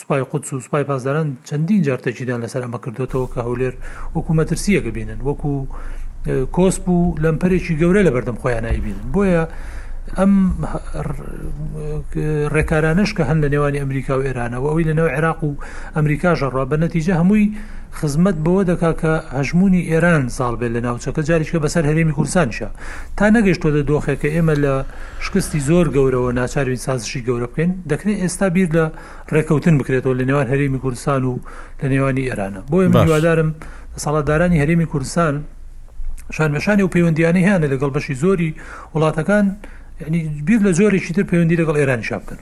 سوپای 0.00 0.22
قوت 0.30 0.44
و 0.52 0.60
سوپای 0.64 0.84
پازداران 0.90 1.28
چەندین 1.48 1.80
جارتەچیدان 1.86 2.38
لەسەر 2.44 2.62
ئەمە 2.64 2.78
کردوێتەوە 2.84 3.26
کە 3.32 3.40
هەولێر 3.46 3.74
وەکو 4.14 4.32
مەترسیەکە 4.40 4.90
بینن 4.96 5.18
وەکو 5.28 5.52
کۆسپ 6.56 6.84
و 6.94 6.98
لەمپەرێکی 7.22 7.74
گەورە 7.80 8.00
لە 8.06 8.10
بەردەم 8.16 8.36
خۆیان 8.42 8.62
نایبین 8.66 8.98
بۆیە 9.14 9.44
ئەم 10.18 10.32
ڕێکارانش 12.54 13.10
کە 13.16 13.22
هەن 13.30 13.38
لە 13.44 13.48
نێوانی 13.54 13.78
ئەمریکا 13.82 14.12
و 14.18 14.22
ئێرانەوە 14.26 14.68
ئەوی 14.70 14.84
لەنەوە 14.90 15.08
عێراق 15.14 15.40
و 15.44 15.54
ئەمریکا 15.96 16.32
ژەڕوا 16.40 16.64
بە 16.70 16.76
نەتیجە 16.84 17.14
هەمووی 17.20 17.46
خزمەت 17.98 18.36
بەوە 18.44 18.62
دەکا 18.70 18.92
کە 19.00 19.12
هەژمونی 19.38 19.82
ئێران 19.90 20.22
ساڵ 20.38 20.54
بێت 20.60 20.72
لە 20.76 20.80
ناوچەکە 20.86 21.22
جاریشکە 21.28 21.58
بەسەر 21.66 21.84
هەرێمی 21.90 22.14
کورسانشە 22.18 22.68
تا 23.16 23.24
نەگەشتۆ 23.36 23.68
لە 23.76 23.82
دۆخێکە 23.90 24.28
ئێمە 24.34 24.54
لە 24.64 24.74
شکستی 25.24 25.60
زۆر 25.68 25.86
گەورەوە 25.96 26.30
ناچاروی 26.40 26.80
سازشی 26.86 27.24
گەورە 27.28 27.46
بکەین 27.52 27.72
دەکرێت 27.90 28.18
ئێستا 28.22 28.48
بیر 28.54 28.68
لە 28.76 28.84
ڕێکەوتن 29.34 29.74
بکرێتەوە 29.80 30.14
لە 30.20 30.24
نێوان 30.28 30.46
هەرێمی 30.52 30.78
کورسان 30.84 31.22
و 31.30 31.34
لە 31.82 31.86
نێوانی 31.92 32.28
ئێرانە 32.30 32.60
بۆ 32.70 32.76
ئێمە 32.84 32.96
هیوادارم 33.06 33.50
ساڵاتدارانی 34.04 34.58
هەرێمی 34.62 34.86
کورسان 34.92 35.34
شانمەشانی 36.36 36.82
و 36.86 36.92
پەیوەندیانی 36.94 37.42
هیانە 37.46 37.68
لەگەڵ 37.72 37.90
بەشی 37.96 38.14
زۆری 38.22 38.50
وڵاتەکان 38.94 39.46
ینی 40.06 40.20
بیر 40.46 40.58
لە 40.66 40.72
زۆرێکی 40.78 41.12
تر 41.16 41.22
پەیوەندی 41.30 41.60
لەگەڵ 41.60 41.76
ئێرانی 41.80 42.04
شابکەن 42.08 42.40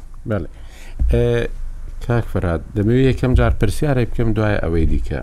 کاکفرات 2.06 2.62
دەمەوێت 2.76 3.06
یەکەم 3.10 3.32
جار 3.38 3.52
پرسیارە 3.60 4.02
بکەم 4.10 4.28
دوای 4.36 4.58
ئەوەی 4.62 4.86
دیکە 4.92 5.20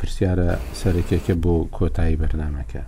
پرسیارە 0.00 0.48
سەرکێکە 0.80 1.34
بۆ 1.42 1.54
کۆتایی 1.76 2.16
بەرنمەکە 2.20 2.82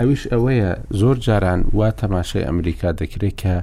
ئەویش 0.00 0.22
ئەوەیە 0.32 0.70
زۆر 1.00 1.16
جاران 1.26 1.60
وا 1.78 1.88
تەماشای 2.02 2.44
ئەمریکا 2.48 2.88
دەکرێت 3.00 3.36
کە 3.42 3.54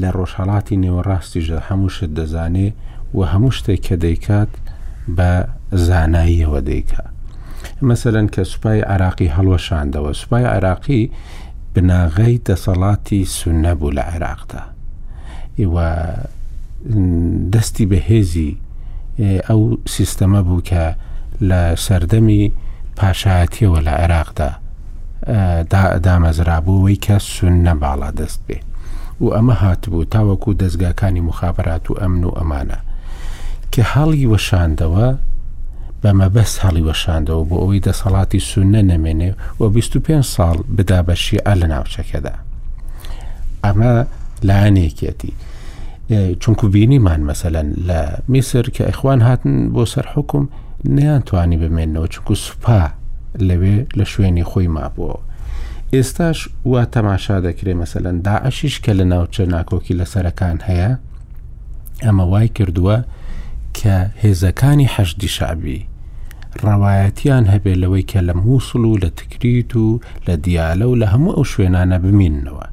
لە 0.00 0.10
ڕۆژهڵاتی 0.16 0.76
نێوەڕاستیژە 0.84 1.58
هەموو 1.68 1.90
شت 1.96 2.10
دەزانێ 2.18 2.68
و 3.16 3.20
هەموو 3.32 3.52
شتێک 3.58 3.80
کە 3.86 3.94
دەیکات 4.06 4.52
بە 5.16 5.30
زاناییەوە 5.86 6.60
دەیکات 6.70 7.08
مەسەرەن 7.88 8.28
کە 8.34 8.42
سوپای 8.52 8.80
عراقی 8.92 9.28
هەڵوەشاندەوە 9.36 10.12
سوپای 10.20 10.44
عراقی 10.56 11.02
بناغەی 11.74 12.38
دەسەڵاتی 12.48 13.24
سونە 13.38 13.72
بوو 13.78 13.90
لە 13.92 14.02
عێراقدا 14.12 14.62
ئیوە 15.58 15.88
دەستی 17.52 17.86
بەهێزی 17.90 18.52
ئەو 19.48 19.60
سیستەمە 19.94 20.40
بوو 20.46 20.60
کە 20.70 20.84
لە 21.48 21.60
سەردەمی 21.86 22.42
پاشایەتیەوە 22.98 23.80
لە 23.86 23.92
عێراقدا 24.02 24.50
دامەزرابووەوەی 26.06 26.98
کە 27.06 27.16
سونە 27.32 27.74
باڵا 27.82 28.10
دەست 28.20 28.40
بێ 28.46 28.58
و 29.22 29.26
ئەمە 29.36 29.54
هاتبوو 29.62 30.04
تاوەکو 30.14 30.52
دەستگاکانی 30.62 31.20
مخابرات 31.30 31.84
و 31.90 31.98
ئەمن 32.00 32.22
و 32.28 32.32
ئەمانە 32.38 32.78
کە 33.72 33.82
هەڵی 33.94 34.24
وەشاندەوە 34.32 35.06
بەمە 36.02 36.28
بەس 36.36 36.52
هەڵی 36.64 36.84
وەشاندەوە 36.88 37.42
بۆ 37.48 37.56
ئەوەی 37.62 37.84
دەسەڵاتی 37.86 38.40
سونە 38.50 38.82
نەمێنێ 38.90 39.30
و 39.60 39.62
25 39.70 40.24
ساڵ 40.36 40.56
بدا 40.76 41.00
بە 41.08 41.14
شیعە 41.24 41.54
لە 41.60 41.66
ناوچەکەدا 41.74 42.34
ئەمە 43.64 43.92
لایەنێکێتی 44.48 45.32
چونکو 46.40 46.66
بینیمان 46.74 47.20
مەسەەن 47.30 47.68
لە 47.88 48.00
میسر 48.32 48.64
کە 48.74 48.82
ئەخوان 48.90 49.20
هاتن 49.26 49.56
بۆ 49.74 49.84
سەر 49.92 50.06
حکم 50.14 50.44
نیانتوانی 50.96 51.58
بمێنەوە 51.62 52.08
چکو 52.14 52.34
سوپا 52.34 52.82
لەوێ 53.48 53.76
لە 53.98 54.04
شوێنی 54.12 54.44
خۆی 54.50 54.68
مابووە 54.76 55.18
ئێستاش 55.94 56.38
وا 56.72 56.82
تەماشا 56.94 57.38
دەکرێ 57.46 57.74
مەسەەن 57.80 58.16
داعشیش 58.26 58.74
کە 58.84 58.92
لە 58.98 59.04
ناوچە 59.12 59.44
ناکۆکی 59.54 59.94
لەسەرەکان 60.00 60.56
هەیە 60.68 60.90
ئەمە 62.04 62.24
وای 62.32 62.48
کردووە 62.58 62.96
کە 63.78 63.94
هێزەکانی 64.22 64.90
حەشدی 64.94 65.28
شعبی 65.36 65.80
ڕەوایەتیان 66.66 67.44
هەبێت 67.52 67.78
لەوەی 67.82 68.04
کە 68.10 68.18
لە 68.28 68.34
مووسڵ 68.44 68.82
و 68.88 68.98
لە 69.02 69.10
تکریت 69.20 69.76
و 69.76 70.00
لە 70.26 70.34
دیالە 70.44 70.86
و 70.88 70.96
لە 71.02 71.06
هەموو 71.12 71.32
ئەو 71.36 71.44
شوێنانە 71.52 71.98
بمیننەوە 72.04 72.66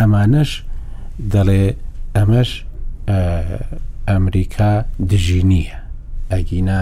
ئەمانەش 0.00 0.50
دەڵێ 1.32 1.64
ئەمەش 2.16 2.50
ئەمریکا 4.08 4.84
دژینیە 5.10 5.76
ئەگینە 6.32 6.80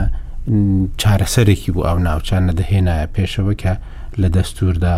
چارەسەرێکی 1.01 1.71
بوو 1.75 1.87
ئەو 1.89 1.99
ناوچان 2.09 2.43
نەدەهێنایە 2.51 3.07
پێشەوە 3.15 3.55
کە 3.63 3.75
لە 4.21 4.29
دەستوردا 4.37 4.97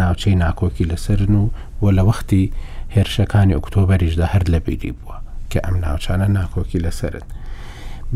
ناوچەی 0.00 0.34
ناکۆکی 0.44 0.88
لەسرن 0.90 1.34
و 1.40 1.44
وە 1.82 1.88
لە 1.98 2.02
وەختی 2.08 2.44
هێرشەکانی 2.94 3.54
ئۆکتۆبەریشدا 3.56 4.26
هەر 4.34 4.44
لە 4.52 4.58
بیری 4.66 4.92
بووە 4.98 5.16
کە 5.50 5.58
ئەم 5.64 5.76
ناوچانە 5.84 6.28
ناکۆکی 6.38 6.82
لەسرن 6.84 7.26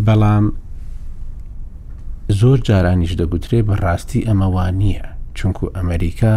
بەڵام 0.07 0.45
زۆر 2.29 2.59
جارانیش 2.67 3.13
دەگوترێ 3.21 3.61
بەڕاستی 3.69 4.27
ئەمەوان 4.29 4.75
نییە 4.83 5.05
چونکو 5.37 5.65
ئەمریکا 5.77 6.33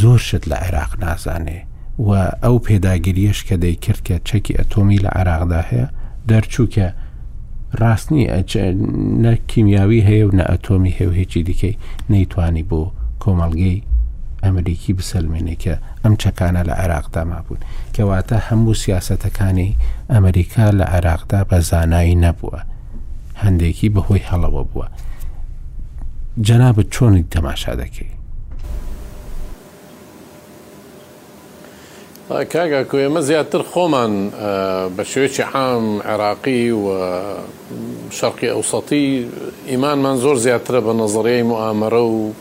زۆر 0.00 0.18
شت 0.28 0.42
لە 0.50 0.56
عێراق 0.66 0.92
نازانێ 1.04 1.60
و 2.06 2.10
ئەو 2.42 2.56
پێداگیریش 2.66 3.38
کە 3.48 3.56
دەیکرد 3.64 4.00
کە 4.06 4.16
چەکی 4.28 4.56
ئەتۆمی 4.58 4.98
لە 5.04 5.10
عراقدا 5.18 5.60
هەیە 5.70 5.86
دەرچووکە 6.28 6.86
ڕاستنی 7.80 8.24
نەکیمیاوی 9.24 10.06
هەیە 10.08 10.24
و 10.26 10.30
نە 10.38 10.44
ئەتۆمی 10.50 10.96
هێو 10.98 11.12
هێکی 11.18 11.42
دیکەی 11.48 11.78
نەیتوانی 12.12 12.66
بۆ 12.70 12.82
کۆمەڵگەی 13.22 13.82
ئەمریکی 14.44 14.92
بسەلمێنێ 14.98 15.56
کە 15.62 15.74
ئەم 16.04 16.14
چەکانە 16.22 16.62
لە 16.68 16.74
عێراقدا 16.82 17.22
مابوون 17.30 17.60
کەواتە 17.94 18.36
هەموو 18.46 18.74
سیاسەتەکانی 18.84 19.70
ئەمریکا 20.12 20.66
لە 20.78 20.84
عێراقدا 20.94 21.40
بە 21.48 21.58
زانایی 21.70 22.20
نەبووە 22.24 22.60
هەندێکی 23.42 23.88
بەهۆی 23.94 24.26
هەڵەوە 24.28 24.64
بووە 24.72 24.86
جەنابەت 26.40 26.88
چۆنی 26.90 27.24
تەماشا 27.34 27.76
دەکەی 27.76 28.10
کاگا 32.52 32.84
کو 32.84 32.96
ئێمە 33.04 33.20
زیاتر 33.20 33.62
خۆمان 33.62 34.30
بە 34.96 35.04
شێوێکی 35.04 35.40
عام 35.42 36.00
عێراقی 36.00 36.70
و 36.70 36.86
شەرقی 38.10 38.48
ئەوسەتی 38.52 39.08
ئیمانمان 39.68 40.16
زۆر 40.24 40.36
زیاترە 40.36 40.80
بە 40.86 40.92
نەزریای 41.00 41.42
مواممەرە 41.42 42.02
و 42.02 42.32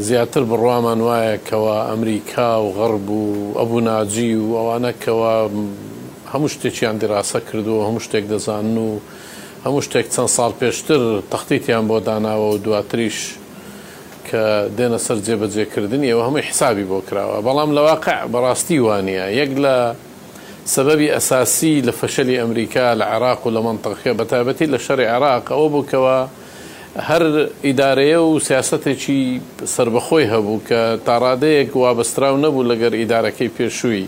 زیاتر 0.00 0.42
بڕوامان 0.50 1.00
وایە 1.06 1.36
کەەوە 1.46 1.76
ئەمریکا 1.90 2.50
و 2.62 2.68
غەرب 2.78 3.08
و 3.10 3.52
ئەبوو 3.58 3.80
ناجی 3.80 4.34
و 4.34 4.54
ئەوانە 4.58 4.92
کەەوە 5.02 5.32
هەموو 6.32 6.48
شتێکیان 6.54 6.96
دیڕاستە 7.02 7.40
کردووە 7.48 7.84
هەموو 7.88 8.04
شتێک 8.06 8.24
دەزانن 8.32 8.76
و 8.86 8.90
هەموو 9.66 9.82
شتێک 9.86 10.06
چەند 10.14 10.30
ساڵ 10.36 10.52
پێشتر 10.60 11.00
تەختیتیان 11.32 11.84
بۆ 11.90 11.96
داناوە 12.08 12.48
و 12.54 12.58
دواتریش 12.64 13.18
کە 14.28 14.42
دێنە 14.76 14.98
سەر 15.06 15.18
جێبەجێکردنی 15.26 16.10
ئەوە 16.12 16.22
هەمووی 16.26 16.48
حسابی 16.48 16.86
بۆ 16.90 16.98
کراوە 17.08 17.38
بەڵام 17.46 17.70
لە 17.76 17.82
واقع 17.88 18.18
بەڕاستی 18.32 18.78
وانە 18.86 19.16
یەک 19.40 19.50
لە 19.64 19.74
سببی 20.74 21.08
ئەساسی 21.14 21.82
لە 21.86 21.90
فەشلی 22.00 22.38
ئەمریکا 22.40 22.88
لە 23.00 23.04
عراق 23.14 23.40
و 23.46 23.50
لە 23.56 23.60
منتەخێ 23.68 24.12
بەتابەتی 24.18 24.66
لە 24.74 24.78
شەڕی 24.86 25.06
عراق 25.16 25.44
ئەوە 25.52 25.68
بووکەوە 25.74 26.18
هەر 27.08 27.22
ئیدارەیە 27.66 28.18
و 28.28 28.40
سیاستێکی 28.48 29.20
سربەخۆی 29.74 30.30
هەبوو 30.34 30.64
کە 30.68 30.80
تاڕادەیەک 31.06 31.70
وابستراو 31.74 32.36
نەبوو 32.44 32.68
لەگەر 32.70 32.92
ئیدارەکەی 33.00 33.50
پێشووی 33.56 34.04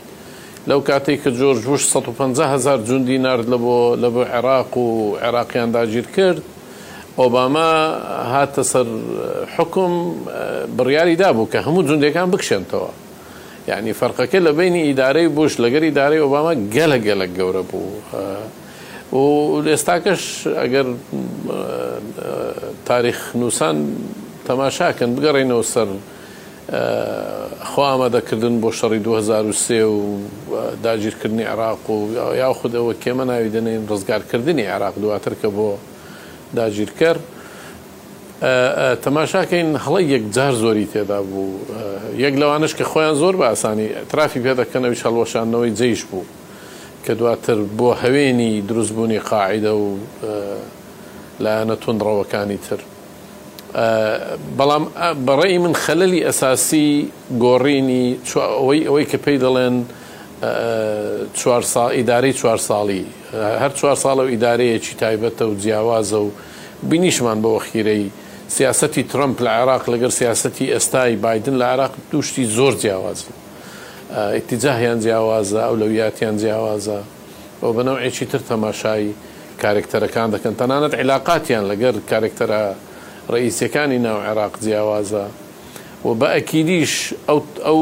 لەو 0.67 0.81
کاتێک 0.83 1.21
کە 1.25 1.29
جۆرج 1.31 1.65
بش 1.67 1.89
150هزار 1.93 2.79
جوندی 2.89 3.19
نرد 3.19 3.45
لە 3.49 3.57
بۆ 3.59 3.97
لە 4.03 4.09
بۆ 4.15 4.23
عێراق 4.35 4.77
و 4.77 5.17
عێراقیان 5.23 5.71
داگیر 5.77 6.07
کرد 6.17 6.43
ئۆباما 7.19 7.71
هاتە 8.35 8.63
سەر 8.73 8.87
حکم 9.57 9.93
بڕیاری 10.77 11.17
دابوو 11.23 11.49
کە 11.53 11.57
هەموو 11.67 11.87
جوندەکان 11.89 12.31
بکشێنتەوە 12.33 12.91
یعنی 13.69 13.93
فەرقەکە 14.01 14.41
لە 14.47 14.53
بینی 14.59 14.81
ئیدارەی 14.89 15.29
بش 15.37 15.53
لەگەر 15.65 15.83
ئیدارەی 15.89 16.21
ئۆباما 16.25 16.55
گەلە 16.75 16.99
گەلک 17.09 17.31
گەورە 17.39 17.63
بوو 17.71 19.17
و 19.19 19.63
ئێستاکەش 19.73 20.23
ئەگەر 20.61 20.87
تاریخ 22.89 23.19
نووسان 23.37 23.77
تەماشاکەن 24.49 25.11
بگەڕێنەوە 25.17 25.63
سەر 25.73 25.89
خوا 27.65 27.85
ئامادەکردن 27.93 28.55
بۆ 28.63 28.71
شەڕی 28.79 29.01
2023 29.05 29.85
و 29.85 30.19
داگیرکردنی 30.83 31.43
عراق 31.43 31.91
و 31.91 32.09
یاخود 32.39 32.73
ئەوە 32.79 32.95
کێمە 33.05 33.25
ناوی 33.31 33.51
دەنێن 33.55 33.91
ڕزگارکردنی 33.91 34.63
عراق 34.67 34.95
دواتر 35.03 35.33
کە 35.43 35.49
بۆ 35.57 35.71
داگیرکەر 36.57 37.17
تەماشاکەین 39.05 39.71
هەڵی 39.85 40.03
یەکجار 40.15 40.53
زۆری 40.63 40.87
تێدا 40.95 41.21
بوو 41.31 41.51
یەک 42.19 42.35
لەوانش 42.41 42.73
کە 42.79 42.85
خۆیان 42.91 43.15
زۆر 43.23 43.35
بە 43.41 43.45
ئاسانی 43.51 43.89
ترافی 44.11 44.41
پێدەکەنەوەی 44.47 45.03
هەڵوەشانەوەی 45.07 45.75
جێش 45.79 46.05
بوو 46.05 46.25
کە 47.05 47.11
دواتر 47.11 47.59
بۆ 47.79 47.91
هەوێنی 48.03 48.53
دروستبوونی 48.69 49.21
قاعدە 49.29 49.73
و 49.83 49.87
لایەنە 51.41 51.75
تونندڕەوەکانی 51.83 52.59
تر 52.69 52.79
بەڵام 53.75 54.85
بەڕێی 55.27 55.59
من 55.65 55.75
خەلەلی 55.85 56.25
ئەساسی 56.27 56.91
گۆڕینی 57.43 58.19
ئەوەی 58.57 58.81
ئەوەی 58.89 59.05
کە 59.11 59.17
پێی 59.25 59.39
دەڵێن 59.45 59.77
ئیدارەی 61.97 62.33
چوار 62.41 62.59
ساڵی 62.67 63.03
هەر 63.63 63.73
چوار 63.79 63.97
ساڵە 64.05 64.23
و 64.27 64.31
ئیدارەیەکی 64.35 64.95
تایبەتە 65.03 65.43
و 65.49 65.55
جیاوازە 65.63 66.19
و 66.27 66.31
بینیشمان 66.83 67.39
بەوە 67.43 67.59
خیرەی 67.71 68.05
سیاستی 68.49 69.03
ترمپ 69.13 69.39
لە 69.47 69.51
عێراق 69.59 69.85
لەگەر 69.95 70.11
سیاستی 70.21 70.67
ئێستای 70.75 71.17
بادن 71.17 71.55
لە 71.63 71.67
عێراق 71.73 71.91
دوشتی 72.11 72.45
زۆر 72.57 72.75
جیاوازن 72.83 73.29
ئتیجاهیان 74.41 74.99
جیاوازە 75.07 75.61
ئەو 75.67 75.75
لەویاتیان 75.81 76.37
جیاوازە 76.43 77.01
بۆ 77.63 77.67
بەنەوەیەکی 77.77 78.27
تر 78.33 78.41
تەماشای 78.51 79.07
کارێکتەرەکان 79.63 80.29
دەکەن 80.35 80.55
تەنانەت 80.61 80.95
عیلااقاتیان 81.01 81.65
لەگەر 81.71 81.95
کارێکتەرە 82.11 82.63
ڕئیسەکانی 83.33 83.99
ناو 83.99 84.21
عێراق 84.27 84.55
جیاوازە 84.65 85.27
و 86.05 86.15
بە 86.21 86.27
ئەکیدیش 86.35 87.15
ئەو 87.67 87.81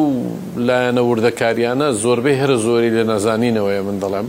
لایەنەوردەکاریانە 0.68 1.88
زۆربەی 2.02 2.38
هەر 2.40 2.52
زۆری 2.66 2.90
لە 2.96 3.04
نەزانینەوەی 3.12 3.80
من 3.88 3.98
دەڵێم 4.02 4.28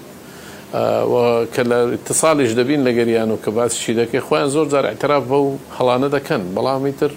کە 1.54 1.62
لە 1.70 1.78
اتصالیش 1.98 2.52
دەبین 2.60 2.82
لە 2.88 2.92
گەریان 2.98 3.30
و 3.32 3.38
کە 3.46 3.50
باسشی 3.58 3.94
دەکەی 4.00 4.22
خۆیان 4.28 4.50
زۆر 4.56 4.68
جار 4.72 4.86
اعتراف 4.86 5.24
بە 5.30 5.34
و 5.48 5.58
هەڵانە 5.78 6.08
دەکەن 6.16 6.42
بەڵامی 6.56 6.92
تر 7.00 7.12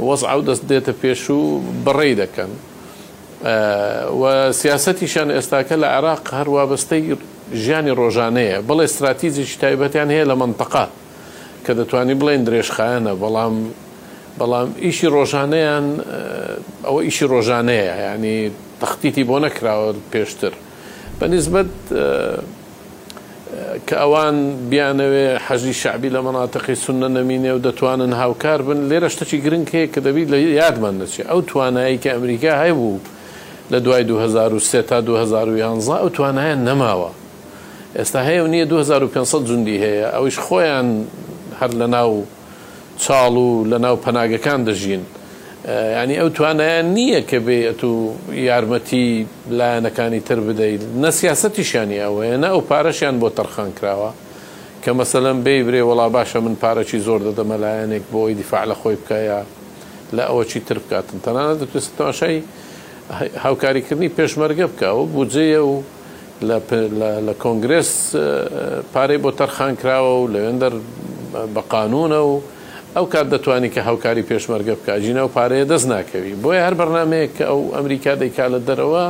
وەزعاو 0.00 0.40
دەست 0.48 0.64
دێتە 0.70 0.92
پێش 1.02 1.30
و 1.30 1.60
بڕێ 1.86 2.12
دەکەن 2.22 2.50
و 4.20 4.52
سیاستیشان 4.52 5.28
ئێستاکە 5.36 5.76
لە 5.82 5.88
عێراق 5.96 6.22
هەر 6.38 6.48
وابستەی 6.48 7.16
ژیانی 7.62 7.92
ڕۆژانەیە 8.00 8.58
بەڵێ 8.68 8.84
استراتیزیش 8.88 9.56
تایبەتیان 9.62 10.08
هەیە 10.10 10.24
لە 10.30 10.34
منتەقات 10.42 10.92
کە 11.66 11.72
دەتوانانی 11.78 12.14
بڵێن 12.20 12.42
درێژخایەنە 12.48 13.12
بەڵام 13.22 13.54
بەڵام 14.40 14.68
ئیشی 14.84 15.08
ڕۆژانەیان 15.14 15.86
ئەوە 16.86 17.00
ئیشی 17.06 17.26
ڕۆژانەیە 17.32 17.94
ینی 18.04 18.38
تەختیتی 18.80 19.24
بۆ 19.30 19.36
نەکراوە 19.44 19.90
پێشتر 20.12 20.52
بەنسبت 21.18 21.70
کە 23.86 23.96
ئەوان 24.02 24.36
بیانەوێ 24.70 25.28
حەزی 25.46 25.74
شعبی 25.82 26.10
لە 26.16 26.20
مناتەقی 26.26 26.76
سونە 26.84 27.08
نەمینێ 27.16 27.50
و 27.56 27.60
دەتوانن 27.66 28.12
هاوکار 28.20 28.62
بن 28.62 28.80
لێرە 28.90 29.08
شتەی 29.14 29.38
گرنگ 29.44 29.66
هەیە 29.74 29.88
کە 29.94 30.00
دەبیت 30.06 30.28
لە 30.32 30.38
یادمان 30.60 30.94
نەچێ 31.02 31.22
ئەو 31.30 31.40
توانایی 31.50 31.98
کە 32.02 32.08
ئەمریکا 32.16 32.52
هەیبوو 32.62 32.98
لە 33.72 33.78
دوای 33.84 34.04
2023 34.04 34.82
تا 34.82 35.00
2011 35.00 35.92
ئەو 36.02 36.08
توانایە 36.08 36.56
نەماوە 36.68 37.10
ئێستا 37.98 38.20
هەیە 38.28 38.40
و 38.44 38.46
نیە 38.46 38.64
2500 38.66 39.44
جوندی 39.46 39.78
هەیە 39.84 40.14
ئەویش 40.14 40.38
خۆیان 40.38 40.88
هەر 41.60 41.70
لە 41.70 41.86
ناو 41.90 42.24
چاڵ 43.00 43.32
و 43.36 43.64
لە 43.68 43.78
ناو 43.80 43.96
پەناگەکان 43.96 44.64
دەژین 44.68 45.02
ینی 46.02 46.16
ئەو 46.20 46.28
توانیان 46.28 46.86
نییە 46.96 47.20
کە 47.30 47.38
بێت 47.46 47.84
و 47.84 48.14
یارمەتی 48.48 49.26
لایەنەکانی 49.58 50.20
تر 50.28 50.40
بدەیت 50.48 50.82
نە 51.02 51.10
سیاستیشانی 51.20 51.98
ئەوەیە 52.04 52.36
نە 52.44 52.48
ئەو 52.52 52.60
پارەشیان 52.70 53.16
بۆ 53.22 53.28
تەرخان 53.36 53.70
کراوە 53.80 54.10
کە 54.84 54.90
مەسەلەن 55.00 55.38
بێ 55.46 55.54
برێ 55.66 55.82
وڵا 55.90 56.08
باشە 56.16 56.36
من 56.46 56.54
پارەی 56.62 56.98
زۆر 57.06 57.20
دەدەمە 57.28 57.56
لایەنێک 57.64 58.02
بۆ 58.12 58.18
ئەوی 58.22 58.34
دیفاع 58.40 58.64
لە 58.70 58.74
خۆی 58.80 58.96
بکایە 59.02 59.40
لە 60.16 60.22
ئەوە 60.28 60.42
چی 60.50 60.60
تر 60.66 60.78
بکاتن 60.82 61.18
تەنانە 61.24 61.54
دەتوێت 61.60 61.86
تەماشای 61.98 62.38
هاوکاریکردنی 63.44 64.10
پێشمەرگە 64.18 64.66
بکەوە 64.72 65.02
بودجەیە 65.14 65.60
و 65.70 65.74
لە 67.28 67.34
کۆنگرس 67.42 67.92
پارەی 68.94 69.18
بۆ 69.24 69.30
تەرخان 69.40 69.72
کراوە 69.82 70.12
و 70.20 70.24
لەوێندەر 70.34 70.72
بە 71.54 71.62
قانونە 71.74 72.20
و 72.30 72.40
ئەو 72.96 73.04
کار 73.12 73.24
دەتوانانی 73.32 73.70
کە 73.74 73.78
هاوکاری 73.88 74.22
پێشمەرگە 74.30 74.74
بکژینە 74.80 75.22
و 75.26 75.30
پارەیە 75.36 75.64
دەست 75.72 75.86
ناکەوی 75.92 76.34
بۆیە 76.42 76.62
هەر 76.66 76.74
بەرنمەیە 76.80 77.28
کە 77.36 77.44
ئەو 77.50 77.60
ئەمریکا 77.76 78.12
دەیکا 78.22 78.46
لە 78.52 78.60
دەرەوە 78.68 79.04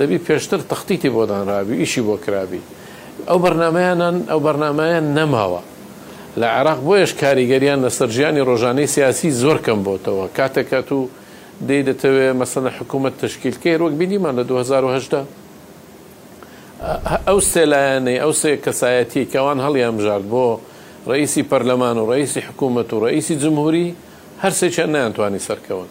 دەبی 0.00 0.18
پێشتر 0.26 0.60
تەختیتی 0.70 1.10
بۆدانرابی 1.16 1.74
ئیشی 1.82 2.02
بۆ 2.08 2.16
کرابی 2.26 2.62
ئەو 3.28 3.38
بەرنمەیانان 3.44 4.16
ئەو 4.30 4.40
بەرنمەیە 4.46 5.00
نەماوە 5.16 5.62
لە 6.40 6.48
عراق 6.58 6.78
بۆیش 6.86 7.12
کاریگەریان 7.22 7.78
لە 7.84 7.90
سەررجیانی 7.98 8.42
ڕۆژانەی 8.48 8.86
سیاسی 8.94 9.30
زۆر 9.42 9.58
کەم 9.66 9.80
بۆتەوە 9.86 10.26
کاتێکات 10.38 10.88
و 10.96 11.00
دەی 11.68 11.82
دەتەوێت 11.88 12.34
مەسەنە 12.40 12.70
حکوومەت 12.78 13.14
تشکیلکەی 13.22 13.76
ڕۆک 13.80 13.94
بینیمان 14.00 14.34
لە 14.38 14.44
2010 14.50 15.24
ئەو 17.28 17.40
سێلایەنەی 17.52 18.18
ئەو 18.22 18.32
سێ 18.40 18.50
کەسایەتی 18.64 19.22
کەوان 19.32 19.58
هەڵیان 19.64 19.94
بژارد 19.98 20.26
بۆ 20.32 20.46
ڕئیسی 21.08 21.42
پەرلەمان 21.50 21.96
و 21.98 22.06
ڕئیسی 22.12 22.40
حکوومەت 22.48 22.92
و 22.94 23.00
ڕئیسی 23.08 23.34
جمهوری 23.44 23.94
هەرسێکیان 24.42 24.90
نیانتوانی 24.96 25.38
سەرکەون 25.46 25.88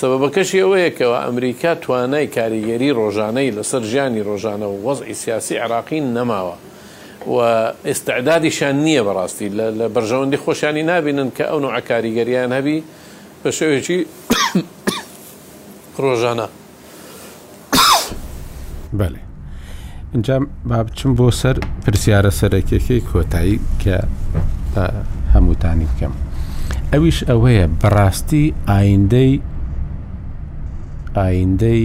سبەکەشی 0.00 0.60
ئەوەیەکەوە 0.62 1.16
ئەمریکا 1.24 1.74
توانای 1.84 2.26
کاریگەری 2.36 2.90
ڕۆژانەی 3.00 3.54
لەسەر 3.56 3.82
ژیانی 3.90 4.22
ڕۆژانە 4.28 4.66
و 4.70 4.76
وەزئی 4.86 5.14
سیاسی 5.22 5.56
عراقی 5.64 6.00
نەماوە 6.14 6.56
و 7.30 7.38
ئێستعدادیشان 7.88 8.74
نییە 8.86 9.02
بەڕاستی 9.06 9.48
لە 9.78 9.86
بەرژەوەندی 9.94 10.38
خۆشیانی 10.44 10.82
نابینن 10.90 11.30
کە 11.36 11.44
ئەو 11.50 11.66
عکاریگەریان 11.78 12.52
هەبی 12.58 12.78
بە 13.42 13.50
شێوێکی 13.58 13.98
ڕۆژانە 16.02 16.46
بەێ 18.98 19.31
اینجا 20.12 20.38
با 20.68 20.82
بچم 20.82 21.14
بۆ 21.18 21.26
سەر 21.40 21.56
پرسیارە 21.86 22.30
سەرەکیەکەی 22.40 23.00
کۆتایی 23.10 23.58
کە 23.82 23.96
هەمووتانی 25.34 25.86
بکەم 25.90 26.14
ئەویش 26.92 27.18
ئەوەیە 27.28 27.66
بەڕاستی 27.80 28.44
ئایندەی 28.72 29.32
ئایندەی 31.16 31.84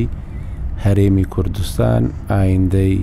هەرێمی 0.85 1.25
کوردستان 1.33 2.01
ئایندەی 2.33 2.95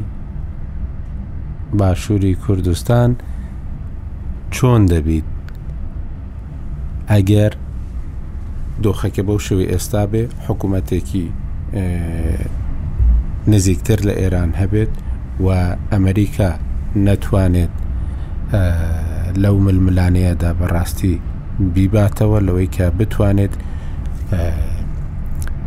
باشووری 1.78 2.34
کوردستان 2.44 3.10
چۆن 4.54 4.80
دەبیت 4.92 5.28
ئەگەر 7.12 7.52
دۆخەکە 8.84 9.22
بەو 9.28 9.38
شوی 9.46 9.66
ئێستا 9.72 10.02
بێ 10.12 10.22
حکوومەتێکی 10.46 11.26
نزیکتر 13.52 13.98
لە 14.08 14.12
ئێران 14.20 14.52
هەبێت 14.62 14.92
و 15.40 15.50
ئەمریکا 15.92 16.48
نەتوانێت 17.06 17.72
لەو 19.42 19.54
ململانەیەدا 19.66 20.50
بەڕاستی 20.58 21.14
بیباتەوە 21.74 22.38
لەوەی 22.46 22.68
کە 22.76 22.86
بتوانێت 22.98 23.54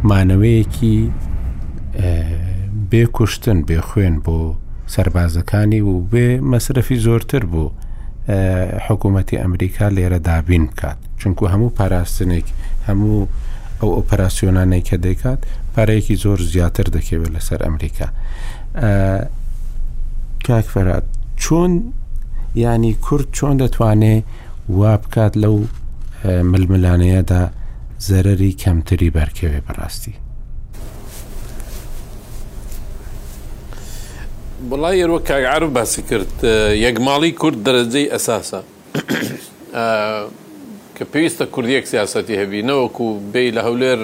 مانەوەیەکی 0.10 0.98
بێکوشتن 2.92 3.60
بێخوێن 3.68 4.16
بۆ 4.26 4.40
سربازەکانی 4.94 5.82
و 5.82 5.92
بێ 6.12 6.28
مەصرفی 6.52 6.98
زۆرتر 7.06 7.44
بوو 7.52 7.70
حکوومەتتی 8.88 9.42
ئەمریکا 9.44 9.86
لێرە 9.96 10.20
دابین 10.30 10.66
بکات 10.70 10.98
چونکو 11.20 11.44
هەموو 11.54 11.76
پاراستنێک 11.78 12.48
هەموو 12.88 13.28
ئەو 13.82 13.90
ئۆپەراسیۆنانەی 13.98 14.84
کە 14.88 14.96
دەیکات 15.06 15.40
پارەیەکی 15.74 16.16
زۆر 16.24 16.40
زیاتر 16.54 16.86
دەکەوێت 16.96 17.32
لەسەر 17.36 17.60
ئەمریکا 17.66 18.08
کاکفرات 20.46 21.04
چۆن 21.42 21.72
ینی 22.56 22.94
کورد 22.94 23.28
چۆن 23.38 23.56
دەتوانێت 23.64 24.24
وا 24.70 24.98
بکات 24.98 25.34
لەو 25.44 25.58
ململانەیەدا 26.52 27.44
زەرری 28.08 28.52
کەمتری 28.64 29.10
بەرکەوێ 29.18 29.62
بەڕاستی 29.68 30.14
بڵای 34.70 34.98
یەوە 35.04 35.20
کاگعرب 35.30 35.74
باسی 35.74 36.02
کرد 36.10 36.34
یەکماڵی 36.86 37.32
کورد 37.42 37.58
دەرەجەی 37.68 38.12
ئەساسە 38.14 38.62
کە 40.96 41.04
پێویستە 41.12 41.46
کوردیەک 41.54 41.86
سیاسەتی 41.94 42.36
هەبی 42.42 42.62
نەوەکو 42.70 43.06
بێ 43.34 43.44
لە 43.58 43.62
هەولێر 43.68 44.00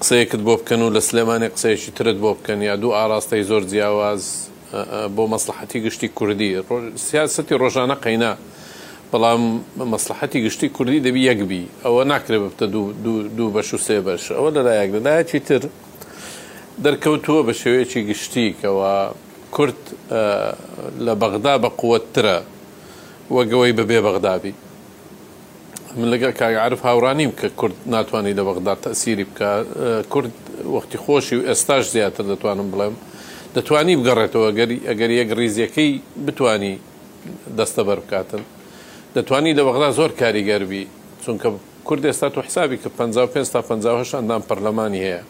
قسەیەکت 0.00 0.40
بۆ 0.46 0.54
بکەن 0.60 0.80
و 0.82 0.90
لە 0.96 1.00
سلێمانی 1.08 1.48
قسەیەکی 1.54 1.90
ترت 1.96 2.16
بۆ 2.24 2.30
بکەن 2.36 2.58
یا 2.68 2.76
دوو 2.76 2.94
ئاراستەی 2.98 3.42
زۆر 3.50 3.62
جیاواز 3.70 4.22
بۆ 5.16 5.22
مەسلحەتی 5.34 5.78
گشتی 5.84 6.08
کوردی 6.18 6.50
سیاستی 7.06 7.54
ڕۆژانە 7.62 7.96
قەینا 8.04 8.32
بەڵام 9.12 9.42
مەسلحەتی 9.94 10.38
گشتی 10.44 10.68
کوردی 10.76 11.00
دەبی 11.06 11.22
یەکبی 11.30 11.62
ئەوە 11.84 12.02
ناکرێ 12.12 12.38
بتە 12.44 12.64
دوو 13.36 13.50
بەش 13.56 13.68
و 13.74 13.78
سێ 13.86 13.96
بەش 14.06 14.22
ئەوە 14.36 14.50
لەلایەک 14.56 14.90
لەلایەکی 14.96 15.40
تر 15.48 15.62
دەرکەوتووە 16.84 17.42
بە 17.48 17.52
شێوەیەکی 17.60 18.00
گشتی 18.10 18.46
کەەوە 18.60 18.92
کورد 19.54 19.78
لە 21.04 21.14
بەغدا 21.22 21.54
بە 21.62 21.70
قوترە 21.80 22.38
وەگەوەی 23.36 23.72
بەبێ 23.78 23.98
بەغدابی 24.06 24.54
من 26.00 26.08
لەگە 26.12 26.28
کاعاعرف 26.40 26.80
هاورانیم 26.88 27.32
کە 27.40 27.46
کورد 27.60 27.74
ناتوانانی 27.94 28.34
لە 28.38 28.42
بەغدا 28.48 28.74
تەسیری 28.84 29.24
بکە 29.30 29.48
کورد 30.12 30.32
وەختی 30.74 30.98
خۆشی 31.04 31.34
و 31.38 31.42
ئێستاش 31.48 31.84
زیاتر 31.94 32.24
دەتوانم 32.32 32.68
بڵێم 32.72 32.94
دەتوانی 33.56 33.94
بگەڕێتەوە 34.00 34.46
ئەگەر 34.90 35.10
یەک 35.20 35.30
ریزیەکەی 35.40 35.90
بتانی 36.26 36.74
دەستە 37.58 37.82
بەر 37.88 37.98
بکاتن 38.04 38.42
دەتوانی 39.16 39.52
لە 39.58 39.62
بەغدا 39.66 39.88
زۆر 39.98 40.10
کاریگەربی 40.20 40.82
چونکە 41.24 41.48
کورد 41.88 42.04
ئێستا 42.10 42.28
تو 42.34 42.40
حسابی 42.48 42.78
کە 42.82 42.88
55 42.88 43.48
تا 43.48 43.62
5 43.62 43.86
ئەندام 44.16 44.42
پەرلەمانی 44.48 45.00
هەیە 45.06 45.22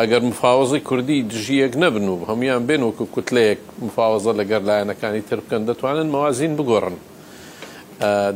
ئەگەر 0.00 0.22
مفاوزی 0.30 0.80
کوردی 0.88 1.18
دژیەک 1.30 1.72
نەبن 1.82 2.06
و 2.08 2.24
هەمویان 2.28 2.62
بێن 2.68 2.82
وەکو 2.88 3.06
کوتلەیەک 3.14 3.60
مفاوزە 3.86 4.32
لەگەر 4.40 4.62
لایەنەکانی 4.68 5.22
تر 5.28 5.38
بکەن 5.44 5.62
دەتوانن 5.70 6.08
مەوازین 6.14 6.52
بگۆڕن 6.58 6.96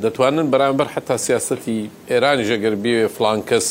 دەتوانن 0.04 0.46
بەرامبەر 0.52 0.88
حتا 0.94 1.16
سیاستی 1.26 1.78
ئێرانی 2.10 2.44
ژەگەر 2.50 2.74
بێ 2.82 3.06
فلانکەس 3.16 3.66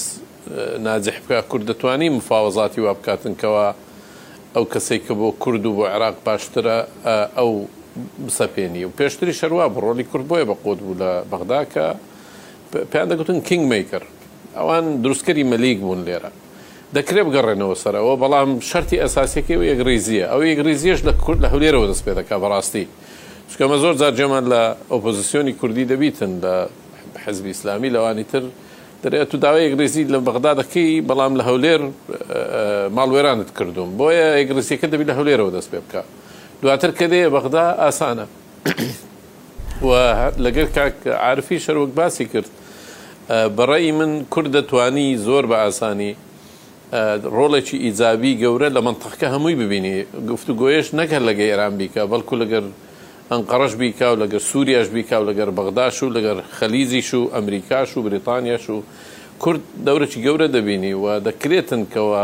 ناجح 0.85 1.17
بکە 1.27 1.41
کورد 1.49 1.65
دەتوانی 1.71 2.09
مفاوزاتی 2.19 2.81
وا 2.85 2.93
بکاتنکەوە 2.99 3.65
ئەو 4.55 4.65
کەسێک 4.73 5.01
کە 5.07 5.13
بۆ 5.19 5.27
کورد 5.41 5.65
و 5.65 5.73
بۆ 5.77 5.83
عێراق 5.93 6.17
باشترە 6.27 6.77
ئەو 7.37 7.51
سەپێنی 8.37 8.81
و 8.85 8.91
پێشتری 8.99 9.33
شەروا 9.39 9.65
بڕۆلی 9.75 10.05
کورد 10.11 10.25
بۆیە 10.29 10.45
بە 10.49 10.55
قۆت 10.63 10.79
بوو 10.85 10.99
لە 11.01 11.11
بەغداکە 11.31 11.87
پێیان 12.91 13.09
دەگوتن 13.11 13.37
کینگ 13.47 13.63
میکر 13.73 14.03
ئەوان 14.57 14.85
دروستکەری 15.03 15.43
مەلیک 15.51 15.77
بوون 15.83 16.01
لێرە 16.07 16.31
دەکرێ 16.97 17.21
بگەڕێنەوە 17.27 17.75
سەرەوە 17.83 18.13
بەڵام 18.21 18.49
شەری 18.69 18.97
ئەساسەکەی 19.03 19.57
و 19.59 19.63
یەکریزیە 19.71 20.25
ئەو 20.31 20.41
یەکریزیش 20.51 20.99
لە 21.07 21.13
کورد 21.23 21.39
لە 21.43 21.47
هەولێرەوە 21.53 21.85
دەست 21.91 22.03
پێ 22.05 22.13
دەکا 22.19 22.35
بەڕاستی 22.43 22.83
چکەمە 23.51 23.77
زۆر 23.83 23.95
زار 24.01 24.13
جێمان 24.19 24.45
لە 24.53 24.61
ئۆپۆزیسیۆنی 24.91 25.53
کوردی 25.59 25.85
دەبیتن 25.91 26.31
لە 26.43 26.53
حەزبی 27.23 27.51
ئسلامی 27.57 27.89
لەوانی 27.95 28.25
تر 28.31 28.43
دەرێت 29.03 29.27
تو 29.31 29.37
داوای 29.45 29.63
ئەگرێزی 29.67 30.03
لە 30.13 30.19
بەغدا 30.27 30.51
دەکەی 30.59 30.89
بەڵام 31.09 31.33
لە 31.39 31.43
هەولێر 31.49 31.81
ماڵوێرانت 32.97 33.49
کردوم 33.57 33.89
بۆیە 33.99 34.27
ئەگرسیەکە 34.39 34.87
دەبی 34.93 35.05
لە 35.09 35.13
هەولێرەوە 35.19 35.51
دەست 35.55 35.69
پێ 35.73 35.79
بکە 35.85 36.01
دواتر 36.61 36.91
کە 36.97 37.05
دەیە 37.11 37.29
بەغدا 37.35 37.65
ئاسانە 37.83 38.25
لەگەر 40.45 40.67
کاکعاعرفی 40.75 41.57
شەرۆک 41.65 41.91
باسی 41.99 42.25
کرد 42.31 42.49
بەڕێی 43.57 43.91
من 43.99 44.11
کورد 44.33 44.47
دەتوانی 44.57 45.07
زۆر 45.27 45.43
بە 45.51 45.57
ئاسانی 45.63 46.11
ڕۆڵێکی 47.37 47.77
ئیجابی 47.85 48.37
گەورە 48.41 48.69
لە 48.75 48.81
منتەخکە 48.87 49.27
هەمووی 49.33 49.55
ببینی 49.61 49.95
گفتو 50.29 50.51
گۆیش 50.61 50.87
نەکە 50.99 51.17
لەگە 51.27 51.45
ئێران 51.51 51.73
بیکە 51.79 52.01
بەڵکو 52.11 52.35
لەگەر 52.41 52.65
ئەنقەڕش 53.35 53.73
بیکا 53.81 54.07
و 54.13 54.17
لەگەر 54.25 54.41
سووریاش 54.51 54.87
بیکا 54.95 55.17
و 55.21 55.25
لەگەر 55.31 55.49
بەغداش 55.59 55.95
و 56.03 56.09
لەگەر 56.15 56.37
خەلیزیش 56.59 57.09
و 57.13 57.21
ئەمریکاش 57.35 57.89
و 57.97 58.01
بریتانیاش 58.05 58.65
و 58.73 58.77
کورد 59.41 59.59
دەورەی 59.85 60.17
گەورە 60.25 60.47
دەبینی 60.55 60.93
و 60.97 61.05
دەکرێتن 61.27 61.81
کەەوە 61.93 62.23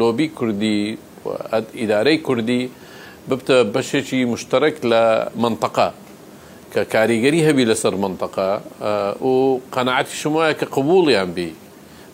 لۆبی 0.00 0.28
کوردی 0.38 0.80
ئیدارەی 1.80 2.18
کوردی 2.26 2.62
ببتە 3.30 3.56
بەشێکی 3.74 4.20
مشتەرەک 4.32 4.76
لە 4.90 5.02
منتەقا 5.42 5.88
کە 6.72 6.80
کاریگەری 6.94 7.40
هەبی 7.48 7.64
لەسەر 7.70 7.94
منتەقا 8.04 8.50
و 9.26 9.60
قەنعاتی 9.74 10.14
شمایە 10.22 10.54
کە 10.60 10.66
قبوڵیان 10.74 11.30
بی 11.36 11.52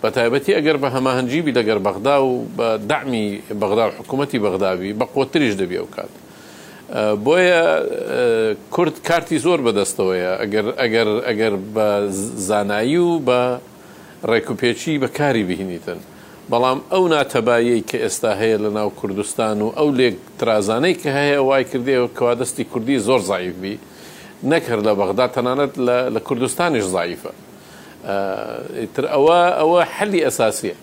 بە 0.03 0.09
تایبەتی 0.17 0.57
ئەگەر 0.59 0.77
بە 0.83 0.89
هەماهنجیبی 0.97 1.53
لەگەر 1.59 1.79
بەغدا 1.87 2.17
و 2.27 2.33
بە 2.59 2.67
دامی 2.91 3.27
بەغدا 3.61 3.85
و 3.89 3.93
حکوومەتتی 4.03 4.39
بەغداوی 4.47 4.91
بە 4.99 5.05
قۆتریش 5.15 5.55
دەبی 5.61 5.77
ئەو 5.81 5.89
کات 5.97 6.13
بۆیە 7.27 7.63
کورد 8.75 8.97
کارتی 9.09 9.39
زۆر 9.45 9.59
بەدەستەوەیە 9.67 10.33
ئەگەر 11.29 11.55
بە 11.75 11.89
زانایی 12.49 12.97
و 12.99 13.13
بە 13.29 13.41
ڕێکوپێکی 14.31 14.95
بەکاری 15.03 15.45
بهینیتن 15.49 15.99
بەڵام 16.51 16.79
ئەو 16.93 17.05
ناتەبایی 17.13 17.81
کە 17.91 17.97
ئێستا 18.05 18.33
هەیە 18.41 18.59
لە 18.65 18.71
ناو 18.79 18.89
کوردستان 19.01 19.59
و 19.63 19.69
ئەو 19.79 19.89
لێک 19.99 20.17
ترازانەی 20.39 20.95
کە 21.03 21.09
هەیە 21.19 21.39
وای 21.49 21.65
کردێەوە 21.71 22.09
کەوا 22.17 22.35
دەستی 22.41 22.65
کوردی 22.73 22.99
زۆر 23.09 23.21
زایفبی 23.31 23.75
نەکرد 24.51 24.85
لە 24.89 24.93
بەغدا 25.01 25.27
تەنانەت 25.35 25.73
لە 26.17 26.21
کوردستانیش 26.27 26.87
زایفە 26.95 27.33
تر 28.95 29.05
ئەوە 29.15 29.39
ئەوە 29.61 29.81
حەلی 29.97 30.21
ئەساسیە 30.27 30.77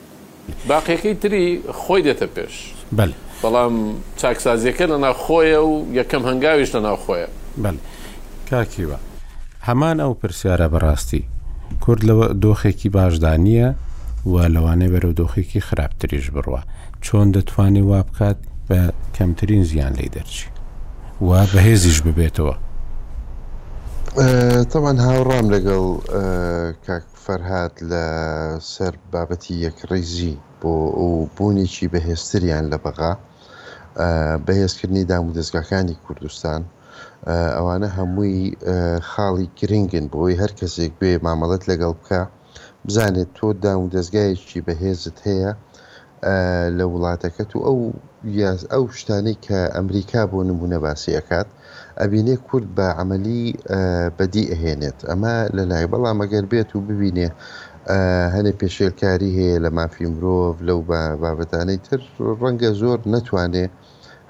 باقیەکەی 0.69 1.15
تری 1.21 1.45
خۆی 1.81 2.01
دێتە 2.05 2.27
پێش 2.35 2.53
بله. 2.99 3.13
بەڵام 3.43 3.75
چاکسازیەکە 4.21 4.85
لە 4.91 4.97
ناوخۆیە 5.05 5.59
و 5.69 5.73
یەکەم 5.99 6.23
هەنگاویش 6.29 6.69
لە 6.75 6.79
ناوخۆیە 6.87 7.27
کاکیوە 8.49 8.97
هەمان 9.67 9.97
ئەو 10.03 10.13
پرسیارە 10.21 10.67
بەڕاستی 10.73 11.23
کورد 11.83 12.01
لەوە 12.09 12.27
دۆخێکی 12.43 12.89
باشدانە 12.97 13.67
و 14.31 14.33
لەوانەیە 14.55 14.89
بەرەو 14.93 15.17
دۆخێکی 15.21 15.59
خراپتریش 15.67 16.25
بڕوە 16.35 16.61
چۆن 17.05 17.27
دەتوانێت 17.35 17.83
وا 17.91 18.01
بکات 18.07 18.37
بە 18.69 18.81
کەمترین 19.17 19.63
زیان 19.69 19.93
لی 19.99 20.09
دەرچی 20.15 20.45
وا 21.27 21.41
بەهێزیش 21.53 21.99
ببێتەوە 22.05 22.55
تەوان 24.71 24.97
هاوڕام 25.05 25.47
لەگەڵ 25.55 25.85
کاک 26.87 27.05
فەرهاات 27.25 27.75
لە 27.91 28.05
سەر 28.73 28.93
بابەتی 29.13 29.55
یەک 29.65 29.77
ڕێزی 29.89 30.35
بۆ 30.61 30.73
ئەو 30.97 31.13
بوونێکی 31.37 31.85
بەهێستریان 31.93 32.65
لە 32.73 32.77
بەغا 32.85 33.13
بەهێزکردنی 34.45 35.03
دامودەستگاکانی 35.11 35.95
کوردستان 36.05 36.61
ئەوانە 37.57 37.87
هەمووی 37.97 38.37
خاڵی 39.09 39.47
گرنگن 39.59 40.05
بۆی 40.13 40.39
هەر 40.41 40.51
کەسێک 40.59 40.91
بێ 41.01 41.11
مامەڵەت 41.25 41.63
لەگەڵ 41.69 41.93
بکە 41.99 42.21
بزانێت 42.85 43.29
تۆ 43.37 43.47
دامودەستگایەکی 43.65 44.65
بەهێزت 44.67 45.17
هەیە 45.27 45.51
لە 46.77 46.85
وڵاتەکەت 46.93 47.49
و 47.55 47.59
ئەو 47.67 47.79
یاز 48.41 48.59
ئەو 48.71 48.83
شتانی 48.99 49.35
کە 49.45 49.59
ئەمریکا 49.75 50.21
بۆ 50.31 50.39
نمونە 50.49 50.77
باسیەکات 50.85 51.47
ئەبینێ 52.01 52.35
کورد 52.47 52.67
بە 52.77 52.87
عملی 53.01 53.43
بەدی 54.17 54.45
ئەهێنێت 54.51 54.97
ئەمە 55.09 55.35
لە 55.55 55.63
لای 55.71 55.85
بەڵام 55.91 56.17
ئەگەر 56.23 56.45
بێت 56.51 56.69
و 56.75 56.79
ببینێ 56.89 57.29
هەنێ 58.35 58.51
پێشێلکاری 58.61 59.31
هەیە 59.39 59.57
لە 59.65 59.69
مافی 59.77 60.07
مرۆڤ 60.15 60.55
لەو 60.67 60.79
بابەتانەی 61.21 61.79
تر 61.87 61.99
ڕەنگە 62.41 62.71
زۆر 62.81 62.99
نەتوانێ 63.13 63.65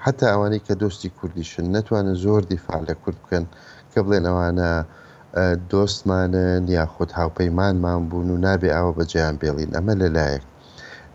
حتا 0.04 0.24
ئەوانەی 0.32 0.64
کە 0.66 0.74
دۆستی 0.82 1.10
کوردیشن 1.18 1.64
نەتوانن 1.76 2.16
زۆر 2.24 2.42
دیفاع 2.52 2.78
لە 2.88 2.94
کورد 3.02 3.18
بکەن 3.22 3.44
کە 3.92 3.98
بڵێن 4.04 4.24
ئەوانە 4.30 4.70
دۆستمانن 5.70 6.62
یاخود 6.76 7.10
هاوپەیمانمان 7.18 8.00
بوون 8.10 8.28
و 8.34 8.40
نابێ 8.46 8.70
ئەوە 8.76 8.92
بەجیان 8.98 9.34
بێڵین 9.40 9.70
ئەمە 9.76 9.94
لەلایەک 10.02 10.44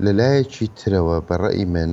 لەلایەکی 0.05 0.67
ترەوە 0.79 1.17
بەڕێی 1.29 1.65
من 1.75 1.91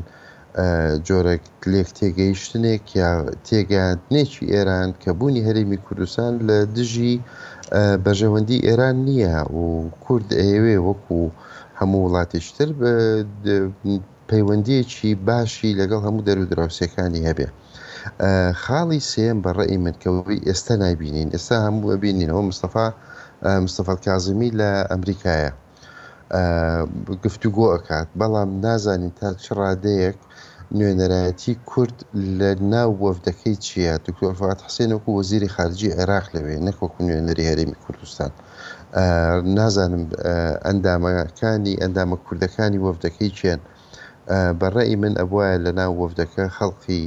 جۆرەك 1.07 1.45
لێک 1.73 1.89
تێگەیشتنێک 1.99 2.85
یا 3.01 3.11
تێگەاندنێکی 3.47 4.45
ئێران 4.53 4.89
کە 5.03 5.11
بوونی 5.19 5.45
هەرێمی 5.47 5.83
کوردستان 5.87 6.33
لە 6.49 6.57
دژی 6.77 7.17
بەژەوەندی 8.05 8.65
ئێران 8.69 8.97
نییە 9.09 9.37
و 9.61 9.65
کورد 10.05 10.29
ئێوێ 10.43 10.77
وەکو 10.87 11.21
هەموو 11.81 12.03
وڵاتیشتر 12.07 12.69
پەیوەندیەکی 14.31 15.11
باشی 15.29 15.77
لەگەڵ 15.81 16.01
هەموو 16.07 16.27
دەرو 16.29 16.49
دراوسەکانی 16.51 17.27
هەبێ. 17.29 17.47
خاڵی 18.63 19.01
سێم 19.13 19.39
بەڕێی 19.45 19.79
منکەوەی 19.85 20.45
ئێستا 20.49 20.75
نایبینین 20.83 21.29
ئێستا 21.35 21.57
هەموو 21.67 21.89
ببینینەوە 21.93 22.43
مستەفا 22.51 22.87
مستەفەل 23.65 23.99
کازمی 24.07 24.51
لە 24.61 24.71
ئەمریکایە 24.91 25.51
گفتوگۆ 27.25 27.65
ئەکات 27.75 28.09
بەڵام 28.21 28.51
نازانین 28.65 29.13
تا 29.19 29.29
چ 29.45 29.47
ڕادەیەک 29.59 30.19
نوێنەرایەتی 30.81 31.55
کورد 31.71 31.99
لە 32.39 32.51
ناو 32.75 32.91
وەفدەکەی 33.05 33.57
چیە 33.67 33.95
دکتۆرفات 34.07 34.59
حسێنەکو 34.67 35.09
وەزیری 35.19 35.53
خارجی 35.55 35.95
عێراق 35.99 36.27
لەوێ 36.35 36.57
نەکوەکو 36.67 37.01
نوێنەری 37.09 37.49
هەرێمی 37.51 37.79
کوردستان 37.85 38.31
نازانم 39.59 40.05
ئەندامەکانی 40.67 41.75
ئەندامە 41.83 42.17
کوردەکانی 42.27 42.83
وەفدەکەی 42.87 43.31
چێن 43.39 43.61
بەڕێی 44.61 44.97
من 45.03 45.13
ئەبواە 45.21 45.53
لە 45.65 45.73
ناو 45.79 45.93
وەفدەکە 46.03 46.45
خەڵقی 46.57 47.05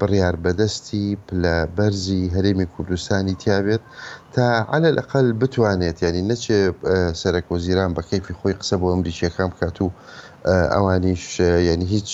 بڕیار 0.00 0.34
بەدەستی 0.44 1.06
لە 1.42 1.54
بەرزی 1.76 2.22
هەرێمی 2.34 2.66
کوردستانی 2.74 3.34
تیاوێت 3.42 3.82
تا 4.34 4.46
على 4.74 4.88
لەقل 4.98 5.26
بتوانێت 5.40 5.96
ینی 6.08 6.22
نەچێ 6.30 6.58
سەرک 7.20 7.46
وەزیران 7.54 7.90
بە 7.96 8.02
کەیفی 8.10 8.34
خۆی 8.40 8.54
قسە 8.60 8.76
بۆ 8.80 8.86
ئەمریکیەکان 8.94 9.48
بکات 9.52 9.76
و 9.84 9.88
ئەوانیش 10.74 11.24
ینی 11.70 11.86
هیچ 11.94 12.10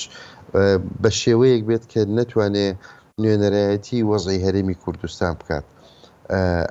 بە 1.02 1.10
شێوەیەک 1.20 1.62
بێت 1.68 1.85
کە 1.93 2.01
نەتوانێ 2.18 2.68
نوێنەرایەتی 3.23 3.98
وەزی 4.10 4.39
هەرێمی 4.47 4.77
کوردستان 4.82 5.32
بکات 5.40 5.64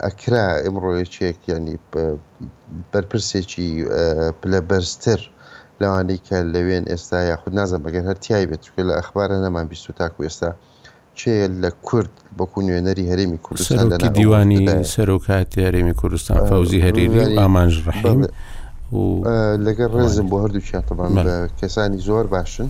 ئەکرا 0.06 0.46
ئەمڕۆیەکێک 0.64 1.40
ینی 1.50 1.76
بەرپرسێکی 2.92 3.68
پلە 4.42 4.60
بەرزتر 4.70 5.20
لەوانەی 5.82 6.20
کە 6.28 6.38
لەوێن 6.54 6.86
ئێستا 6.92 7.20
یاخود 7.32 7.54
نازم 7.60 7.82
بەگەر 7.86 8.04
هەرتیای 8.10 8.46
بێت 8.50 8.64
لە 8.90 8.94
ئەخبارە 9.00 9.38
نەمان 9.46 9.66
بیست 9.72 9.86
و 9.90 9.94
تاکو 10.00 10.20
ئێستا 10.28 10.52
چێ 11.20 11.36
لە 11.64 11.70
کورد 11.88 12.14
بەکو 12.38 12.60
نوێنەری 12.68 13.06
هەرێمی 13.12 13.40
کوردستان 13.46 13.90
دیوانی 14.18 14.84
سەرۆکاتی 14.94 15.60
هەرێمی 15.68 15.96
کوردستان 16.02 16.38
فەوزی 16.50 16.80
هەرێری 16.86 17.38
ئامانژ 17.40 17.76
ڕحیم 17.88 18.22
لەگەر 19.68 19.90
ڕێزم 19.98 20.28
بۆ 20.32 20.38
هەردووچیان 20.44 20.84
تەبان 20.90 21.12
کەسانی 21.60 22.00
زۆر 22.08 22.26
باشن. 22.36 22.68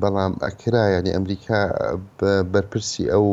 بەڵام 0.00 0.32
ئەکرایانی 0.44 1.14
ئەمریکا 1.16 1.58
بەرپرسی 2.52 3.04
ئەو 3.12 3.26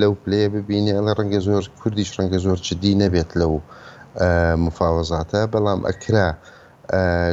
لەو 0.00 0.12
پلەیە 0.22 0.48
ببینی 0.56 0.94
ئەڵە 0.96 1.12
ڕەنگە 1.18 1.40
زۆر 1.48 1.62
کوردیش 1.80 2.10
ڕەنگە 2.16 2.38
زۆر 2.46 2.58
چدی 2.66 2.92
نەبێت 3.02 3.30
لەو 3.40 3.54
مفاوەزاتە 4.64 5.40
بەڵام 5.54 5.80
ئەکرا 5.88 6.28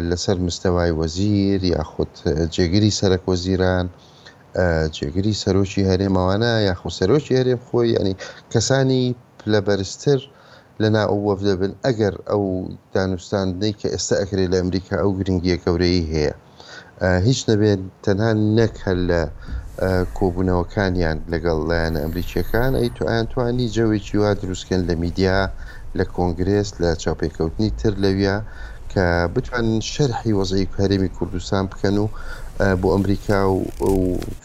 لەسەر 0.10 0.38
مستەوای 0.46 0.92
وەزیر 1.00 1.60
یاخود 1.76 2.12
جێگیری 2.56 2.92
سەرک 3.00 3.22
وەزیران 3.32 3.86
جێگیری 4.96 5.34
سەرۆکی 5.44 5.88
هەرێمەوانە 5.90 6.52
یاخو 6.68 6.90
سەرۆکی 7.00 7.38
هەرێم 7.40 7.62
خۆی 7.68 7.90
ینی 7.98 8.16
کەسانی 8.54 9.04
پلەبەرستر 9.40 10.20
لە 10.82 10.88
ناوەف 10.96 11.40
دەبن 11.48 11.74
ئەگەر 11.86 12.14
ئەو 12.30 12.44
دانوستان 12.94 13.48
دەی 13.62 13.74
کە 13.80 13.88
ئێستا 13.94 14.16
ئەکرێت 14.22 14.50
لە 14.54 14.58
ئەمریکا 14.62 14.96
ئەو 15.02 15.10
گرنگیە 15.20 15.58
گەورەی 15.66 16.00
هەیە 16.14 16.34
هیچ 17.28 17.40
نەبێت 17.50 17.80
تەنها 18.06 18.30
نەک 18.58 18.74
هەر 18.86 18.98
لە 19.10 19.22
کۆبوونەوەکانیان 20.18 21.18
لەگەڵ 21.34 21.58
لایەن 21.70 21.96
ئەمریکیەکان 22.04 22.72
ئەی 22.80 22.90
تویان 22.98 23.26
توانی 23.34 23.68
جەوێکی 23.76 24.16
وا 24.22 24.32
دروستکەن 24.42 24.82
لە 24.90 24.94
میدیا 25.04 25.38
لە 25.98 26.04
کۆنگرس 26.16 26.70
لە 26.82 26.90
چاپێککەوتنی 27.04 27.70
تر 27.82 27.94
لەویە 28.04 28.38
کە 28.94 29.06
بتوان 29.34 29.68
شەرحی 29.92 30.34
وەزەی 30.40 30.66
پارێمی 30.74 31.10
کوردستان 31.18 31.64
بکەن 31.72 31.96
و 32.04 32.06
بۆ 32.82 32.88
ئەمریکا 32.96 33.40
و 33.54 33.58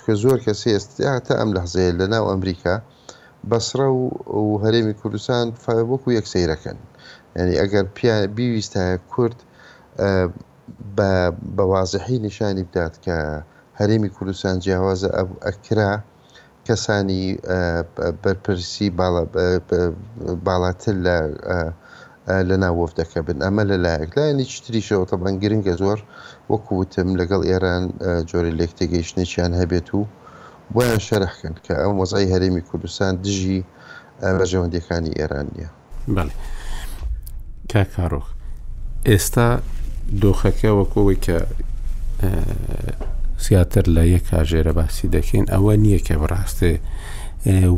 کە 0.05 0.13
زۆر 0.23 0.39
کەسی 0.47 0.71
ئێستا 0.75 1.13
تا 1.27 1.33
ئەم 1.41 1.51
لەحزەیە 1.57 1.93
لە 2.01 2.07
ناو 2.15 2.25
ئەمریکا 2.33 2.75
بەسرە 3.51 3.89
و 4.43 4.61
هەرێمی 4.65 4.95
کوردستان 5.01 5.47
وەکو 5.91 6.09
یەکسەیرەکەن 6.19 6.79
ینی 7.39 7.55
ئەگەر 7.63 7.85
پیان 7.97 8.23
بیویستە 8.37 8.85
کورد 9.13 9.39
بەوازحی 11.57 12.19
نیشانی 12.25 12.63
بدات 12.71 12.97
کە 13.05 13.17
هەرێمی 13.81 14.11
کوردستان 14.17 14.57
جیاوازە 14.65 15.09
ئەکرا 15.47 15.93
کەسانی 16.67 17.25
بەرپرسی 18.23 18.89
باڵاتر 20.47 20.95
لە 21.07 21.17
لە 22.49 22.57
ناوەف 22.65 22.91
دەکە 23.01 23.19
بن 23.27 23.39
ئەمە 23.45 23.65
لە 23.71 23.77
لایەک 23.85 24.11
لایەنی 24.19 24.45
چتریشەوە 24.53 25.05
تەبان 25.11 25.35
گرنگە 25.43 25.75
زۆر 25.83 25.99
وەکووتتم 26.53 27.09
لەگەڵ 27.21 27.41
ئێران 27.51 27.85
جۆری 28.31 28.53
لێکتەگەیشتێکیان 28.61 29.53
هەبێت 29.61 29.89
و 29.97 30.01
بۆیان 30.75 31.01
شەرحکەن 31.09 31.55
کە 31.65 31.75
ئەم 31.83 31.95
وەزای 32.01 32.29
هەرێمی 32.33 32.63
کوردستان 32.71 33.13
دژی 33.25 33.59
بەژەوەندەکانی 34.39 35.13
ئێران 35.19 35.47
نییە 35.55 35.71
کاکارۆخ 37.73 38.27
ئێستا 39.11 39.49
دۆخەکە 40.23 40.71
وەکەوەی 40.81 41.19
کە 41.27 41.39
زیاتر 43.47 43.85
لە 43.97 44.03
یەک 44.15 44.25
کاژێرە 44.31 44.73
باسی 44.79 45.09
دەکەین 45.17 45.47
ئەوە 45.53 45.75
نییە 45.85 46.01
کە 46.07 46.15
بڕاستێ 46.21 46.75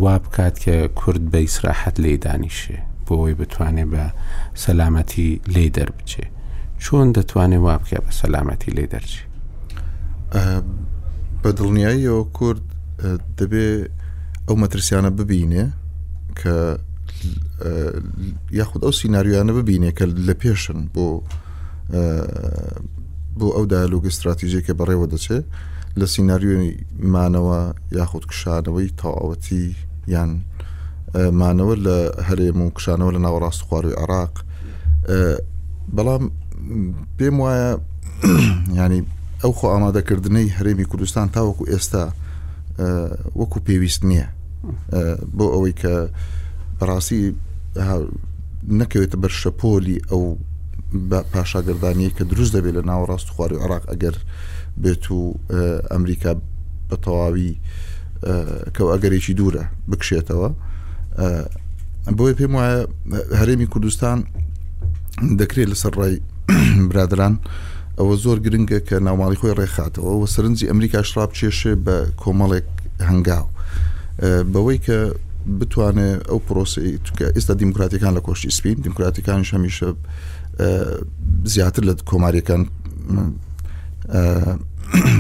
وا 0.05 0.17
بکات 0.23 0.55
کە 0.65 0.77
کورد 1.01 1.23
بە 1.33 1.39
ئیسراحەت 1.47 1.97
لێ 2.05 2.13
دانیشێ 2.25 2.79
بۆ 3.07 3.13
ئەوی 3.21 3.35
بتوانێت 3.41 3.89
بە 3.93 4.05
سەلامەتی 4.65 5.31
لێ 5.55 5.65
دەربچێ 5.77 6.25
چۆن 6.85 7.07
دەتوانێت 7.17 7.63
وا 7.67 7.75
بکە 7.83 7.99
بە 8.05 8.13
سەلامەتی 8.21 8.71
لێ 8.77 8.85
دەرچێ 8.93 9.25
بە 11.43 11.51
دڵنیاییەوە 11.59 12.25
کورد 12.39 12.65
دەبێ 13.39 13.69
ئەو 14.47 14.57
مەترسیانە 14.63 15.11
ببینێ 15.19 15.65
کە 16.41 16.57
یاخود 18.59 18.83
ئەو 18.87 18.93
سینناریانە 19.01 19.53
ببینێ 19.59 19.91
کە 19.99 20.05
لە 20.27 20.35
پێشن 20.43 20.81
بۆ 20.95 21.07
بۆ 23.39 23.47
ئەو 23.57 23.65
دالوگ 23.75 24.05
استراتیژێکە 24.11 24.73
بەڕێوە 24.79 25.07
دەچێت 25.13 25.45
لە 26.01 26.07
سینناریۆنی 26.15 26.73
مانەوە 27.15 27.61
یاخود 27.99 28.25
کشانەوەی 28.31 28.89
تاوەتی 29.03 29.65
یان 30.15 30.31
مانەوە 31.41 31.75
لە 31.87 31.99
هەرێم 32.29 32.59
و 32.63 32.75
کشانەوە 32.77 33.13
لە 33.17 33.21
ناوەڕاست 33.25 33.61
خواروی 33.67 33.99
عراق 34.03 34.33
بەڵام 35.97 36.25
پێم 37.19 37.37
وایە 37.43 37.71
ینی 38.81 39.01
ئەو 39.43 39.53
خۆ 39.59 39.67
ئامادەکردنەی 39.75 40.55
هەرێمی 40.59 40.89
کوردستان 40.91 41.27
تاوەکو 41.37 41.65
ئێستا 41.73 42.05
وەکو 43.41 43.59
پێویست 43.67 44.03
نییە 44.11 44.27
بۆ 45.37 45.47
ئەوەی 45.55 45.75
کە 45.81 45.95
بەڕاستی 46.79 47.23
نەکەوێتە 48.81 49.17
بەر 49.23 49.33
شەپۆلی 49.41 49.99
ئەو 50.11 50.23
پاشاگردانی 51.33 52.11
کە 52.11 52.23
دروست 52.27 52.53
دەبێت 52.57 52.75
لە 52.75 52.85
ناو 52.87 53.07
ڕاست 53.07 53.29
خواری 53.35 53.57
عراق 53.57 53.85
ئەگەر 53.91 54.17
بێت 54.83 55.11
و 55.11 55.35
ئەمریکا 55.91 56.33
بە 56.91 56.97
تەواوی 57.05 57.53
کە 58.75 58.81
ئەگەرێکی 58.93 59.35
دوورە 59.39 59.65
بکشێتەوە 59.91 60.51
بۆی 62.17 62.35
پێم 62.39 62.53
وایە 62.59 62.81
هەرێمی 63.41 63.67
کوردستان 63.73 64.19
دەکرێت 65.39 65.69
لەسەر 65.73 65.93
ڕای 65.99 66.17
برادران 66.91 67.35
ئەوە 67.99 68.15
زۆر 68.25 68.39
گرنگە 68.45 68.79
کە 68.89 68.95
ناوماڵی 69.07 69.41
خۆی 69.41 69.57
ڕێخاتەوە 69.59 70.11
و 70.19 70.27
سەرنجی 70.35 70.69
ئەمریکا 70.71 71.01
شراب 71.09 71.31
چێشێ 71.39 71.73
بە 71.85 71.97
کۆمەڵێک 72.23 72.67
هەنگاو 73.09 73.47
بەوەی 74.53 74.79
کە 74.87 74.99
بتوانێت 75.59 76.21
ئەو 76.29 76.39
پرۆسی 76.39 76.99
ئێستا 77.37 77.55
دیموکراتیکان 77.63 78.13
لە 78.19 78.23
کۆشتی 78.27 78.53
سپین 78.59 78.77
دیموکراتیکان 78.85 79.41
شەمیشە 79.51 79.89
زیاتر 81.53 81.83
لە 81.89 81.95
کۆماریەکان 82.11 82.63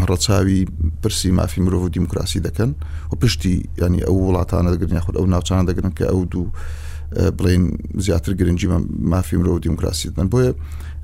ڕەچاوی 0.09 0.61
پرسی 1.03 1.31
مافی 1.39 1.61
مرۆڤ 1.65 1.83
و 1.85 1.89
دیموکراسی 1.97 2.41
دەکەن 2.47 2.71
و 3.13 3.17
پشتی 3.23 3.55
ینی 3.83 4.01
ئەو 4.07 4.17
وڵاتانە 4.29 4.69
دەگرن 4.75 4.95
یاخود 4.99 5.17
ئەو 5.21 5.27
ناوچانە 5.35 5.65
دەگرن 5.71 5.93
کە 5.99 6.05
ئەو 6.11 6.23
دوو 6.33 6.47
بڵین 7.39 7.63
زیاتر 8.05 8.33
گرنگجی 8.41 8.69
مافی 9.13 9.37
مرۆ 9.41 9.49
و 9.53 9.59
دیموکراسی 9.67 10.11
دەن 10.19 10.29
بۆیە 10.33 10.51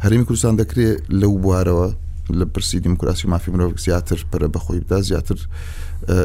هەرمی 0.05 0.25
کوردستان 0.29 0.55
دەکرێت 0.61 1.01
لەو 1.21 1.33
بوارەوە 1.45 1.89
لە 2.33 2.45
پرسی 2.55 2.79
دیموکراسی 2.87 3.29
مافی 3.29 3.51
مرۆڤ 3.55 3.79
زیاتر 3.87 4.19
پرە 4.33 4.49
بەخۆی 4.55 4.81
بدا 4.85 5.01
زیاتر 5.09 5.39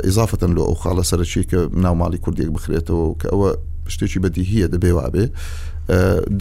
ئضاافەن 0.10 0.52
لە 0.58 0.62
ئەو 0.68 0.76
خاڵە 0.84 1.04
سەرچی 1.12 1.44
کە 1.52 1.60
ناوماڵی 1.86 2.18
کوردێک 2.24 2.50
بخرێتەوە 2.56 3.08
کە 3.22 3.28
ئەوە 3.34 3.50
شتێکی 3.94 4.20
بەدیهە 4.24 4.68
دەبێوابێ 4.74 5.26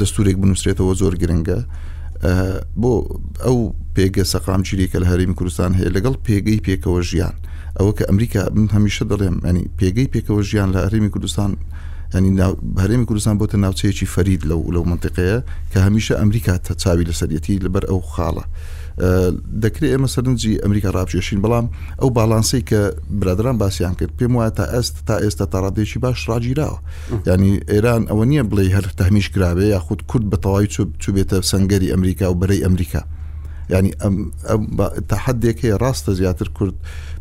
دەستورێک 0.00 0.36
بنووسێتەوە 0.42 0.92
زۆر 1.00 1.14
گرنگە 1.22 1.58
بۆ 2.82 2.92
ئەو 3.44 3.58
پێگە 3.96 4.24
سەقام 4.32 4.62
چیری 4.66 4.88
کە 4.92 4.98
لە 5.02 5.06
هەرمی 5.12 5.34
کوردستان 5.38 5.70
هەیە 5.78 5.90
لەگەڵ 5.96 6.14
پێگەی 6.26 6.60
پێکەوە 6.66 7.00
ژیان 7.10 7.34
ئەوە 7.78 7.92
کە 7.98 8.04
ئەمریکا 8.08 8.42
من 8.56 8.66
هەمیشە 8.76 9.04
دەڵێم 9.10 9.36
ئەنی 9.46 9.62
پێگەی 9.80 10.08
پێکەوە 10.14 10.40
ژیان 10.50 10.68
لە 10.74 10.78
هەرمی 10.86 11.10
کوردستان 11.14 11.52
ینی 12.14 12.30
هەرێمی 12.82 13.06
کوردستان 13.08 13.34
بۆتە 13.40 13.56
ناوچەیەکی 13.64 14.06
فەرید 14.14 14.42
لەو 14.50 14.60
لەو 14.74 14.84
منطقەیە 14.92 15.36
کە 15.72 15.78
هەمیشە 15.86 16.14
ئەمریکا 16.20 16.54
تە 16.66 16.72
چاوی 16.82 17.04
لەسەرەتی 17.08 17.62
لەبەر 17.64 17.84
ئەو 17.90 18.00
خاڵە. 18.12 18.44
دەکرێت 19.64 19.90
ئێمە 19.94 20.08
سەرنجی 20.14 20.60
ئەمریکا 20.64 20.90
ڕابچێشین 20.96 21.40
بەڵام 21.44 21.66
ئەو 22.00 22.08
باڵانسی 22.16 22.62
کە 22.70 22.80
برادران 23.20 23.56
باسییان 23.62 23.94
کرد 23.98 24.12
پێم 24.18 24.32
وایە 24.36 24.50
تا 24.58 24.64
ئەست 24.74 24.94
تا 25.08 25.14
ئێستا 25.24 25.44
تاڕادێکی 25.54 25.98
باش 26.04 26.18
ڕاگیراوە 26.30 26.78
ینی 27.28 27.52
ئێران 27.72 28.02
ئەوە 28.10 28.24
نییە 28.30 28.44
بڵێ 28.50 28.64
هەر 28.76 28.86
تەمیش 29.00 29.26
کرابێ 29.34 29.66
یاخود 29.74 30.00
کورد 30.10 30.26
بە 30.32 30.36
تەواوی 30.42 30.68
چوبێتە 31.02 31.36
سنگەری 31.50 31.92
ئەمریکا 31.92 32.26
و 32.30 32.34
بەرەی 32.40 32.60
ئەمریکا. 32.66 33.02
ینی 33.74 33.90
تا 35.10 35.16
حدێکەیە 35.24 35.76
ڕاستە 35.82 36.12
زیاتر 36.20 36.48
کورد 36.56 36.76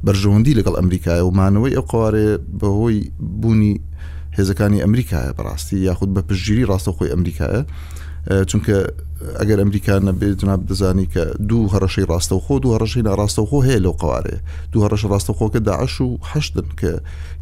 بەرژەوەندی 0.06 0.58
لەگەڵ 0.60 0.76
ئەمریکای 0.80 1.22
و 1.28 1.32
مانەوەی 1.40 1.76
ئەو 1.78 1.86
قوارێ 1.92 2.28
بەهۆی 2.60 3.00
بوونی 3.42 3.74
هێزەکانی 4.38 4.84
ئەمریکایە 4.86 5.32
بەڕاستی 5.38 5.78
یاخود 5.90 6.10
بە 6.16 6.22
پشگیری 6.30 6.68
ڕاستە 6.72 6.92
خۆی 6.98 7.12
ئەمریکایە 7.14 7.62
چونکە 8.50 8.76
ئەگەر 9.42 9.60
ئەمریکان 9.64 10.02
نەبێتنا 10.10 10.56
بدەزانی 10.62 11.08
کە 11.14 11.24
دوو 11.50 11.68
هەرشەی 11.74 12.06
ڕاستەوخۆ 12.12 12.56
دوو 12.64 12.74
هەرشی 12.78 13.02
ناڕاستەوخۆ 13.10 13.60
هەیە 13.68 13.80
لەو 13.86 13.94
قوارێ 14.02 14.38
دوو 14.72 14.82
هەرش 14.86 15.04
ڕاستەخۆکە 15.12 15.60
داعش 15.70 15.94
و 16.02 16.10
هەشتن 16.32 16.68
کە 16.80 16.92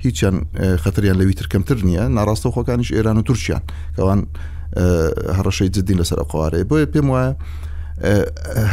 هیچیان 0.06 0.36
خەتریان 0.84 1.18
لەوی 1.22 1.34
ترکەمتر 1.42 1.78
نییە 1.88 2.04
ناڕاستەخۆکانیش 2.18 2.90
ئێران 2.96 3.18
و 3.20 3.24
تورکیان 3.30 3.62
کەوان 3.98 4.20
هەرشەی 5.38 5.70
جدین 5.76 5.98
لەسەر 6.02 6.20
قوارێ 6.32 6.62
بۆیە 6.70 6.88
پێم 6.94 7.08
وایە 7.14 7.30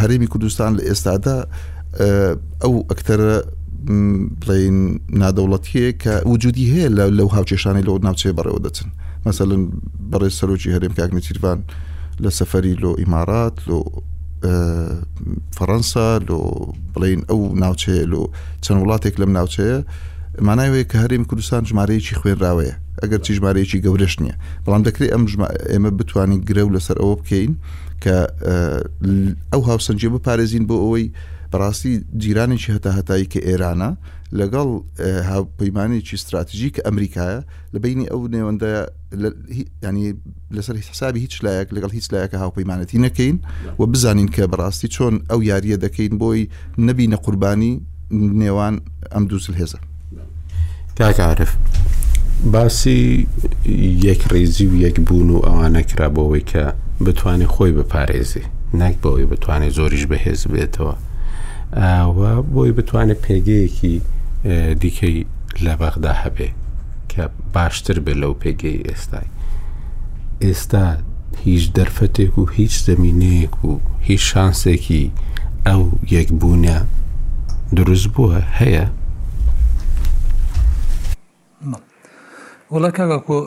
هەرێمی 0.01 0.28
کوردستان 0.32 0.70
لە 0.78 0.82
ئێستادا 0.89 1.36
ئەو 2.65 2.74
ئەکتەرە 2.91 3.35
بڵین 4.45 4.77
نادەوڵەتیە 5.23 5.86
کە 6.03 6.15
وجودی 6.32 6.66
هەیە 6.73 6.89
لەو 7.19 7.28
هاوچێشانی 7.36 7.82
لەو 7.89 7.97
ناوچێ 8.07 8.31
بەڕێوە 8.39 8.61
دەچن 8.66 8.89
مەسەن 9.27 9.51
بەڕێ 10.11 10.28
سەرۆکی 10.39 10.70
هەرێم 10.74 10.93
کاکنیتیروان. 11.01 11.61
لە 12.23 12.31
سەفەری 12.39 12.74
لۆ 12.82 12.93
ئیمارات 13.03 13.57
لۆ 13.69 13.81
فەەنسا 15.57 16.07
لۆ 16.28 16.39
بڵین 16.95 17.20
ئەو 17.31 17.41
ناوچەیە 17.62 18.03
لۆ 18.12 18.20
چەند 18.65 18.78
وڵاتێک 18.82 19.15
لەم 19.20 19.31
ناوچەیە 19.39 19.78
مانایوەیە 20.49 20.85
کە 20.91 20.97
هەریم 21.03 21.24
کوردستان 21.28 21.61
ژمارەیەکی 21.70 22.15
خوێنراوەیە 22.20 22.74
ئەگەر 23.03 23.20
چی 23.24 23.32
ژمارەیەکی 23.39 23.82
گەورەش 23.85 24.15
نییە 24.23 24.36
بەڵام 24.65 24.82
دەکرێت 24.89 25.11
ئەم 25.15 25.24
ئێمە 25.73 25.91
بتوانین 26.01 26.41
گرە 26.49 26.62
و 26.65 26.74
لەسەر 26.77 26.97
ئەوە 27.03 27.15
بکەین 27.20 27.53
کە 28.03 28.16
ئەو 29.53 29.62
هاوسنجێ 29.69 30.09
بپارێزین 30.15 30.65
بۆ 30.69 30.74
ئەوەی 30.85 31.07
بەڕاستی 31.53 31.93
جیرانێکی 32.23 32.70
هەتا 32.77 32.91
هەتایی 32.99 33.27
کە 33.32 33.39
ئێرانە 33.49 33.91
لەگەڵ 34.41 34.69
پەیمانێکی 35.59 36.15
استراتژیک 36.19 36.75
ئەمریکایە 36.87 37.41
لە 37.75 37.79
بینی 37.85 38.07
ئەو 38.13 38.23
نێوەندە 38.37 38.73
ینی 39.89 40.07
لەسەر 40.57 40.77
حسابی 40.91 41.21
هیچ 41.25 41.35
لایەک 41.45 41.69
لەگەڵ 41.77 41.91
هیچ 41.99 42.07
لایەکە 42.13 42.37
هاوپەیمانەتی 42.43 42.99
نەکەین 43.07 43.37
و 43.81 43.87
بزانین 43.93 44.29
کە 44.35 44.45
بەڕاستی 44.53 44.89
چۆن 44.95 45.15
ئەو 45.31 45.41
یاریە 45.51 45.77
دەکەین 45.85 46.15
بۆی 46.23 46.43
نەبی 46.89 47.07
نەقوربانی 47.13 47.73
نێوان 48.41 48.75
ئەم 49.15 49.25
دووسل 49.31 49.55
هێزە 49.61 49.79
کاکعاعرف 50.99 51.53
باسی 52.53 53.27
یەک 54.09 54.21
ڕێزی 54.33 54.67
و 54.71 54.75
یەک 54.85 54.97
بوون 55.07 55.31
و 55.31 55.39
ئەوان 55.47 55.73
نەکرا 55.79 56.09
بۆەوەی 56.15 56.45
کە 56.53 56.63
بتوانێت 57.07 57.51
خۆی 57.55 57.73
بپارێزی 57.79 58.45
نەک 58.81 58.95
بەوەی 59.03 59.27
بتوانێت 59.33 59.73
زۆریش 59.79 60.05
بەهێز 60.11 60.41
بێتەوە 60.53 60.95
بۆی 61.73 62.73
بتوانێت 62.78 63.20
پێگەیەکی 63.27 63.95
دیکەی 64.81 65.19
لە 65.65 65.74
بەغدا 65.81 66.12
هەبێ 66.23 66.51
کە 67.11 67.24
باشتر 67.55 67.97
بێ 68.05 68.15
لەو 68.23 68.35
پێگەی 68.43 68.85
ئێستای 68.89 69.28
ئێستا 70.45 70.86
هیچ 71.45 71.65
دەرفەتێک 71.77 72.32
و 72.39 72.45
هیچ 72.57 72.73
زمینەیەک 72.86 73.55
و 73.65 73.70
هیچ 74.09 74.23
شانسێکی 74.32 75.11
ئەو 75.66 75.82
یەکبوونە 76.15 76.78
دروست 77.78 78.07
بووە 78.15 78.39
هەیە 78.59 78.86
وڵا 82.74 82.91
کاگا 82.97 83.19
کۆ 83.27 83.39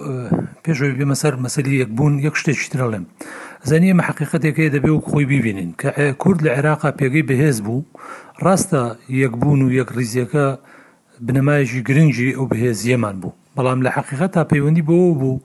پێشەوەی 0.64 0.94
بێمەسەر 1.00 1.34
مەسەری 1.46 1.80
یەکبوون 1.82 2.14
یەک 2.28 2.36
شتێکی 2.42 2.68
ترڵێم. 2.74 3.06
زانیمە 3.66 4.04
حقیقەتێکەیە 4.10 4.72
دەبێ 4.76 4.90
و 4.94 5.02
خۆی 5.08 5.26
ببینین 5.34 5.70
کە 5.82 5.90
کورد 6.22 6.40
لە 6.46 6.50
عێراقا 6.56 6.92
پێگەی 7.00 7.28
بەهێز 7.30 7.58
بوو 7.66 7.86
ڕاستە 8.46 8.84
یەکبوون 9.24 9.62
و 9.64 9.70
یەک 9.80 9.90
ریزیەکە 9.98 10.46
بنەمایشی 11.26 11.82
گرنگی 11.88 12.36
ئەو 12.38 12.46
بەهێزیەمان 12.52 13.16
بوو 13.22 13.34
بەڵام 13.58 13.80
لە 13.86 13.90
حقیقەت 13.98 14.32
تا 14.36 14.44
پەیوەندی 14.52 14.84
بۆەوە 14.88 15.14
بوو 15.22 15.40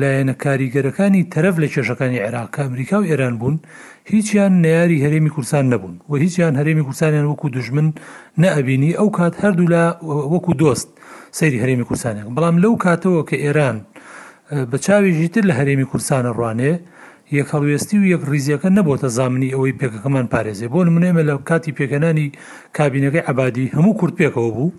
لایەنە 0.00 0.34
کاریگەرەکانی 0.44 1.22
تەرەف 1.32 1.54
لە 1.62 1.68
کێشەکانی 1.74 2.18
عێراق 2.24 2.50
ئەمریکا 2.64 2.96
و 3.00 3.04
ئێران 3.10 3.34
بوون 3.40 3.56
هیچیان 4.12 4.52
نیاری 4.64 4.98
هەرێمی 5.04 5.30
کورسان 5.34 5.64
نەبوون 5.72 5.96
و 6.10 6.14
هیچیان 6.24 6.54
هەرێمی 6.60 6.84
کورسانیان 6.86 7.26
وەکو 7.30 7.46
دژمن 7.56 7.88
نەئبینی 8.42 8.92
ئەو 8.98 9.08
کات 9.18 9.34
هەردوو 9.42 9.70
لە 9.74 9.84
وەکو 10.34 10.52
دۆست 10.62 10.88
سەیری 11.38 11.58
هەرێمی 11.62 11.84
کورسانێک 11.88 12.26
بەڵام 12.36 12.56
لەو 12.64 12.72
کاتەوە 12.84 13.22
کە 13.28 13.36
ئێران 13.44 13.76
بە 14.70 14.78
چاویژی 14.84 15.28
تر 15.34 15.42
لە 15.50 15.54
هەرێمی 15.58 15.86
کورسانە 15.90 16.30
ڕوانێ 16.38 16.74
یەک 17.38 17.48
هەڵوێستی 17.54 17.96
و 18.00 18.04
یەک 18.14 18.22
ریزیەکە 18.32 18.68
نەبووە 18.78 19.08
زامنی 19.16 19.52
ئەوەی 19.54 19.76
پێکەکەمان 19.80 20.26
پارێزێ 20.32 20.66
بۆ 20.72 20.80
منێمە 20.94 21.22
لە 21.28 21.34
کاتی 21.48 21.72
پێکەنانی 21.78 22.28
کابینەکەی 22.76 23.26
عبادی 23.30 23.70
هەموو 23.76 23.96
کورت 24.00 24.14
پێکەوە 24.20 24.50
بوو 24.56 24.72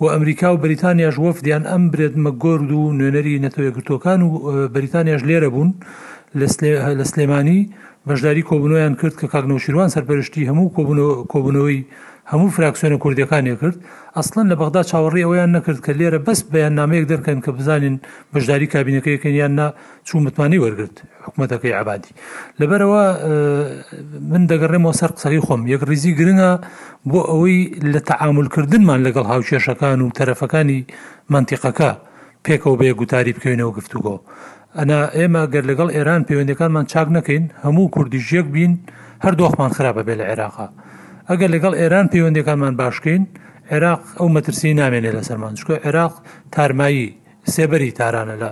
و 0.00 0.04
ئەمریکا 0.14 0.48
و 0.52 0.60
بریتانیاش 0.64 1.16
وەفدیان 1.24 1.64
ئەم 1.70 1.82
برێت 1.92 2.14
مەگۆرد 2.24 2.70
و 2.78 2.82
نوێنەری 2.98 3.40
نەتەوەگرتوەکان 3.44 4.20
و 4.26 4.32
بریتانیاش 4.74 5.22
لێرە 5.28 5.48
بوون 5.54 5.70
لە 7.00 7.04
سلێمانی 7.12 7.60
بەشداری 8.08 8.46
کۆبنەوەیان 8.50 8.94
کرد 9.00 9.14
کە 9.20 9.26
کاکنەوە 9.32 9.60
شیروان 9.64 9.88
سەرپەرشتی 9.94 10.48
هەموو 10.48 10.72
کۆبنەوەی 11.32 11.78
هەموو 12.32 12.48
فراکسیۆنە 12.56 12.96
کوردەکانی 13.04 13.54
کرد 13.60 13.76
ئەسڵەن 14.16 14.46
لە 14.50 14.54
بەغدا 14.60 14.82
چاوەڕی 14.90 15.22
ئەویان 15.26 15.50
نەکرد 15.56 15.78
کە 15.84 15.92
لێرە 15.98 16.18
بەس 16.26 16.40
بەیان 16.54 16.74
نامەیەک 16.80 17.04
دەکەن 17.12 17.38
کە 17.44 17.50
بزانین 17.58 17.96
بەشداری 18.32 18.66
کابینەکەیەکەن 18.74 19.34
یان 19.40 19.52
نا 19.58 19.66
چوو 20.06 20.18
متمانی 20.26 20.58
وەرگرت 20.64 20.96
حکوومەتەکەی 21.24 21.74
عبادی 21.80 22.12
لەبەرەوە 22.60 23.04
من 24.32 24.42
دەگەڕێمەوە 24.50 24.94
سەر 25.00 25.10
قسەی 25.16 25.40
خۆم 25.46 25.62
یەک 25.72 25.82
ریزی 25.90 26.12
گرنگە 26.18 26.52
بۆ 27.10 27.20
ئەوەی 27.30 27.58
لە 27.92 28.00
تەعاملکردنمان 28.10 29.00
لەگەڵ 29.06 29.24
هاوشێشەکان 29.32 29.98
و 30.02 30.08
تەرەفەکانی 30.18 30.80
منتیقەکە 31.34 31.90
پێکەوە 32.44 32.76
بەیە 32.80 32.94
گوتاری 33.00 33.32
بکەینەوە 33.36 33.72
گفتوگۆ 33.78 34.14
ئەنا 34.78 34.98
ئێمە 35.18 35.42
گەر 35.52 35.64
لەگەڵ 35.70 35.88
ئێران 35.96 36.20
پەیوەندەکانمان 36.28 36.84
چاک 36.92 37.08
نەکەین 37.16 37.44
هەموو 37.64 37.92
کوردیژیەک 37.94 38.46
بین 38.54 38.72
هەردووخمان 39.24 39.70
خراپە 39.76 40.02
بێ 40.06 40.14
لە 40.20 40.24
عێراقا. 40.30 40.68
ئەگەر 41.30 41.48
لەگەڵ 41.54 41.74
ئێران 41.80 42.06
پەیوەندەکانمان 42.12 42.74
باشکەین 42.82 43.22
عێراق 43.72 44.00
ئەو 44.18 44.28
مەترسی 44.34 44.70
نامێنێ 44.80 45.10
لە 45.16 45.22
سەرمان 45.28 45.52
چکۆ 45.58 45.74
عێراق 45.86 46.14
تارمایی 46.54 47.06
سێبەری 47.54 47.90
تارانە 47.98 48.34
لە 48.42 48.50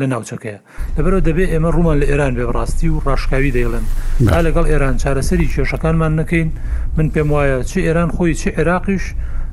لە 0.00 0.06
ناوچەکەیە 0.12 0.58
لەبەرەوە 0.96 1.22
دەبێت 1.28 1.48
ئێمە 1.54 1.70
ڕوومان 1.76 1.96
لە 2.02 2.06
ئێران 2.10 2.32
بێ 2.36 2.44
بڕاستی 2.50 2.88
و 2.94 2.98
ڕاشکاوی 3.06 3.50
دەیڵن 3.56 3.84
تا 4.30 4.36
لەگەڵ 4.46 4.66
ئێران 4.72 4.96
چارەسەری 5.02 5.46
کێشەکانمان 5.54 6.12
نەکەین 6.20 6.48
من 6.96 7.06
پێم 7.14 7.28
وایە 7.34 7.58
چی 7.70 7.78
ئێران 7.86 8.10
خۆی 8.16 8.32
چی 8.40 8.50
عێراقیش 8.58 9.04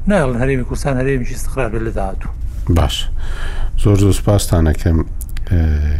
نایڵن 0.09 0.38
هەرێمی 0.41 0.65
کوردستان 0.69 0.95
هەرێمیشی 1.01 1.35
استقرار 1.39 1.69
بێت 1.73 1.84
لە 1.88 1.91
داهاتوو 1.97 2.31
باش 2.77 2.95
زۆر 3.84 3.97
زۆر 4.01 4.13
سپاسستانەکەم 4.21 4.97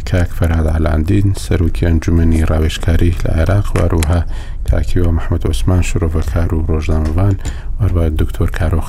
کاک 0.08 0.30
فەرهاد 0.38 0.66
علاندین 0.76 1.28
سەرروکی 1.44 1.86
ئەنجومنی 1.86 2.42
ڕاوێشکاری 2.50 3.16
لە 3.22 3.30
عێراق 3.38 3.66
وەروها 3.78 4.20
کاکیوە 4.68 5.10
محمد 5.16 5.42
عوسمان 5.48 5.82
شرۆڤەکار 5.88 6.50
و 6.54 6.66
ڕۆژنامەوان 6.70 7.36
وەربە 7.82 8.04
دکتۆر 8.20 8.48
کارۆخ 8.58 8.88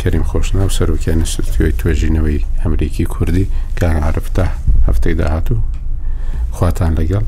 کەریم 0.00 0.24
خۆشنا 0.30 0.62
و 0.66 0.74
سەرروکیانی 0.78 1.30
سوتیۆی 1.34 1.76
توێژینەوەی 1.78 2.46
ئەمریکی 2.60 3.06
کوردی 3.14 3.46
کاعاعرفتا 3.80 4.46
هەفتەی 4.86 5.14
داهات 5.20 5.46
و 5.52 5.56
خواتان 6.56 6.92
لەگەڵ 6.98 7.24